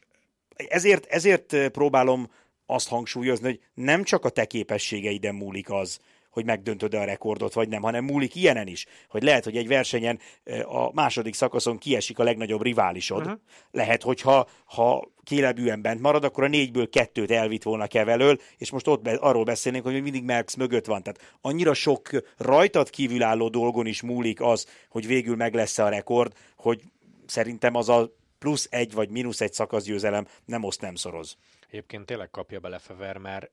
ezért, 0.56 1.06
ezért 1.06 1.70
próbálom 1.70 2.32
azt 2.66 2.88
hangsúlyozni, 2.88 3.46
hogy 3.46 3.60
nem 3.74 4.04
csak 4.04 4.26
a 4.26 4.30
te 4.30 4.46
képességeiden 4.46 5.36
múlik 5.36 5.70
az, 5.70 6.00
hogy 6.38 6.46
megdöntöd 6.46 6.94
a 6.94 7.04
rekordot, 7.04 7.54
vagy 7.54 7.70
nem, 7.70 7.82
hanem 7.82 8.04
múlik 8.04 8.36
ilyenen 8.36 8.68
is, 8.68 8.86
hogy 9.10 9.24
lehet, 9.24 9.44
hogy 9.44 9.58
egy 9.58 9.68
versenyen 9.68 10.20
a 10.64 10.94
második 10.94 11.34
szakaszon 11.34 11.78
kiesik 11.78 12.20
a 12.20 12.24
legnagyobb 12.24 12.62
riválisod. 12.62 13.22
Uh-huh. 13.22 13.40
Lehet, 13.72 14.04
hogy 14.04 14.22
ha, 14.22 14.48
ha 14.66 15.12
kélebűen 15.24 15.82
bent 15.82 16.02
marad, 16.02 16.24
akkor 16.24 16.44
a 16.44 16.48
négyből 16.48 16.90
kettőt 16.90 17.32
elvitt 17.32 17.64
volna 17.64 17.88
kevelől, 17.88 18.38
és 18.58 18.72
most 18.72 18.88
ott 18.88 19.02
be, 19.02 19.14
arról 19.14 19.44
beszélnénk, 19.44 19.84
hogy 19.84 20.02
mindig 20.02 20.24
Merckx 20.24 20.56
mögött 20.56 20.86
van. 20.86 21.04
Tehát 21.04 21.38
annyira 21.42 21.74
sok 21.74 22.10
rajtad 22.38 22.90
kívülálló 22.90 23.50
dolgon 23.50 23.86
is 23.86 24.02
múlik 24.02 24.42
az, 24.42 24.68
hogy 24.90 25.08
végül 25.08 25.36
meg 25.36 25.54
lesz 25.54 25.78
a 25.78 25.90
rekord, 25.90 26.34
hogy 26.56 26.82
szerintem 27.26 27.76
az 27.76 27.90
a 27.90 28.12
plusz 28.40 28.68
egy 28.72 28.94
vagy 28.94 29.10
mínusz 29.10 29.42
egy 29.42 29.54
szakaszgyőzelem 29.54 30.28
nem 30.46 30.64
oszt, 30.64 30.82
nem 30.82 30.96
szoroz. 30.96 31.38
Egyébként 31.70 32.06
tényleg 32.06 32.30
kapja 32.30 32.60
bele 32.60 32.80
Fever, 32.80 33.18
mert 33.18 33.52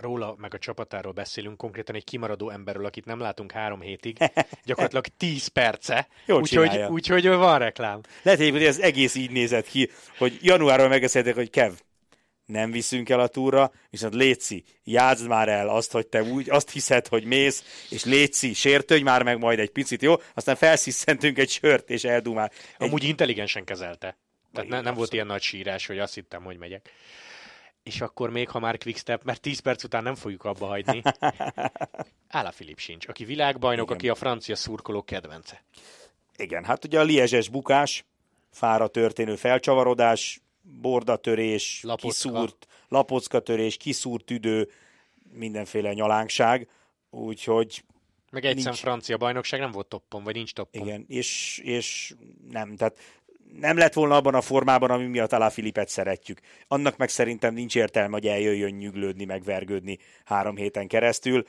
róla, 0.00 0.34
meg 0.38 0.54
a 0.54 0.58
csapatáról 0.58 1.12
beszélünk, 1.12 1.56
konkrétan 1.56 1.94
egy 1.94 2.04
kimaradó 2.04 2.50
emberről, 2.50 2.86
akit 2.86 3.04
nem 3.04 3.20
látunk 3.20 3.52
három 3.52 3.80
hétig, 3.80 4.16
gyakorlatilag 4.64 5.06
10 5.16 5.46
perce, 5.46 6.08
úgyhogy 6.26 6.84
úgy, 6.88 7.12
úgy, 7.12 7.26
van 7.26 7.58
reklám. 7.58 8.00
Lehet, 8.22 8.40
hogy 8.50 8.64
ez 8.64 8.78
egész 8.78 9.14
így 9.14 9.30
nézett 9.30 9.66
ki, 9.66 9.90
hogy 10.18 10.38
januárban 10.42 10.88
megbeszéltek, 10.88 11.34
hogy 11.34 11.50
Kev, 11.50 11.72
nem 12.50 12.70
viszünk 12.70 13.08
el 13.08 13.20
a 13.20 13.26
túra, 13.26 13.72
viszont 13.90 14.14
Léci, 14.14 14.64
játszd 14.84 15.28
már 15.28 15.48
el 15.48 15.68
azt, 15.68 15.92
hogy 15.92 16.06
te 16.06 16.22
úgy 16.22 16.50
azt 16.50 16.70
hiszed, 16.70 17.06
hogy 17.06 17.24
mész, 17.24 17.86
és 17.90 18.04
Léci, 18.04 18.52
sértődj 18.54 19.02
már 19.02 19.22
meg 19.22 19.38
majd 19.38 19.58
egy 19.58 19.70
picit, 19.70 20.02
jó? 20.02 20.14
Aztán 20.34 20.56
felsziszentünk 20.56 21.38
egy 21.38 21.50
sört, 21.50 21.90
és 21.90 22.04
eldumál. 22.04 22.50
Egy... 22.78 22.86
Amúgy 22.86 23.04
intelligensen 23.04 23.64
kezelte. 23.64 24.18
Tehát 24.52 24.70
ne, 24.70 24.80
nem 24.80 24.94
volt 24.94 25.12
ilyen 25.12 25.26
nagy 25.26 25.42
sírás, 25.42 25.86
hogy 25.86 25.98
azt 25.98 26.14
hittem, 26.14 26.42
hogy 26.42 26.56
megyek. 26.58 26.90
És 27.90 28.00
akkor 28.00 28.30
még, 28.30 28.48
ha 28.48 28.58
már 28.58 28.78
quickstep, 28.78 29.24
mert 29.24 29.40
10 29.40 29.58
perc 29.58 29.84
után 29.84 30.02
nem 30.02 30.14
fogjuk 30.14 30.44
abba 30.44 30.66
hagyni. 30.66 31.02
Ála 32.28 32.50
Filip 32.50 32.78
sincs, 32.78 33.08
aki 33.08 33.24
világbajnok, 33.24 33.84
Igen. 33.84 33.96
aki 33.96 34.08
a 34.08 34.14
francia 34.14 34.56
szurkoló 34.56 35.02
kedvence. 35.02 35.64
Igen, 36.36 36.64
hát 36.64 36.84
ugye 36.84 37.00
a 37.00 37.02
liezses 37.02 37.48
bukás, 37.48 38.04
fára 38.50 38.88
történő 38.88 39.36
felcsavarodás, 39.36 40.40
bordatörés, 40.62 41.80
Lapocka. 41.82 42.08
kiszúrt, 42.08 42.66
lapockatörés, 42.88 43.76
kiszúrt 43.76 44.24
tüdő, 44.24 44.70
mindenféle 45.32 45.92
nyalánkság, 45.92 46.68
úgyhogy 47.10 47.84
meg 48.30 48.44
egyszer 48.44 48.74
francia 48.74 49.16
bajnokság 49.16 49.60
nem 49.60 49.70
volt 49.70 49.86
toppon, 49.86 50.24
vagy 50.24 50.34
nincs 50.34 50.52
toppon. 50.52 50.86
Igen, 50.86 51.04
és, 51.08 51.60
és 51.64 52.14
nem, 52.50 52.76
tehát 52.76 52.98
nem 53.58 53.76
lett 53.76 53.92
volna 53.92 54.16
abban 54.16 54.34
a 54.34 54.40
formában, 54.40 54.90
ami 54.90 55.06
miatt 55.06 55.32
Alá 55.32 55.48
Filipet 55.48 55.88
szeretjük. 55.88 56.40
Annak 56.68 56.96
meg 56.96 57.08
szerintem 57.08 57.54
nincs 57.54 57.76
értelme, 57.76 58.12
hogy 58.12 58.26
eljöjjön 58.26 58.74
nyüglődni, 58.74 59.24
megvergődni 59.24 59.98
három 60.24 60.56
héten 60.56 60.88
keresztül. 60.88 61.46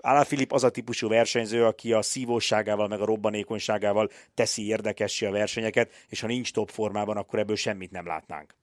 Alá 0.00 0.22
Filip 0.22 0.52
az 0.52 0.64
a 0.64 0.70
típusú 0.70 1.08
versenyző, 1.08 1.64
aki 1.64 1.92
a 1.92 2.02
szívóságával, 2.02 2.88
meg 2.88 3.00
a 3.00 3.04
robbanékonyságával 3.04 4.10
teszi 4.34 4.66
érdekessé 4.66 5.26
a 5.26 5.30
versenyeket, 5.30 5.92
és 6.08 6.20
ha 6.20 6.26
nincs 6.26 6.52
top 6.52 6.70
formában, 6.70 7.16
akkor 7.16 7.38
ebből 7.38 7.56
semmit 7.56 7.90
nem 7.90 8.06
látnánk. 8.06 8.54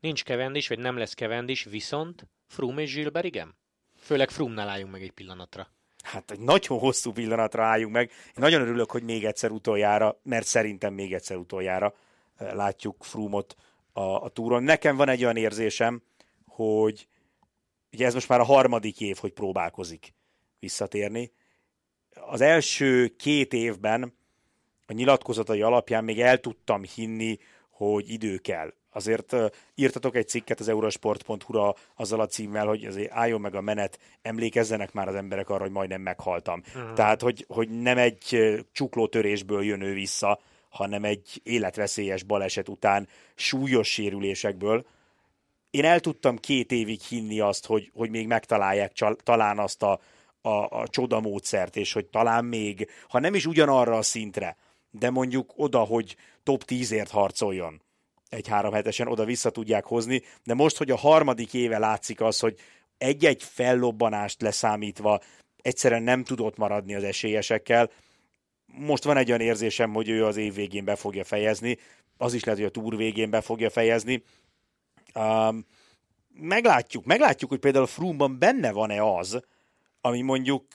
Nincs 0.00 0.24
kevendis, 0.24 0.68
vagy 0.68 0.78
nem 0.78 0.96
lesz 0.96 1.14
kevendis, 1.14 1.64
viszont 1.64 2.26
Froome 2.46 2.82
és 2.82 2.94
Gilbert 2.94 3.24
igen? 3.24 3.54
Főleg 3.98 4.30
Froome-nál 4.30 4.68
álljunk 4.68 4.92
meg 4.92 5.02
egy 5.02 5.12
pillanatra. 5.12 5.75
Hát 6.06 6.30
egy 6.30 6.40
nagyon 6.40 6.78
hosszú 6.78 7.12
pillanatra 7.12 7.64
álljunk 7.64 7.92
meg. 7.92 8.10
Én 8.10 8.34
nagyon 8.34 8.60
örülök, 8.60 8.90
hogy 8.90 9.02
még 9.02 9.24
egyszer 9.24 9.50
utoljára, 9.50 10.20
mert 10.22 10.46
szerintem 10.46 10.94
még 10.94 11.14
egyszer 11.14 11.36
utoljára 11.36 11.94
látjuk 12.38 13.04
Frumot 13.04 13.56
a, 13.92 14.00
a 14.00 14.28
túron. 14.28 14.62
Nekem 14.62 14.96
van 14.96 15.08
egy 15.08 15.22
olyan 15.22 15.36
érzésem, 15.36 16.02
hogy 16.46 17.08
ugye 17.92 18.06
ez 18.06 18.14
most 18.14 18.28
már 18.28 18.40
a 18.40 18.44
harmadik 18.44 19.00
év, 19.00 19.16
hogy 19.16 19.32
próbálkozik 19.32 20.14
visszatérni. 20.58 21.32
Az 22.14 22.40
első 22.40 23.08
két 23.08 23.52
évben 23.52 24.14
a 24.86 24.92
nyilatkozatai 24.92 25.62
alapján 25.62 26.04
még 26.04 26.20
el 26.20 26.40
tudtam 26.40 26.82
hinni, 26.94 27.38
hogy 27.70 28.10
idő 28.10 28.36
kell. 28.36 28.72
Azért 28.96 29.36
írtatok 29.74 30.16
egy 30.16 30.28
cikket 30.28 30.60
az 30.60 30.68
eurosport.hu-ra 30.68 31.74
azzal 31.94 32.20
a 32.20 32.26
címmel, 32.26 32.66
hogy 32.66 32.84
azért 32.84 33.12
álljon 33.12 33.40
meg 33.40 33.54
a 33.54 33.60
menet, 33.60 33.98
emlékezzenek 34.22 34.92
már 34.92 35.08
az 35.08 35.14
emberek 35.14 35.48
arra, 35.48 35.62
hogy 35.62 35.70
majdnem 35.70 36.00
meghaltam. 36.00 36.62
Uh-huh. 36.66 36.92
Tehát, 36.92 37.20
hogy, 37.20 37.44
hogy 37.48 37.68
nem 37.68 37.98
egy 37.98 38.54
csuklótörésből 38.72 39.64
jön 39.64 39.80
ő 39.80 39.92
vissza, 39.92 40.40
hanem 40.68 41.04
egy 41.04 41.40
életveszélyes 41.42 42.22
baleset 42.22 42.68
után 42.68 43.08
súlyos 43.34 43.88
sérülésekből, 43.88 44.86
én 45.70 45.84
el 45.84 46.00
tudtam 46.00 46.36
két 46.36 46.72
évig 46.72 47.00
hinni 47.00 47.40
azt, 47.40 47.66
hogy, 47.66 47.90
hogy 47.94 48.10
még 48.10 48.26
megtalálják 48.26 48.92
csal, 48.92 49.16
talán 49.16 49.58
azt 49.58 49.82
a, 49.82 50.00
a, 50.40 50.80
a 50.80 50.88
csoda 50.88 51.20
módszert, 51.20 51.76
és 51.76 51.92
hogy 51.92 52.06
talán 52.06 52.44
még, 52.44 52.90
ha 53.08 53.18
nem 53.18 53.34
is 53.34 53.46
ugyanarra 53.46 53.96
a 53.96 54.02
szintre, 54.02 54.56
de 54.90 55.10
mondjuk 55.10 55.52
oda, 55.56 55.78
hogy 55.78 56.16
top 56.42 56.62
10-ért 56.66 57.10
harcoljon 57.10 57.80
egy 58.28 58.48
három 58.48 58.72
hetesen, 58.72 59.08
oda 59.08 59.24
vissza 59.24 59.50
tudják 59.50 59.84
hozni, 59.84 60.22
de 60.44 60.54
most, 60.54 60.76
hogy 60.76 60.90
a 60.90 60.96
harmadik 60.96 61.54
éve 61.54 61.78
látszik 61.78 62.20
az, 62.20 62.38
hogy 62.38 62.58
egy-egy 62.98 63.42
fellobbanást 63.42 64.42
leszámítva 64.42 65.20
egyszerűen 65.62 66.02
nem 66.02 66.24
tudott 66.24 66.56
maradni 66.56 66.94
az 66.94 67.04
esélyesekkel, 67.04 67.90
most 68.66 69.04
van 69.04 69.16
egy 69.16 69.28
olyan 69.28 69.40
érzésem, 69.40 69.92
hogy 69.92 70.08
ő 70.08 70.24
az 70.24 70.36
év 70.36 70.54
végén 70.54 70.84
be 70.84 70.96
fogja 70.96 71.24
fejezni, 71.24 71.78
az 72.16 72.34
is 72.34 72.44
lehet, 72.44 72.60
hogy 72.60 72.68
a 72.68 72.80
túr 72.80 72.96
végén 72.96 73.30
be 73.30 73.40
fogja 73.40 73.70
fejezni, 73.70 74.22
Um, 75.16 75.66
meglátjuk, 76.34 77.04
meglátjuk, 77.04 77.50
hogy 77.50 77.58
például 77.58 77.86
Froome-ban 77.86 78.38
benne 78.38 78.72
van-e 78.72 79.02
az, 79.02 79.40
ami 80.00 80.22
mondjuk 80.22 80.66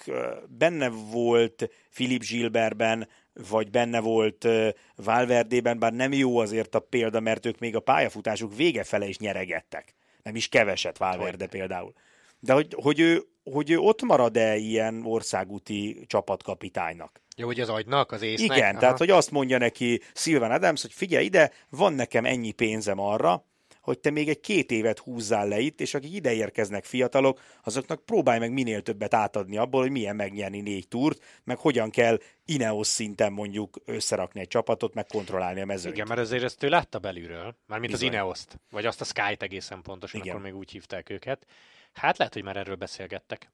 benne 0.48 0.90
volt 0.90 1.70
Philip 1.94 2.24
Gilbertben, 2.24 3.08
vagy 3.34 3.70
benne 3.70 4.00
volt 4.00 4.48
Valverdében, 4.96 5.80
bár 5.80 5.94
nem 5.94 6.14
jó 6.14 6.38
azért 6.38 6.76
a 6.76 6.80
példa, 6.80 7.20
mert 7.20 7.46
ők 7.46 7.60
még 7.60 7.76
a 7.76 7.80
pályafutásuk 7.80 8.56
vége 8.56 8.84
fele 8.84 9.08
is 9.08 9.18
nyeregettek. 9.18 9.96
Nem 10.24 10.36
is 10.36 10.48
keveset 10.48 10.98
Valverde 10.98 11.48
például. 11.48 11.94
De 12.40 12.54
hogy, 12.54 12.76
hogy, 12.82 13.00
ő, 13.00 13.24
hogy 13.44 13.70
ő 13.70 13.78
ott 13.78 14.02
marad-e 14.02 14.56
ilyen 14.56 15.06
országúti 15.06 16.04
csapatkapitánynak? 16.08 17.22
Jó, 17.36 17.46
hogy 17.46 17.60
az 17.60 17.70
agynak, 17.70 18.12
az 18.12 18.22
észnek? 18.22 18.58
Igen, 18.58 18.70
Aha. 18.70 18.80
tehát 18.80 18.98
hogy 18.98 19.10
azt 19.10 19.32
mondja 19.32 19.58
neki 19.58 20.02
Silvan 20.14 20.52
Adams, 20.52 20.82
hogy 20.82 20.94
figyelj 20.94 21.26
ide, 21.26 21.52
van 21.70 21.94
nekem 21.94 22.26
ennyi 22.26 22.52
pénzem 22.52 23.00
arra, 23.00 23.46
hogy 23.82 24.00
te 24.00 24.10
még 24.10 24.30
egy 24.30 24.40
két 24.40 24.72
évet 24.72 25.00
húzzál 25.00 25.48
le 25.48 25.60
itt, 25.60 25.82
és 25.82 25.94
akik 25.94 26.14
ide 26.14 26.34
érkeznek 26.34 26.84
fiatalok, 26.84 27.40
azoknak 27.64 28.06
próbálj 28.06 28.40
meg 28.40 28.52
minél 28.52 28.82
többet 28.82 29.14
átadni 29.14 29.58
abból, 29.58 29.82
hogy 29.82 29.92
milyen 29.92 30.16
megnyerni 30.16 30.62
négy 30.62 30.88
túrt, 30.88 31.24
meg 31.44 31.58
hogyan 31.58 31.90
kell 31.90 32.20
Ineos 32.46 32.88
szinten 32.88 33.34
mondjuk 33.34 33.78
összerakni 33.86 34.40
egy 34.40 34.48
csapatot, 34.48 34.94
meg 34.94 35.06
kontrollálni 35.06 35.62
a 35.62 35.66
mezőt. 35.66 35.94
Igen, 35.94 36.08
mert 36.08 36.20
azért 36.20 36.44
ezt 36.44 36.64
ő 36.64 36.70
látta 36.70 37.00
belülről, 37.00 37.56
mármint 37.68 37.92
Bizony. 37.92 38.08
az 38.08 38.14
Ineos-t, 38.14 38.60
vagy 38.72 38.86
azt 38.86 39.02
a 39.02 39.06
Sky-t 39.06 39.42
egészen 39.44 39.82
pontosan, 39.82 40.20
Igen. 40.20 40.32
akkor 40.32 40.46
még 40.46 40.56
úgy 40.56 40.72
hívták 40.72 41.10
őket. 41.10 41.46
Hát 41.94 42.18
lehet, 42.18 42.34
hogy 42.34 42.44
már 42.44 42.58
erről 42.58 42.76
beszélgettek. 42.76 43.52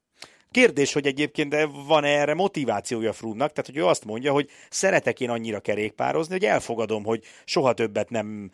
Kérdés, 0.51 0.93
hogy 0.93 1.05
egyébként 1.05 1.55
van 1.87 2.03
-e 2.03 2.07
erre 2.07 2.33
motivációja 2.33 3.13
Frunnak, 3.13 3.51
tehát 3.51 3.65
hogy 3.65 3.77
ő 3.77 3.85
azt 3.85 4.05
mondja, 4.05 4.31
hogy 4.31 4.49
szeretek 4.69 5.19
én 5.19 5.29
annyira 5.29 5.59
kerékpározni, 5.59 6.33
hogy 6.33 6.45
elfogadom, 6.45 7.03
hogy 7.03 7.23
soha 7.45 7.73
többet 7.73 8.09
nem 8.09 8.51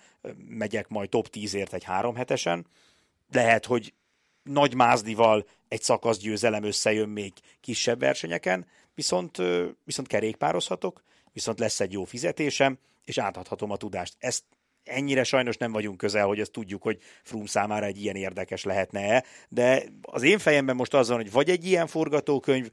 megyek 0.48 0.88
majd 0.88 1.10
top 1.10 1.28
10-ért 1.32 1.74
egy 1.74 1.84
három 1.84 2.16
hetesen. 2.16 2.66
Lehet, 3.32 3.66
hogy 3.66 3.94
nagy 4.44 4.74
mázdival 4.74 5.46
egy 5.68 5.82
szakasz 5.82 6.18
győzelem 6.18 6.64
összejön 6.64 7.10
még 7.10 7.34
kisebb 7.62 8.00
versenyeken, 8.00 8.68
viszont, 8.96 9.38
viszont 9.84 10.08
kerékpározhatok, 10.08 11.04
viszont 11.32 11.60
lesz 11.60 11.80
egy 11.80 11.92
jó 11.92 12.04
fizetésem, 12.04 12.78
és 13.06 13.18
átadhatom 13.18 13.72
a 13.72 13.78
tudást. 13.78 14.16
Ezt 14.20 14.44
ennyire 14.84 15.24
sajnos 15.24 15.58
nem 15.58 15.72
vagyunk 15.72 15.98
közel, 15.98 16.26
hogy 16.26 16.40
ezt 16.40 16.52
tudjuk, 16.52 16.82
hogy 16.82 16.98
Froome 17.24 17.48
számára 17.48 17.86
egy 17.86 18.02
ilyen 18.02 18.16
érdekes 18.16 18.64
lehetne-e, 18.64 19.24
de 19.50 19.84
az 20.02 20.24
én 20.24 20.40
fejemben 20.40 20.76
most 20.76 20.94
az 20.94 21.08
van, 21.08 21.18
hogy 21.18 21.32
vagy 21.32 21.50
egy 21.50 21.66
ilyen 21.66 21.88
forgatókönyv, 21.88 22.70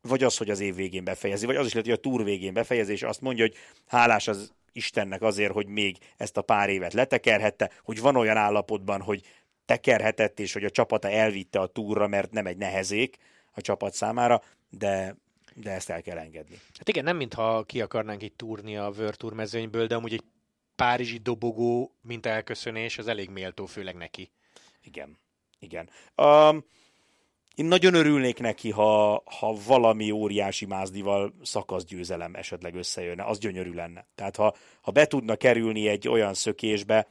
vagy 0.00 0.22
az, 0.22 0.36
hogy 0.36 0.50
az 0.50 0.60
év 0.60 0.74
végén 0.74 1.04
befejezi, 1.04 1.46
vagy 1.46 1.56
az 1.56 1.66
is 1.66 1.72
lehet, 1.72 1.88
hogy 1.88 1.98
a 1.98 2.00
túr 2.00 2.24
végén 2.24 2.52
befejezi, 2.52 2.92
és 2.92 3.02
azt 3.02 3.20
mondja, 3.20 3.44
hogy 3.44 3.56
hálás 3.86 4.28
az 4.28 4.52
Istennek 4.72 5.22
azért, 5.22 5.52
hogy 5.52 5.66
még 5.66 5.98
ezt 6.16 6.36
a 6.36 6.42
pár 6.42 6.68
évet 6.68 6.92
letekerhette, 6.92 7.70
hogy 7.82 8.00
van 8.00 8.16
olyan 8.16 8.36
állapotban, 8.36 9.00
hogy 9.00 9.22
tekerhetett, 9.64 10.40
és 10.40 10.52
hogy 10.52 10.64
a 10.64 10.70
csapata 10.70 11.10
elvitte 11.10 11.60
a 11.60 11.66
túra, 11.66 12.06
mert 12.06 12.30
nem 12.30 12.46
egy 12.46 12.56
nehezék 12.56 13.16
a 13.52 13.60
csapat 13.60 13.94
számára, 13.94 14.42
de 14.70 15.16
de 15.54 15.70
ezt 15.70 15.90
el 15.90 16.02
kell 16.02 16.18
engedni. 16.18 16.60
Hát 16.78 16.88
igen, 16.88 17.04
nem 17.04 17.16
mintha 17.16 17.62
ki 17.62 17.80
akarnánk 17.80 18.22
itt 18.22 18.36
túrni 18.36 18.76
a 18.76 18.92
World 18.98 19.16
Tour 19.16 19.32
mezőnyből, 19.32 19.86
de 19.86 19.94
amúgy 19.94 20.12
egy 20.12 20.24
párizsi 20.80 21.18
dobogó, 21.18 21.94
mint 22.02 22.26
elköszönés, 22.26 22.98
az 22.98 23.08
elég 23.08 23.30
méltó, 23.30 23.66
főleg 23.66 23.96
neki. 23.96 24.30
Igen, 24.82 25.18
igen. 25.58 25.90
Um, 26.16 26.64
én 27.54 27.64
nagyon 27.64 27.94
örülnék 27.94 28.38
neki, 28.38 28.70
ha, 28.70 29.22
ha 29.24 29.56
valami 29.66 30.10
óriási 30.10 30.66
mázdival 30.66 31.34
szakaszgyőzelem 31.42 32.34
esetleg 32.34 32.74
összejönne, 32.74 33.24
az 33.24 33.38
gyönyörű 33.38 33.72
lenne. 33.72 34.06
Tehát 34.14 34.36
ha, 34.36 34.54
ha 34.80 34.90
be 34.90 35.06
tudna 35.06 35.36
kerülni 35.36 35.88
egy 35.88 36.08
olyan 36.08 36.34
szökésbe, 36.34 37.06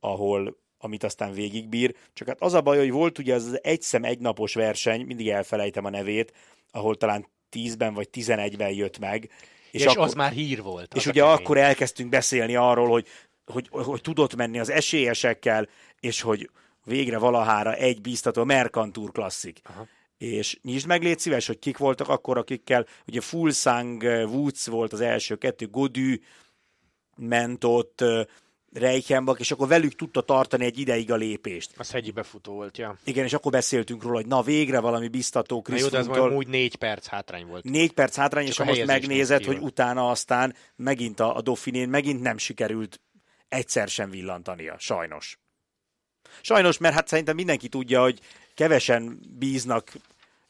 ahol 0.00 0.56
amit 0.78 1.04
aztán 1.04 1.32
végigbír, 1.32 1.94
csak 2.12 2.28
hát 2.28 2.40
az 2.40 2.54
a 2.54 2.60
baj, 2.60 2.78
hogy 2.78 2.90
volt 2.90 3.18
ugye 3.18 3.34
az 3.34 3.58
egy 3.62 3.82
szem 3.82 4.04
egy 4.04 4.18
napos 4.18 4.54
verseny, 4.54 5.06
mindig 5.06 5.28
elfelejtem 5.28 5.84
a 5.84 5.90
nevét, 5.90 6.32
ahol 6.70 6.96
talán 6.96 7.26
10-ben 7.52 7.94
vagy 7.94 8.08
11-ben 8.12 8.70
jött 8.70 8.98
meg, 8.98 9.30
és, 9.72 9.80
és 9.80 9.86
akkor, 9.86 10.04
az 10.04 10.14
már 10.14 10.32
hír 10.32 10.62
volt. 10.62 10.94
És 10.94 11.06
ugye 11.06 11.24
akkor 11.24 11.56
elkezdtünk 11.56 12.08
beszélni 12.10 12.56
arról, 12.56 12.88
hogy, 12.88 13.06
hogy, 13.44 13.68
hogy 13.70 14.00
tudott 14.00 14.34
menni 14.36 14.58
az 14.58 14.70
esélyesekkel, 14.70 15.68
és 16.00 16.20
hogy 16.20 16.50
végre 16.84 17.18
valahára 17.18 17.74
egy 17.74 18.00
bíztató 18.00 18.44
Mercantúr 18.44 19.12
klasszik. 19.12 19.60
Aha. 19.64 19.86
És 20.18 20.58
nyisd 20.62 20.86
meg, 20.86 21.02
légy 21.02 21.18
szíves, 21.18 21.46
hogy 21.46 21.58
kik 21.58 21.78
voltak 21.78 22.08
akkor, 22.08 22.38
akikkel, 22.38 22.86
ugye 23.06 23.20
Fulsang 23.20 24.02
Woods 24.02 24.66
volt 24.66 24.92
az 24.92 25.00
első 25.00 25.36
kettő, 25.36 25.66
Godű 25.66 26.20
ment 27.16 27.64
ott, 27.64 28.04
Reichenbach, 28.74 29.40
és 29.40 29.50
akkor 29.50 29.68
velük 29.68 29.94
tudta 29.94 30.20
tartani 30.20 30.64
egy 30.64 30.78
ideig 30.78 31.12
a 31.12 31.16
lépést. 31.16 31.70
Az 31.76 31.90
hegyi 31.90 32.10
befutó 32.10 32.52
volt, 32.52 32.78
ja. 32.78 32.96
Igen, 33.04 33.24
és 33.24 33.32
akkor 33.32 33.52
beszéltünk 33.52 34.02
róla, 34.02 34.16
hogy 34.16 34.26
na 34.26 34.42
végre 34.42 34.80
valami 34.80 35.08
biztató 35.08 35.64
Na 35.68 35.76
jó, 35.76 35.88
de 35.88 35.98
ez 35.98 36.06
majd 36.06 36.32
úgy 36.32 36.48
négy 36.48 36.76
perc 36.76 37.06
hátrány 37.06 37.46
volt. 37.46 37.64
Négy 37.64 37.92
perc 37.92 38.16
hátrány, 38.16 38.44
Csak 38.44 38.66
és 38.66 38.72
most 38.74 38.86
megnézed, 38.86 39.38
néz 39.38 39.46
hogy 39.46 39.58
utána 39.58 40.10
aztán 40.10 40.54
megint 40.76 41.20
a, 41.20 41.36
a 41.36 41.40
Dauphinén 41.40 41.88
megint 41.88 42.20
nem 42.20 42.38
sikerült 42.38 43.00
egyszer 43.48 43.88
sem 43.88 44.10
villantania, 44.10 44.74
sajnos. 44.78 45.38
Sajnos, 46.40 46.78
mert 46.78 46.94
hát 46.94 47.08
szerintem 47.08 47.34
mindenki 47.34 47.68
tudja, 47.68 48.02
hogy 48.02 48.20
kevesen 48.54 49.20
bíznak 49.38 49.92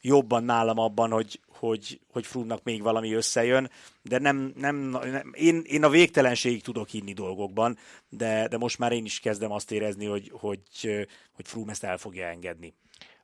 jobban 0.02 0.44
nálam 0.44 0.78
abban, 0.78 1.10
hogy, 1.10 1.40
hogy, 1.48 2.00
hogy 2.12 2.26
Frumnak 2.26 2.62
még 2.62 2.82
valami 2.82 3.12
összejön, 3.12 3.70
de 4.02 4.18
nem, 4.18 4.52
nem, 4.56 4.76
nem 4.76 5.32
én, 5.34 5.62
én 5.66 5.84
a 5.84 5.88
végtelenségig 5.88 6.62
tudok 6.62 6.88
hinni 6.88 7.12
dolgokban, 7.12 7.78
de, 8.08 8.48
de 8.48 8.56
most 8.56 8.78
már 8.78 8.92
én 8.92 9.04
is 9.04 9.20
kezdem 9.20 9.52
azt 9.52 9.70
érezni, 9.70 10.06
hogy, 10.06 10.30
hogy, 10.34 11.06
hogy 11.32 11.48
Frum 11.48 11.68
ezt 11.68 11.84
el 11.84 11.98
fogja 11.98 12.26
engedni. 12.26 12.74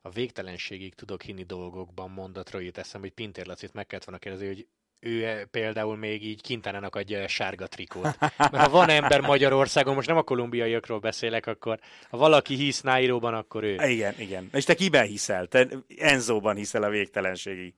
A 0.01 0.09
végtelenségig 0.09 0.95
tudok 0.95 1.21
hinni 1.21 1.43
dolgokban 1.43 2.09
mondatra 2.09 2.59
jut 2.59 2.77
eszem, 2.77 3.01
hogy 3.01 3.11
Pintér 3.11 3.45
Lacit 3.45 3.73
meg 3.73 3.87
kellett 3.87 4.05
volna 4.05 4.21
kérdezni, 4.21 4.47
hogy 4.47 4.67
ő 4.99 5.47
például 5.51 5.97
még 5.97 6.25
így 6.25 6.41
kintánának 6.41 6.95
adja 6.95 7.27
sárga 7.27 7.67
trikót. 7.67 8.17
Mert 8.37 8.55
ha 8.55 8.69
van 8.69 8.89
ember 8.89 9.21
Magyarországon, 9.21 9.95
most 9.95 10.07
nem 10.07 10.17
a 10.17 10.23
kolumbiaiakról 10.23 10.99
beszélek, 10.99 11.47
akkor 11.47 11.79
ha 12.09 12.17
valaki 12.17 12.55
hisz 12.55 12.81
Nairoban, 12.81 13.33
akkor 13.33 13.63
ő. 13.63 13.73
Igen, 13.73 14.13
igen. 14.17 14.49
És 14.53 14.63
te 14.63 14.73
kiben 14.73 15.05
hiszel? 15.05 15.47
Te 15.47 15.67
Enzóban 15.97 16.55
hiszel 16.55 16.83
a 16.83 16.89
végtelenségig. 16.89 17.73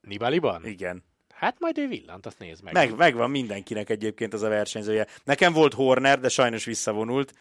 Nibaliban? 0.00 0.66
Igen. 0.66 1.04
Hát 1.34 1.56
majd 1.58 1.78
ő 1.78 1.88
villant, 1.88 2.26
azt 2.26 2.38
nézd 2.38 2.62
meg. 2.62 2.72
Meg, 2.72 2.96
megvan 2.96 3.30
mindenkinek 3.30 3.90
egyébként 3.90 4.34
az 4.34 4.42
a 4.42 4.48
versenyzője. 4.48 5.06
Nekem 5.24 5.52
volt 5.52 5.74
Horner, 5.74 6.20
de 6.20 6.28
sajnos 6.28 6.64
visszavonult. 6.64 7.32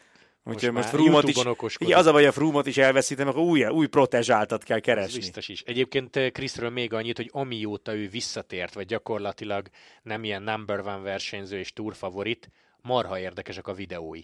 Úgyhogy 0.47 0.71
most, 0.71 0.89
Frumot 0.89 1.27
is, 1.27 1.35
igen, 1.77 1.97
az 1.97 2.05
a 2.05 2.11
baj, 2.11 2.25
a 2.25 2.31
Frumot 2.31 2.67
is 2.67 2.77
elveszítem, 2.77 3.27
akkor 3.27 3.41
új, 3.41 3.65
új 3.65 3.87
protezsáltat 3.87 4.63
kell 4.63 4.77
Ez 4.77 4.83
keresni. 4.83 5.19
biztos 5.19 5.47
is. 5.47 5.61
Egyébként 5.61 6.15
eh, 6.15 6.29
Kriszről 6.29 6.69
még 6.69 6.93
annyit, 6.93 7.17
hogy 7.17 7.29
amióta 7.33 7.95
ő 7.95 8.07
visszatért, 8.07 8.73
vagy 8.73 8.85
gyakorlatilag 8.85 9.67
nem 10.03 10.23
ilyen 10.23 10.43
number 10.43 10.79
one 10.79 10.97
versenyző 10.97 11.57
és 11.57 11.73
túrfavorit, 11.73 12.51
marha 12.81 13.19
érdekesek 13.19 13.67
a 13.67 13.73
videói. 13.73 14.21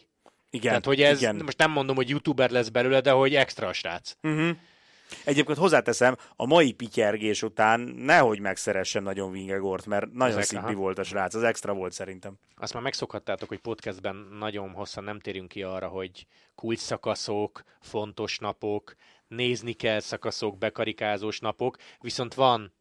Igen, 0.49 0.67
Tehát, 0.67 0.85
hogy 0.85 1.01
ez, 1.01 1.21
igen. 1.21 1.41
most 1.43 1.57
nem 1.57 1.71
mondom, 1.71 1.95
hogy 1.95 2.09
youtuber 2.09 2.49
lesz 2.49 2.69
belőle, 2.69 3.01
de 3.01 3.11
hogy 3.11 3.35
extra 3.35 3.67
a 3.67 3.73
srác. 3.73 4.15
Uh-huh. 4.21 4.57
Egyébként 5.25 5.57
hozzáteszem, 5.57 6.17
a 6.35 6.45
mai 6.45 6.71
pityergés 6.71 7.43
után 7.43 7.79
nehogy 7.79 8.39
megszeressen 8.39 9.03
nagyon 9.03 9.31
Vingegort, 9.31 9.85
mert 9.85 10.11
nagyon 10.11 10.37
Ezek, 10.37 10.49
szimpi 10.49 10.65
aha. 10.65 10.81
volt 10.81 10.99
a 10.99 11.03
srác, 11.03 11.35
az 11.35 11.43
extra 11.43 11.73
volt 11.73 11.91
szerintem. 11.91 12.33
Azt 12.55 12.73
már 12.73 12.83
megszokhattátok, 12.83 13.49
hogy 13.49 13.59
podcastben 13.59 14.15
nagyon 14.15 14.69
hosszan 14.69 15.03
nem 15.03 15.19
térünk 15.19 15.47
ki 15.47 15.63
arra, 15.63 15.87
hogy 15.87 16.25
kulcs 16.55 16.79
szakaszok, 16.79 17.63
fontos 17.79 18.39
napok, 18.39 18.95
nézni 19.27 19.73
kell 19.73 19.99
szakaszok, 19.99 20.57
bekarikázós 20.57 21.39
napok, 21.39 21.77
viszont 21.99 22.33
van 22.33 22.73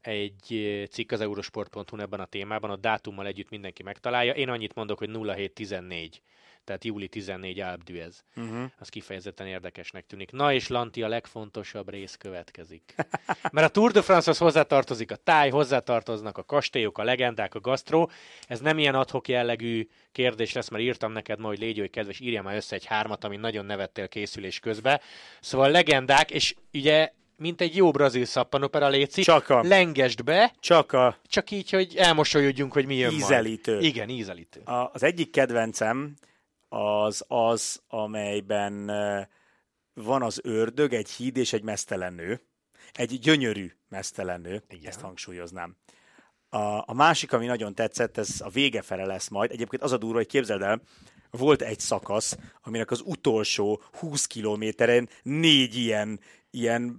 egy 0.00 0.86
cikk 0.90 1.12
az 1.12 1.20
eurosport.hu 1.20 1.98
ebben 1.98 2.20
a 2.20 2.24
témában, 2.24 2.70
a 2.70 2.76
dátummal 2.76 3.26
együtt 3.26 3.50
mindenki 3.50 3.82
megtalálja. 3.82 4.32
Én 4.32 4.48
annyit 4.48 4.74
mondok, 4.74 4.98
hogy 4.98 5.10
0714, 5.10 6.22
tehát 6.64 6.84
júli 6.84 7.08
14 7.08 7.60
Alp 7.60 7.80
d'Huez. 7.86 8.14
Uh-huh. 8.36 8.70
Az 8.78 8.88
kifejezetten 8.88 9.46
érdekesnek 9.46 10.06
tűnik. 10.06 10.32
Na 10.32 10.52
és 10.52 10.68
Lanti, 10.68 11.02
a 11.02 11.08
legfontosabb 11.08 11.90
rész 11.90 12.16
következik. 12.16 12.94
Mert 13.52 13.66
a 13.66 13.70
Tour 13.70 13.92
de 13.92 14.02
France-hoz 14.02 14.38
hozzátartozik 14.38 15.10
a 15.10 15.16
táj, 15.16 15.50
hozzátartoznak 15.50 16.38
a 16.38 16.42
kastélyok, 16.42 16.98
a 16.98 17.04
legendák, 17.04 17.54
a 17.54 17.60
gasztró. 17.60 18.10
Ez 18.46 18.60
nem 18.60 18.78
ilyen 18.78 18.94
adhok 18.94 19.28
jellegű 19.28 19.88
kérdés 20.12 20.52
lesz, 20.52 20.68
mert 20.68 20.82
írtam 20.82 21.12
neked 21.12 21.38
ma, 21.38 21.46
hogy 21.46 21.58
légy 21.58 21.78
hogy 21.78 21.90
kedves, 21.90 22.20
írja 22.20 22.42
már 22.42 22.56
össze 22.56 22.74
egy 22.74 22.84
hármat, 22.84 23.24
ami 23.24 23.36
nagyon 23.36 23.64
nevettél 23.64 24.08
készülés 24.08 24.58
közben. 24.58 25.00
Szóval 25.40 25.70
legendák, 25.70 26.30
és 26.30 26.54
ugye 26.72 27.12
mint 27.40 27.60
egy 27.60 27.76
jó 27.76 27.90
brazil 27.90 28.24
szappanopera 28.24 28.88
léci, 28.88 29.22
Csak 29.22 29.48
a- 29.48 29.62
lengesd 29.62 30.24
be, 30.24 30.54
Csak 30.60 30.92
a, 30.92 31.16
csak 31.26 31.50
így, 31.50 31.70
hogy 31.70 31.96
elmosolyodjunk, 31.96 32.72
hogy 32.72 32.86
mi 32.86 32.94
jön 32.96 33.12
Ízelítő. 33.12 33.72
majd. 33.72 33.84
Igen, 33.84 34.08
ízelítő. 34.08 34.60
a, 34.60 34.90
az 34.92 35.02
egyik 35.02 35.30
kedvencem 35.30 36.14
az 36.68 37.24
az, 37.28 37.80
amelyben 37.88 38.90
eh, 38.90 39.26
van 39.94 40.22
az 40.22 40.40
ördög, 40.42 40.92
egy 40.92 41.10
híd 41.10 41.36
és 41.36 41.52
egy 41.52 41.62
mesztelen 41.62 42.12
nő. 42.12 42.40
Egy 42.92 43.18
gyönyörű 43.18 43.72
mesztelen 43.88 44.40
nő, 44.40 44.62
Igen. 44.68 44.90
ezt 44.90 45.00
hangsúlyoznám. 45.00 45.76
A, 46.48 46.58
a 46.90 46.92
másik, 46.94 47.32
ami 47.32 47.46
nagyon 47.46 47.74
tetszett, 47.74 48.18
ez 48.18 48.40
a 48.44 48.48
vége 48.48 48.82
fele 48.82 49.04
lesz 49.04 49.28
majd. 49.28 49.50
Egyébként 49.50 49.82
az 49.82 49.92
a 49.92 49.96
durva, 49.98 50.16
hogy 50.16 50.26
képzeld 50.26 50.62
el, 50.62 50.82
volt 51.30 51.62
egy 51.62 51.78
szakasz, 51.80 52.36
aminek 52.62 52.90
az 52.90 53.02
utolsó 53.04 53.82
20 53.98 54.26
kilométeren 54.26 55.08
négy 55.22 55.76
ilyen, 55.76 56.20
ilyen 56.50 56.98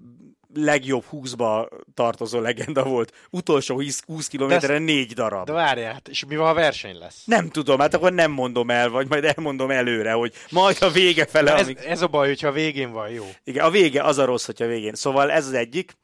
legjobb 0.53 1.03
20-ba 1.11 1.67
tartozó 1.93 2.39
legenda 2.39 2.83
volt. 2.83 3.13
Utolsó 3.29 3.75
20 3.75 4.01
20 4.05 4.27
kilométeren 4.27 4.81
négy 4.81 5.13
darab. 5.13 5.45
De 5.45 5.51
várjál, 5.51 5.93
hát, 5.93 6.07
és 6.07 6.25
mi 6.25 6.35
van, 6.35 6.47
ha 6.47 6.53
verseny 6.53 6.97
lesz? 6.97 7.23
Nem 7.25 7.49
tudom, 7.49 7.79
hát 7.79 7.93
akkor 7.93 8.13
nem 8.13 8.31
mondom 8.31 8.69
el, 8.69 8.89
vagy 8.89 9.09
majd 9.09 9.23
elmondom 9.23 9.69
előre, 9.69 10.11
hogy 10.11 10.33
majd 10.49 10.77
a 10.79 10.89
vége 10.89 11.25
fele, 11.25 11.53
Ez, 11.53 11.61
amik... 11.61 11.85
ez 11.85 12.01
a 12.01 12.07
baj, 12.07 12.27
hogyha 12.27 12.47
a 12.47 12.51
végén 12.51 12.91
van 12.91 13.09
jó. 13.09 13.25
Igen, 13.43 13.65
a 13.65 13.69
vége 13.69 14.03
az 14.03 14.17
a 14.17 14.25
rossz, 14.25 14.45
hogyha 14.45 14.65
a 14.65 14.67
végén. 14.67 14.93
Szóval 14.93 15.31
ez 15.31 15.45
az 15.45 15.53
egyik. 15.53 15.99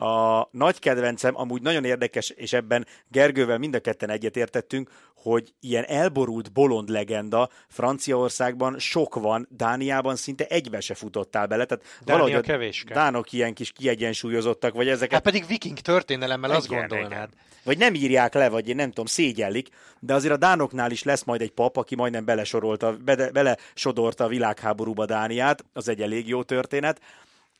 A 0.00 0.48
nagy 0.50 0.78
kedvencem, 0.78 1.36
amúgy 1.36 1.62
nagyon 1.62 1.84
érdekes, 1.84 2.30
és 2.30 2.52
ebben 2.52 2.86
Gergővel 3.08 3.58
mind 3.58 3.74
a 3.74 3.80
ketten 3.80 4.10
egyetértettünk, 4.10 4.90
hogy 5.14 5.52
ilyen 5.60 5.84
elborult 5.84 6.52
bolond 6.52 6.88
legenda 6.88 7.48
Franciaországban 7.68 8.78
sok 8.78 9.14
van, 9.14 9.48
Dániában 9.50 10.16
szinte 10.16 10.44
egybe 10.44 10.80
se 10.80 10.94
futottál 10.94 11.46
bele. 11.46 11.64
Tehát 11.64 11.84
Dánia 11.84 12.22
valahogy 12.22 12.32
a 12.32 12.40
kevéske. 12.52 12.94
dánok 12.94 13.32
ilyen 13.32 13.54
kis 13.54 13.72
kiegyensúlyozottak, 13.72 14.74
vagy 14.74 14.88
ezeket 14.88 15.12
Hát 15.12 15.22
pedig 15.22 15.46
viking 15.46 15.78
történelemmel 15.78 16.50
azt 16.50 16.68
gondolnád. 16.68 17.10
igen. 17.10 17.30
Vagy 17.64 17.78
nem 17.78 17.94
írják 17.94 18.34
le, 18.34 18.48
vagy 18.48 18.68
én 18.68 18.76
nem 18.76 18.88
tudom, 18.88 19.06
szégyellik, 19.06 19.68
de 19.98 20.14
azért 20.14 20.34
a 20.34 20.36
dánoknál 20.36 20.90
is 20.90 21.02
lesz 21.02 21.24
majd 21.24 21.40
egy 21.40 21.50
pap, 21.50 21.76
aki 21.76 21.94
majdnem 21.94 22.24
belesorolta, 22.24 22.96
bele, 23.04 23.30
belesodorta 23.30 24.24
a 24.24 24.28
világháborúba 24.28 25.04
Dániát, 25.06 25.64
az 25.72 25.88
egy 25.88 26.02
elég 26.02 26.28
jó 26.28 26.42
történet, 26.42 27.00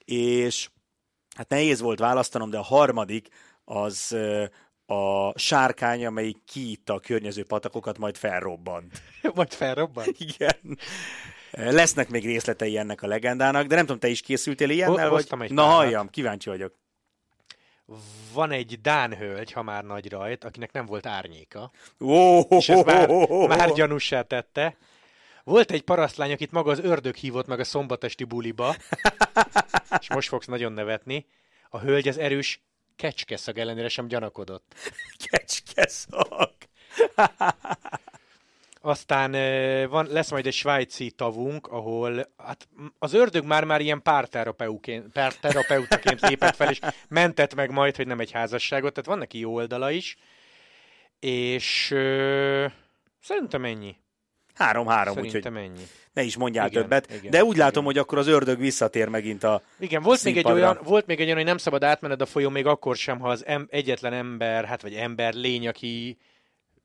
és 0.05 0.69
hát 1.41 1.49
nehéz 1.49 1.81
volt 1.81 1.99
választanom, 1.99 2.51
de 2.51 2.59
a 2.59 2.63
harmadik 2.63 3.29
az 3.65 4.17
a 4.87 5.39
sárkány, 5.39 6.07
amelyik 6.07 6.45
kiitta 6.45 6.95
a 6.95 6.99
környező 7.01 7.45
patakokat, 7.45 7.99
majd 7.99 8.17
felrobbant. 8.17 9.03
Majd 9.35 9.53
felrobban. 9.53 10.05
Igen. 10.19 10.79
Lesznek 11.51 12.09
még 12.09 12.25
részletei 12.25 12.79
ennek 12.79 13.03
a 13.03 13.07
legendának, 13.07 13.67
de 13.67 13.75
nem 13.75 13.85
tudom, 13.85 14.01
te 14.01 14.09
is 14.09 14.21
készültél 14.21 14.71
ilyennel? 14.71 15.09
Ho- 15.09 15.29
Vagy? 15.29 15.43
egy 15.43 15.53
Na 15.53 15.63
párat. 15.63 15.77
halljam, 15.77 16.09
kíváncsi 16.09 16.49
vagyok. 16.49 16.75
Van 18.33 18.51
egy 18.51 18.81
Dán 18.81 19.17
hölgy, 19.17 19.53
ha 19.53 19.63
már 19.63 19.85
nagy 19.85 20.11
rajt, 20.11 20.45
akinek 20.45 20.73
nem 20.73 20.87
volt 20.87 21.07
árnyéka, 21.07 21.71
Ó, 22.01 22.39
és 22.41 22.69
ez 22.69 22.83
már, 22.83 23.09
már 23.57 23.73
gyanúsá 23.73 24.23
tette. 24.23 24.77
Volt 25.51 25.71
egy 25.71 25.83
parasztlány, 25.83 26.33
akit 26.33 26.51
maga 26.51 26.71
az 26.71 26.79
ördög 26.79 27.15
hívott 27.15 27.47
meg 27.47 27.61
a 27.61 27.65
szombatesti 27.65 28.25
buliba, 28.25 28.77
és 30.01 30.09
most 30.09 30.29
fogsz 30.29 30.47
nagyon 30.47 30.73
nevetni. 30.73 31.27
A 31.69 31.79
hölgy 31.79 32.09
az 32.09 32.19
erős 32.19 32.63
kecskeszag 32.97 33.59
ellenére 33.59 33.89
sem 33.89 34.07
gyanakodott. 34.07 34.75
Kecskeszak. 35.31 36.55
Aztán 38.81 39.31
van, 39.89 40.07
lesz 40.07 40.31
majd 40.31 40.47
egy 40.47 40.53
svájci 40.53 41.11
tavunk, 41.11 41.67
ahol 41.67 42.33
hát, 42.37 42.69
az 42.99 43.13
ördög 43.13 43.45
már-már 43.45 43.81
ilyen 43.81 44.03
párterapeutaként 44.03 46.21
lépett 46.29 46.57
fel, 46.57 46.71
és 46.71 46.81
mentett 47.09 47.55
meg 47.55 47.71
majd, 47.71 47.97
hogy 47.97 48.07
nem 48.07 48.21
egy 48.21 48.31
házasságot, 48.31 48.93
tehát 48.93 49.09
van 49.09 49.19
neki 49.19 49.39
jó 49.39 49.55
oldala 49.55 49.91
is. 49.91 50.17
És 51.21 51.91
ö, 51.91 52.67
szerintem 53.21 53.65
ennyi. 53.65 53.97
Három-három, 54.55 55.19
úgyhogy 55.19 55.47
ennyi. 55.47 55.87
ne 56.13 56.23
is 56.23 56.37
mondjál 56.37 56.69
Igen, 56.69 56.83
többet. 56.83 57.13
igen, 57.13 57.31
de 57.31 57.45
úgy 57.45 57.57
látom, 57.57 57.83
igen. 57.83 57.85
hogy 57.85 57.99
akkor 57.99 58.19
az 58.19 58.27
ördög 58.27 58.59
visszatér 58.59 59.09
megint 59.09 59.45
a... 59.45 59.63
Igen, 59.79 60.03
volt 60.03 60.25
még, 60.25 60.37
egy 60.37 60.45
Színpadra. 60.45 60.71
olyan, 60.71 60.81
volt 60.85 61.07
még 61.07 61.19
egy 61.19 61.25
olyan, 61.25 61.37
hogy 61.37 61.47
nem 61.47 61.57
szabad 61.59 61.85
átmenned 61.85 62.21
a 62.21 62.27
folyón 62.27 62.53
még 62.53 62.67
akkor 62.67 62.97
sem, 62.97 63.19
ha 63.19 63.29
az 63.29 63.47
em, 63.47 63.67
egyetlen 63.71 64.13
ember, 64.13 64.65
hát 64.65 64.83
vagy 64.83 64.95
ember, 64.95 65.35
lény, 65.35 65.69
aki 65.69 66.19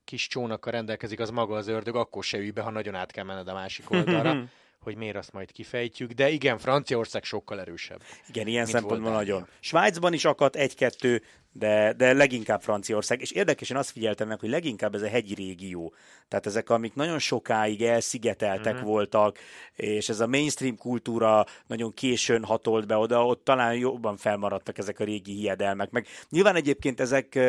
kis 0.04 0.28
csónakkal 0.28 0.72
rendelkezik, 0.72 1.20
az 1.20 1.30
maga 1.30 1.56
az 1.56 1.68
ördög, 1.68 1.96
akkor 1.96 2.24
se 2.24 2.38
ülj 2.38 2.50
be, 2.50 2.62
ha 2.62 2.72
nagyon 2.72 2.96
át 2.96 3.12
kell 3.12 3.24
menned 3.24 3.48
a 3.48 3.54
másik 3.54 3.92
oldalra, 3.92 4.36
hogy 4.86 4.96
miért 4.96 5.16
azt 5.16 5.34
majd 5.34 5.52
kifejtjük. 5.52 6.12
De 6.12 6.30
igen, 6.30 6.58
Franciaország 6.58 7.24
sokkal 7.24 7.60
erősebb. 7.60 8.02
Igen, 8.30 8.48
ilyen 8.48 8.66
szempontból 8.66 9.12
nagyon. 9.12 9.40
Dánia. 9.40 9.54
Svájcban 9.60 10.14
is 10.14 10.26
akadt 10.26 10.56
egy-kettő, 10.56 11.22
de, 11.52 11.94
de 11.94 12.14
leginkább 12.14 12.62
Franciaország. 12.62 13.22
És 13.22 13.32
érdekesen 13.32 13.78
azt 13.78 13.92
figyeltem 13.92 14.28
meg, 14.28 14.40
hogy 14.40 14.50
leginkább 14.50 14.96
ez 14.96 15.02
a 15.02 15.08
hegyi 15.08 15.34
régió. 15.34 15.94
Tehát 16.28 16.46
ezek, 16.46 16.70
amik 16.70 16.94
nagyon 16.94 17.20
sokáig 17.20 17.82
elszigeteltek 17.82 18.74
Mhm. 18.74 18.76
mm-hmm. 18.76 18.92
voltak, 18.92 19.38
és 19.76 20.10
ez 20.10 20.20
a 20.20 20.28
mainstream 20.28 20.78
kultúra 20.78 21.46
nagyon 21.68 21.94
későn 21.94 22.44
hatolt 22.44 22.88
be 22.88 22.98
oda, 22.98 23.26
ott 23.26 23.44
talán 23.44 23.76
jobban 23.76 24.18
felmaradtak 24.18 24.78
ezek 24.78 25.00
a 25.00 25.04
régi 25.04 25.34
hiedelmek. 25.34 25.90
Meg 25.92 26.08
nyilván 26.30 26.56
egyébként 26.56 27.00
ezek 27.00 27.40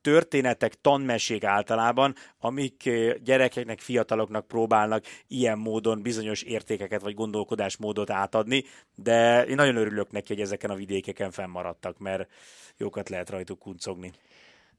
történetek, 0.00 0.80
tanmesék 0.80 1.44
általában, 1.44 2.14
amik 2.38 2.90
gyerekeknek, 3.22 3.80
fiataloknak 3.80 4.46
próbálnak 4.46 5.04
ilyen 5.26 5.58
módon 5.58 6.02
bizonyos 6.02 6.42
értékeket 6.42 7.00
vagy 7.00 7.14
gondolkodásmódot 7.14 8.10
átadni, 8.10 8.64
de 8.94 9.44
én 9.44 9.54
nagyon 9.54 9.76
örülök 9.76 10.10
neki, 10.10 10.32
hogy 10.32 10.42
ezeken 10.42 10.70
a 10.70 10.74
vidékeken 10.74 11.30
fennmaradtak, 11.30 11.98
mert 11.98 12.30
jókat 12.76 13.08
lehet 13.08 13.30
rajtuk 13.30 13.58
kuncogni. 13.58 14.12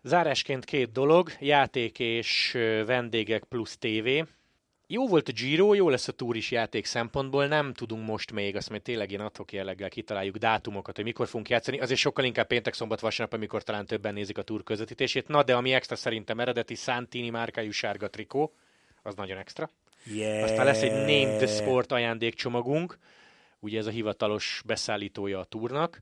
Zárásként 0.03 0.65
két 0.65 0.91
dolog, 0.91 1.31
játék 1.39 1.99
és 1.99 2.57
vendégek 2.85 3.43
plusz 3.43 3.77
tévé. 3.77 4.25
Jó 4.93 5.07
volt 5.07 5.27
a 5.27 5.31
Giro, 5.31 5.73
jó 5.73 5.89
lesz 5.89 6.07
a 6.07 6.11
túr 6.11 6.35
is 6.35 6.51
játék 6.51 6.85
szempontból, 6.85 7.47
nem 7.47 7.73
tudunk 7.73 8.07
most 8.07 8.31
még, 8.31 8.55
azt 8.55 8.69
majd 8.69 8.81
tényleg 8.81 9.09
ilyen 9.09 9.21
adhok 9.21 9.53
jelleggel 9.53 9.89
kitaláljuk 9.89 10.37
dátumokat, 10.37 10.95
hogy 10.95 11.05
mikor 11.05 11.27
fogunk 11.27 11.49
játszani, 11.49 11.79
azért 11.79 11.99
sokkal 11.99 12.25
inkább 12.25 12.47
péntek, 12.47 12.73
szombat, 12.73 12.99
vasárnap, 12.99 13.33
amikor 13.33 13.63
talán 13.63 13.85
többen 13.85 14.13
nézik 14.13 14.37
a 14.37 14.41
túr 14.41 14.63
közvetítését. 14.63 15.27
Na, 15.27 15.43
de 15.43 15.55
ami 15.55 15.73
extra 15.73 15.95
szerintem 15.95 16.39
eredeti 16.39 16.75
Santini 16.75 17.29
márkájú 17.29 17.71
sárga 17.71 18.09
trikó, 18.09 18.53
az 19.03 19.15
nagyon 19.15 19.37
extra. 19.37 19.69
Yeah. 20.05 20.43
Aztán 20.43 20.65
lesz 20.65 20.81
egy 20.81 20.91
Name 20.91 21.37
the 21.37 21.47
Sport 21.47 21.91
ajándékcsomagunk, 21.91 22.97
ugye 23.59 23.79
ez 23.79 23.85
a 23.85 23.91
hivatalos 23.91 24.61
beszállítója 24.65 25.39
a 25.39 25.43
túrnak. 25.43 26.01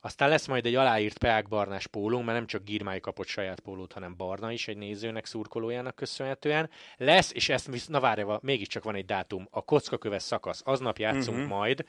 Aztán 0.00 0.28
lesz 0.28 0.46
majd 0.46 0.66
egy 0.66 0.74
aláírt 0.74 1.18
Peák 1.18 1.48
Barnás 1.48 1.86
pólónk, 1.86 2.24
mert 2.24 2.38
nem 2.38 2.46
csak 2.46 2.64
Girmái 2.64 3.00
kapott 3.00 3.26
saját 3.26 3.60
pólót, 3.60 3.92
hanem 3.92 4.16
Barna 4.16 4.52
is 4.52 4.68
egy 4.68 4.76
nézőnek, 4.76 5.26
szurkolójának 5.26 5.94
köszönhetően. 5.94 6.70
Lesz, 6.96 7.32
és 7.32 7.48
ezt, 7.48 7.88
na 7.88 8.00
várja, 8.00 8.38
mégiscsak 8.42 8.84
van 8.84 8.94
egy 8.94 9.04
dátum, 9.04 9.48
a 9.50 9.64
kockaköves 9.64 10.22
szakasz, 10.22 10.62
aznap 10.64 10.98
játszunk 10.98 11.36
uh-huh. 11.36 11.52
majd 11.52 11.84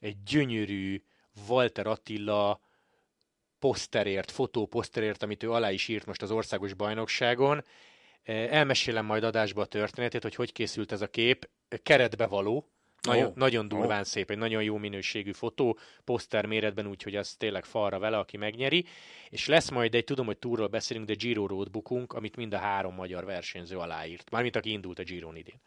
egy 0.00 0.22
gyönyörű 0.22 1.02
Walter 1.48 1.86
Attila 1.86 2.60
poszterért, 3.58 4.30
fotóposzterért, 4.30 5.22
amit 5.22 5.42
ő 5.42 5.52
alá 5.52 5.70
is 5.70 5.88
írt 5.88 6.06
most 6.06 6.22
az 6.22 6.30
országos 6.30 6.74
bajnokságon. 6.74 7.64
Elmesélem 8.24 9.04
majd 9.04 9.24
adásba 9.24 9.62
a 9.62 9.66
történetét, 9.66 10.22
hogy 10.22 10.34
hogy 10.34 10.52
készült 10.52 10.92
ez 10.92 11.00
a 11.00 11.10
kép. 11.10 11.48
Keretbe 11.82 12.26
való, 12.26 12.70
nagyon, 13.02 13.26
oh. 13.26 13.34
nagyon 13.34 13.68
durván 13.68 14.00
oh. 14.00 14.06
szép, 14.06 14.30
egy 14.30 14.38
nagyon 14.38 14.62
jó 14.62 14.76
minőségű 14.76 15.32
fotó, 15.32 15.78
poszter 16.04 16.46
méretben, 16.46 16.86
úgyhogy 16.86 17.16
az 17.16 17.34
tényleg 17.38 17.64
falra 17.64 17.98
vele, 17.98 18.18
aki 18.18 18.36
megnyeri. 18.36 18.84
És 19.30 19.46
lesz 19.46 19.70
majd 19.70 19.94
egy, 19.94 20.04
tudom, 20.04 20.26
hogy 20.26 20.38
túról 20.38 20.66
beszélünk, 20.66 21.06
de 21.06 21.14
Giro 21.14 21.46
Roadbookunk, 21.46 22.12
amit 22.12 22.36
mind 22.36 22.54
a 22.54 22.58
három 22.58 22.94
magyar 22.94 23.24
versenyző 23.24 23.76
aláírt. 23.76 24.30
Mármint 24.30 24.56
aki 24.56 24.70
indult 24.70 24.98
a 24.98 25.02
Giron 25.02 25.36
idén. 25.36 25.60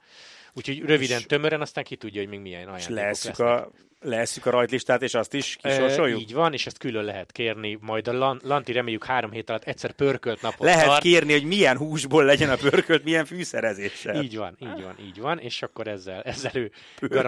Úgyhogy 0.54 0.80
röviden, 0.80 1.20
és, 1.20 1.26
tömören, 1.26 1.62
aztán 1.62 1.84
ki 1.84 1.96
tudja, 1.96 2.22
hogy 2.22 2.30
még 2.30 2.40
milyen 2.40 2.68
ajándékok 2.68 2.96
lesznek. 2.96 3.40
A, 3.40 3.72
leeszük 4.04 4.46
a 4.46 4.50
rajtlistát, 4.50 5.02
és 5.02 5.14
azt 5.14 5.34
is 5.34 5.58
kisorsoljuk? 5.62 6.20
E, 6.20 6.22
így 6.22 6.34
van, 6.34 6.54
és 6.54 6.66
ezt 6.66 6.78
külön 6.78 7.04
lehet 7.04 7.32
kérni. 7.32 7.78
Majd 7.82 8.08
a 8.08 8.38
Lanti 8.42 8.72
reméljük 8.72 9.06
három 9.06 9.32
hét 9.32 9.50
alatt 9.50 9.64
egyszer 9.64 9.92
pörkölt 9.92 10.42
napot 10.42 10.68
Lehet 10.68 10.86
tart. 10.86 11.02
kérni, 11.02 11.32
hogy 11.32 11.44
milyen 11.44 11.78
húsból 11.78 12.24
legyen 12.24 12.50
a 12.50 12.56
pörkölt, 12.56 13.04
milyen 13.04 13.26
fűszerezéssel. 13.26 14.24
Így 14.24 14.38
van, 14.38 14.56
így 14.60 14.84
van, 14.84 14.96
így 15.00 15.20
van, 15.20 15.40
és 15.40 15.62
akkor 15.62 15.88
ezzel, 15.88 16.22
ezzel 16.22 16.56
ő 16.56 16.72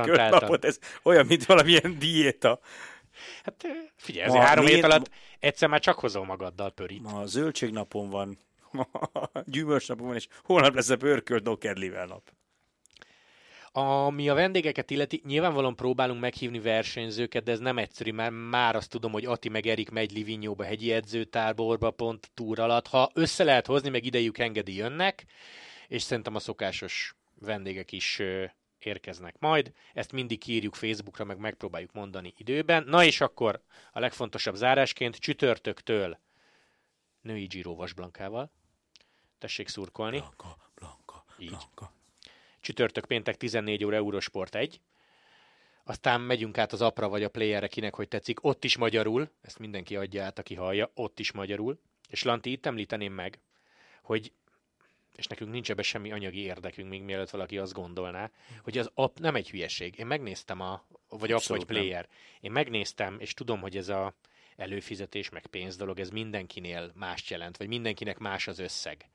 garantáltan. 0.03 0.59
ez 0.61 0.79
olyan, 1.03 1.25
mint 1.25 1.45
valamilyen 1.45 1.95
diéta. 1.99 2.59
Hát 3.43 3.65
figyelj, 3.95 4.27
ezért 4.27 4.43
három 4.43 4.65
hét 4.65 4.83
alatt 4.83 5.09
egyszer 5.39 5.69
már 5.69 5.79
csak 5.79 5.99
hozol 5.99 6.25
magaddal 6.25 6.71
pörit. 6.71 7.01
Ma 7.01 7.19
a 7.19 7.25
zöldségnapon 7.25 8.09
van, 8.09 8.37
gyümölcsnapon 9.45 10.07
van, 10.07 10.15
és 10.15 10.27
holnap 10.43 10.75
lesz 10.75 10.89
a 10.89 10.97
pörkölt 10.97 11.43
nokedlivel 11.43 12.05
nap. 12.05 12.31
Ami 13.77 14.29
a 14.29 14.33
vendégeket 14.33 14.91
illeti, 14.91 15.21
nyilvánvalóan 15.25 15.75
próbálunk 15.75 16.21
meghívni 16.21 16.59
versenyzőket, 16.59 17.43
de 17.43 17.51
ez 17.51 17.59
nem 17.59 17.77
egyszerű, 17.77 18.11
mert 18.11 18.33
már 18.49 18.75
azt 18.75 18.89
tudom, 18.89 19.11
hogy 19.11 19.25
Ati 19.25 19.49
meg 19.49 19.65
Erik 19.65 19.89
megy 19.89 20.11
Livinyóba, 20.11 20.63
hegyi 20.63 20.91
edzőtáborba, 20.91 21.91
pont 21.91 22.31
túr 22.33 22.59
alatt. 22.59 22.87
Ha 22.87 23.11
össze 23.13 23.43
lehet 23.43 23.65
hozni, 23.65 23.89
meg 23.89 24.05
idejük 24.05 24.37
engedi, 24.37 24.75
jönnek, 24.75 25.25
és 25.87 26.01
szerintem 26.01 26.35
a 26.35 26.39
szokásos 26.39 27.15
vendégek 27.39 27.91
is 27.91 28.21
érkeznek 28.85 29.35
majd. 29.39 29.73
Ezt 29.93 30.11
mindig 30.11 30.47
írjuk 30.47 30.75
Facebookra, 30.75 31.23
meg 31.23 31.37
megpróbáljuk 31.37 31.93
mondani 31.93 32.33
időben. 32.37 32.83
Na 32.83 33.03
és 33.03 33.21
akkor 33.21 33.61
a 33.91 33.99
legfontosabb 33.99 34.55
zárásként 34.55 35.15
csütörtöktől 35.15 36.19
női 37.21 37.45
Giro 37.45 37.75
Vasblankával. 37.75 38.51
Tessék 39.37 39.67
szurkolni. 39.67 40.17
Blanka, 40.17 40.57
Blanka, 40.75 41.25
Így. 41.37 41.49
Blanka. 41.49 41.91
Csütörtök, 42.59 43.05
péntek 43.05 43.37
14 43.37 43.83
óra 43.83 43.95
Eurosport 43.95 44.55
1. 44.55 44.81
Aztán 45.83 46.21
megyünk 46.21 46.57
át 46.57 46.73
az 46.73 46.81
apra 46.81 47.09
vagy 47.09 47.23
a 47.23 47.29
playerre, 47.29 47.67
kinek 47.67 47.95
hogy 47.95 48.07
tetszik. 48.07 48.43
Ott 48.43 48.63
is 48.63 48.77
magyarul, 48.77 49.29
ezt 49.41 49.59
mindenki 49.59 49.95
adja 49.95 50.23
át, 50.23 50.39
aki 50.39 50.55
hallja, 50.55 50.91
ott 50.93 51.19
is 51.19 51.31
magyarul. 51.31 51.79
És 52.09 52.23
Lanti, 52.23 52.51
itt 52.51 52.65
említeném 52.65 53.13
meg, 53.13 53.39
hogy 54.01 54.31
és 55.15 55.27
nekünk 55.27 55.51
nincs 55.51 55.69
ebbe 55.69 55.81
semmi 55.81 56.11
anyagi 56.11 56.39
érdekünk, 56.39 56.89
még 56.89 57.01
mielőtt 57.01 57.29
valaki 57.29 57.57
azt 57.57 57.73
gondolná, 57.73 58.31
hogy 58.63 58.77
az 58.77 58.91
app 58.93 59.17
nem 59.19 59.35
egy 59.35 59.49
hülyeség. 59.49 59.99
Én 59.99 60.05
megnéztem 60.05 60.61
a, 60.61 60.85
vagy 61.09 61.31
app 61.31 61.43
vagy 61.43 61.65
player. 61.65 62.01
Nem. 62.01 62.09
Én 62.39 62.51
megnéztem, 62.51 63.19
és 63.19 63.33
tudom, 63.33 63.61
hogy 63.61 63.77
ez 63.77 63.89
a 63.89 64.15
előfizetés, 64.55 65.29
meg 65.29 65.47
pénz 65.47 65.75
dolog, 65.75 65.99
ez 65.99 66.09
mindenkinél 66.09 66.91
más 66.95 67.29
jelent, 67.29 67.57
vagy 67.57 67.67
mindenkinek 67.67 68.17
más 68.17 68.47
az 68.47 68.59
összeg. 68.59 69.09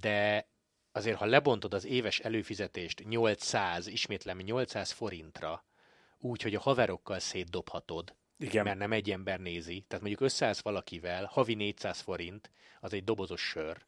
De 0.00 0.48
azért, 0.92 1.16
ha 1.16 1.24
lebontod 1.24 1.74
az 1.74 1.84
éves 1.84 2.18
előfizetést 2.18 3.04
800, 3.08 3.86
ismétlem 3.86 4.38
800 4.38 4.90
forintra, 4.90 5.64
úgy, 6.18 6.42
hogy 6.42 6.54
a 6.54 6.60
haverokkal 6.60 7.18
szétdobhatod, 7.18 8.14
Igen. 8.38 8.64
mert 8.64 8.78
nem 8.78 8.92
egy 8.92 9.10
ember 9.10 9.40
nézi, 9.40 9.84
tehát 9.88 10.04
mondjuk 10.04 10.20
összeállsz 10.20 10.60
valakivel, 10.60 11.24
havi 11.24 11.54
400 11.54 12.00
forint, 12.00 12.50
az 12.80 12.92
egy 12.92 13.04
dobozos 13.04 13.40
sör. 13.40 13.84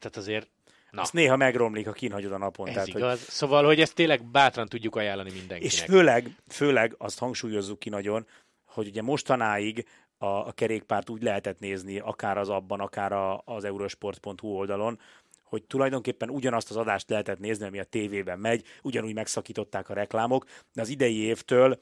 Tehát 0.00 0.16
azért 0.16 0.48
Na. 0.90 1.00
Azt 1.00 1.12
néha 1.12 1.36
megromlik, 1.36 1.86
ha 1.86 1.92
kínhagyod 1.92 2.32
a 2.32 2.38
napon. 2.38 2.66
Ez 2.66 2.72
tehát, 2.72 2.88
igaz. 2.88 3.18
Hogy... 3.18 3.28
Szóval, 3.28 3.64
hogy 3.64 3.80
ezt 3.80 3.94
tényleg 3.94 4.24
bátran 4.24 4.68
tudjuk 4.68 4.96
ajánlani 4.96 5.30
mindenkinek. 5.30 5.72
És 5.72 5.80
főleg, 5.80 6.36
főleg 6.48 6.94
azt 6.98 7.18
hangsúlyozzuk 7.18 7.78
ki 7.78 7.88
nagyon, 7.88 8.26
hogy 8.64 8.86
ugye 8.86 9.02
mostanáig 9.02 9.86
a, 10.18 10.26
a 10.26 10.52
kerékpárt 10.52 11.10
úgy 11.10 11.22
lehetett 11.22 11.58
nézni, 11.58 11.98
akár 11.98 12.38
az 12.38 12.48
abban, 12.48 12.80
akár 12.80 13.12
a, 13.12 13.42
az 13.44 13.64
eurosport.hu 13.64 14.48
oldalon, 14.48 14.98
hogy 15.44 15.62
tulajdonképpen 15.62 16.30
ugyanazt 16.30 16.70
az 16.70 16.76
adást 16.76 17.10
lehetett 17.10 17.38
nézni, 17.38 17.66
ami 17.66 17.78
a 17.78 17.84
tévében 17.84 18.38
megy, 18.38 18.64
ugyanúgy 18.82 19.14
megszakították 19.14 19.88
a 19.88 19.94
reklámok, 19.94 20.44
de 20.72 20.80
az 20.80 20.88
idei 20.88 21.16
évtől 21.16 21.80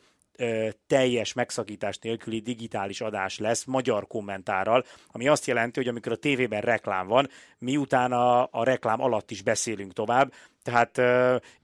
teljes 0.86 1.32
megszakítás 1.32 1.98
nélküli 1.98 2.40
digitális 2.40 3.00
adás 3.00 3.38
lesz 3.38 3.64
magyar 3.64 4.06
kommentárral, 4.06 4.84
ami 5.06 5.28
azt 5.28 5.46
jelenti, 5.46 5.78
hogy 5.80 5.88
amikor 5.88 6.12
a 6.12 6.16
tévében 6.16 6.60
reklám 6.60 7.06
van, 7.06 7.28
miután 7.58 8.12
a, 8.12 8.48
a 8.50 8.64
reklám 8.64 9.00
alatt 9.00 9.30
is 9.30 9.42
beszélünk 9.42 9.92
tovább, 9.92 10.32
tehát 10.62 11.00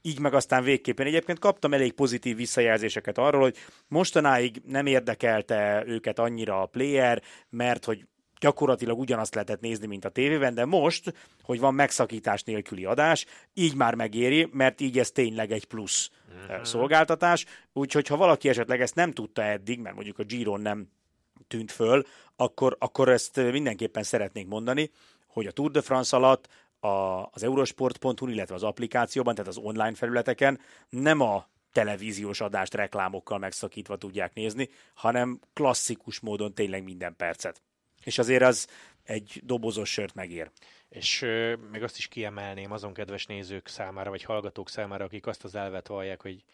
így 0.02 0.18
meg 0.20 0.34
aztán 0.34 0.62
végképpen. 0.62 1.06
Egyébként 1.06 1.38
kaptam 1.38 1.72
elég 1.72 1.92
pozitív 1.92 2.36
visszajelzéseket 2.36 3.18
arról, 3.18 3.40
hogy 3.40 3.56
mostanáig 3.88 4.62
nem 4.66 4.86
érdekelte 4.86 5.82
őket 5.86 6.18
annyira 6.18 6.62
a 6.62 6.66
player, 6.66 7.22
mert 7.50 7.84
hogy 7.84 8.06
gyakorlatilag 8.40 8.98
ugyanazt 8.98 9.34
lehetett 9.34 9.60
nézni, 9.60 9.86
mint 9.86 10.04
a 10.04 10.08
tévében, 10.08 10.54
de 10.54 10.64
most, 10.64 11.14
hogy 11.42 11.60
van 11.60 11.74
megszakítás 11.74 12.42
nélküli 12.42 12.84
adás, 12.84 13.26
így 13.54 13.74
már 13.74 13.94
megéri, 13.94 14.48
mert 14.52 14.80
így 14.80 14.98
ez 14.98 15.10
tényleg 15.10 15.52
egy 15.52 15.64
plusz 15.64 16.10
uh-huh. 16.28 16.64
szolgáltatás. 16.64 17.44
Úgyhogy 17.72 18.06
ha 18.06 18.16
valaki 18.16 18.48
esetleg 18.48 18.80
ezt 18.80 18.94
nem 18.94 19.12
tudta 19.12 19.42
eddig, 19.42 19.78
mert 19.78 19.94
mondjuk 19.94 20.18
a 20.18 20.24
Giron 20.24 20.60
nem 20.60 20.88
tűnt 21.48 21.72
föl, 21.72 22.02
akkor, 22.36 22.76
akkor 22.78 23.08
ezt 23.08 23.36
mindenképpen 23.36 24.02
szeretnék 24.02 24.46
mondani, 24.46 24.90
hogy 25.26 25.46
a 25.46 25.50
Tour 25.50 25.70
de 25.70 25.80
France 25.80 26.16
alatt 26.16 26.48
a, 26.80 27.22
az 27.32 27.42
eurosport.hu, 27.42 28.28
illetve 28.28 28.54
az 28.54 28.62
applikációban, 28.62 29.34
tehát 29.34 29.50
az 29.50 29.56
online 29.56 29.94
felületeken 29.94 30.60
nem 30.88 31.20
a 31.20 31.48
televíziós 31.72 32.40
adást 32.40 32.74
reklámokkal 32.74 33.38
megszakítva 33.38 33.96
tudják 33.96 34.34
nézni, 34.34 34.68
hanem 34.94 35.40
klasszikus 35.52 36.20
módon 36.20 36.54
tényleg 36.54 36.82
minden 36.82 37.16
percet. 37.16 37.62
És 38.04 38.18
azért 38.18 38.42
az 38.42 38.68
egy 39.04 39.40
dobozos 39.42 39.90
sört 39.90 40.14
megér. 40.14 40.50
És 40.88 41.22
euh, 41.22 41.58
még 41.70 41.82
azt 41.82 41.98
is 41.98 42.08
kiemelném 42.08 42.72
azon 42.72 42.94
kedves 42.94 43.26
nézők 43.26 43.68
számára, 43.68 44.10
vagy 44.10 44.22
hallgatók 44.22 44.68
számára, 44.68 45.04
akik 45.04 45.26
azt 45.26 45.44
az 45.44 45.54
elvet 45.54 45.86
vallják, 45.86 46.22
hogy 46.22 46.44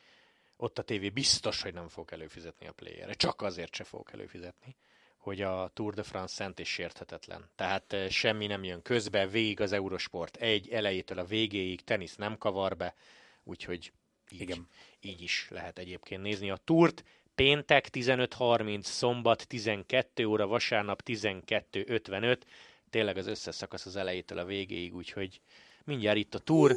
ott 0.56 0.78
a 0.78 0.82
tévé 0.82 1.08
biztos, 1.08 1.62
hogy 1.62 1.74
nem 1.74 1.88
fog 1.88 2.12
előfizetni 2.12 2.66
a 2.66 2.72
playerre. 2.72 3.14
Csak 3.14 3.42
azért 3.42 3.74
se 3.74 3.84
fog 3.84 4.08
előfizetni, 4.12 4.76
hogy 5.16 5.40
a 5.40 5.70
Tour 5.74 5.94
de 5.94 6.02
France 6.02 6.34
szent 6.34 6.60
és 6.60 6.68
sérthetetlen. 6.68 7.50
Tehát 7.56 7.96
semmi 8.08 8.46
nem 8.46 8.64
jön 8.64 8.82
közbe, 8.82 9.26
végig 9.26 9.60
az 9.60 9.72
Eurosport 9.72 10.36
egy, 10.36 10.68
elejétől 10.68 11.18
a 11.18 11.24
végéig, 11.24 11.84
tenisz 11.84 12.16
nem 12.16 12.38
kavar 12.38 12.76
be, 12.76 12.94
úgyhogy 13.42 13.92
így, 14.30 14.40
Igen. 14.40 14.68
így 15.00 15.22
is 15.22 15.46
lehet 15.50 15.78
egyébként 15.78 16.22
nézni 16.22 16.50
a 16.50 16.56
túrt 16.64 17.04
péntek 17.40 17.88
15.30, 17.92 18.82
szombat 18.82 19.46
12 19.48 20.24
óra, 20.24 20.46
vasárnap 20.46 21.02
12.55, 21.06 22.36
tényleg 22.90 23.16
az 23.16 23.26
összes 23.26 23.54
szakasz 23.54 23.86
az 23.86 23.96
elejétől 23.96 24.38
a 24.38 24.44
végéig, 24.44 24.94
úgyhogy 24.94 25.40
mindjárt 25.84 26.18
itt 26.18 26.34
a 26.34 26.38
túr. 26.38 26.76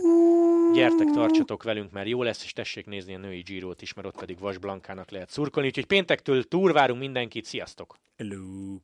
Gyertek, 0.73 1.09
tartsatok 1.11 1.63
velünk, 1.63 1.91
mert 1.91 2.07
jó 2.07 2.23
lesz, 2.23 2.43
és 2.43 2.53
tessék 2.53 2.85
nézni 2.85 3.15
a 3.15 3.17
női 3.17 3.41
Girót 3.41 3.81
is, 3.81 3.93
mert 3.93 4.07
ott 4.07 4.19
pedig 4.19 4.39
Vas 4.39 4.57
Blankának 4.57 5.11
lehet 5.11 5.29
szurkolni, 5.29 5.67
úgyhogy 5.67 5.85
péntektől 5.85 6.43
túr 6.43 6.73
várunk 6.73 6.99
mindenkit, 6.99 7.45
sziasztok! 7.45 7.97
Hello! 8.17 8.77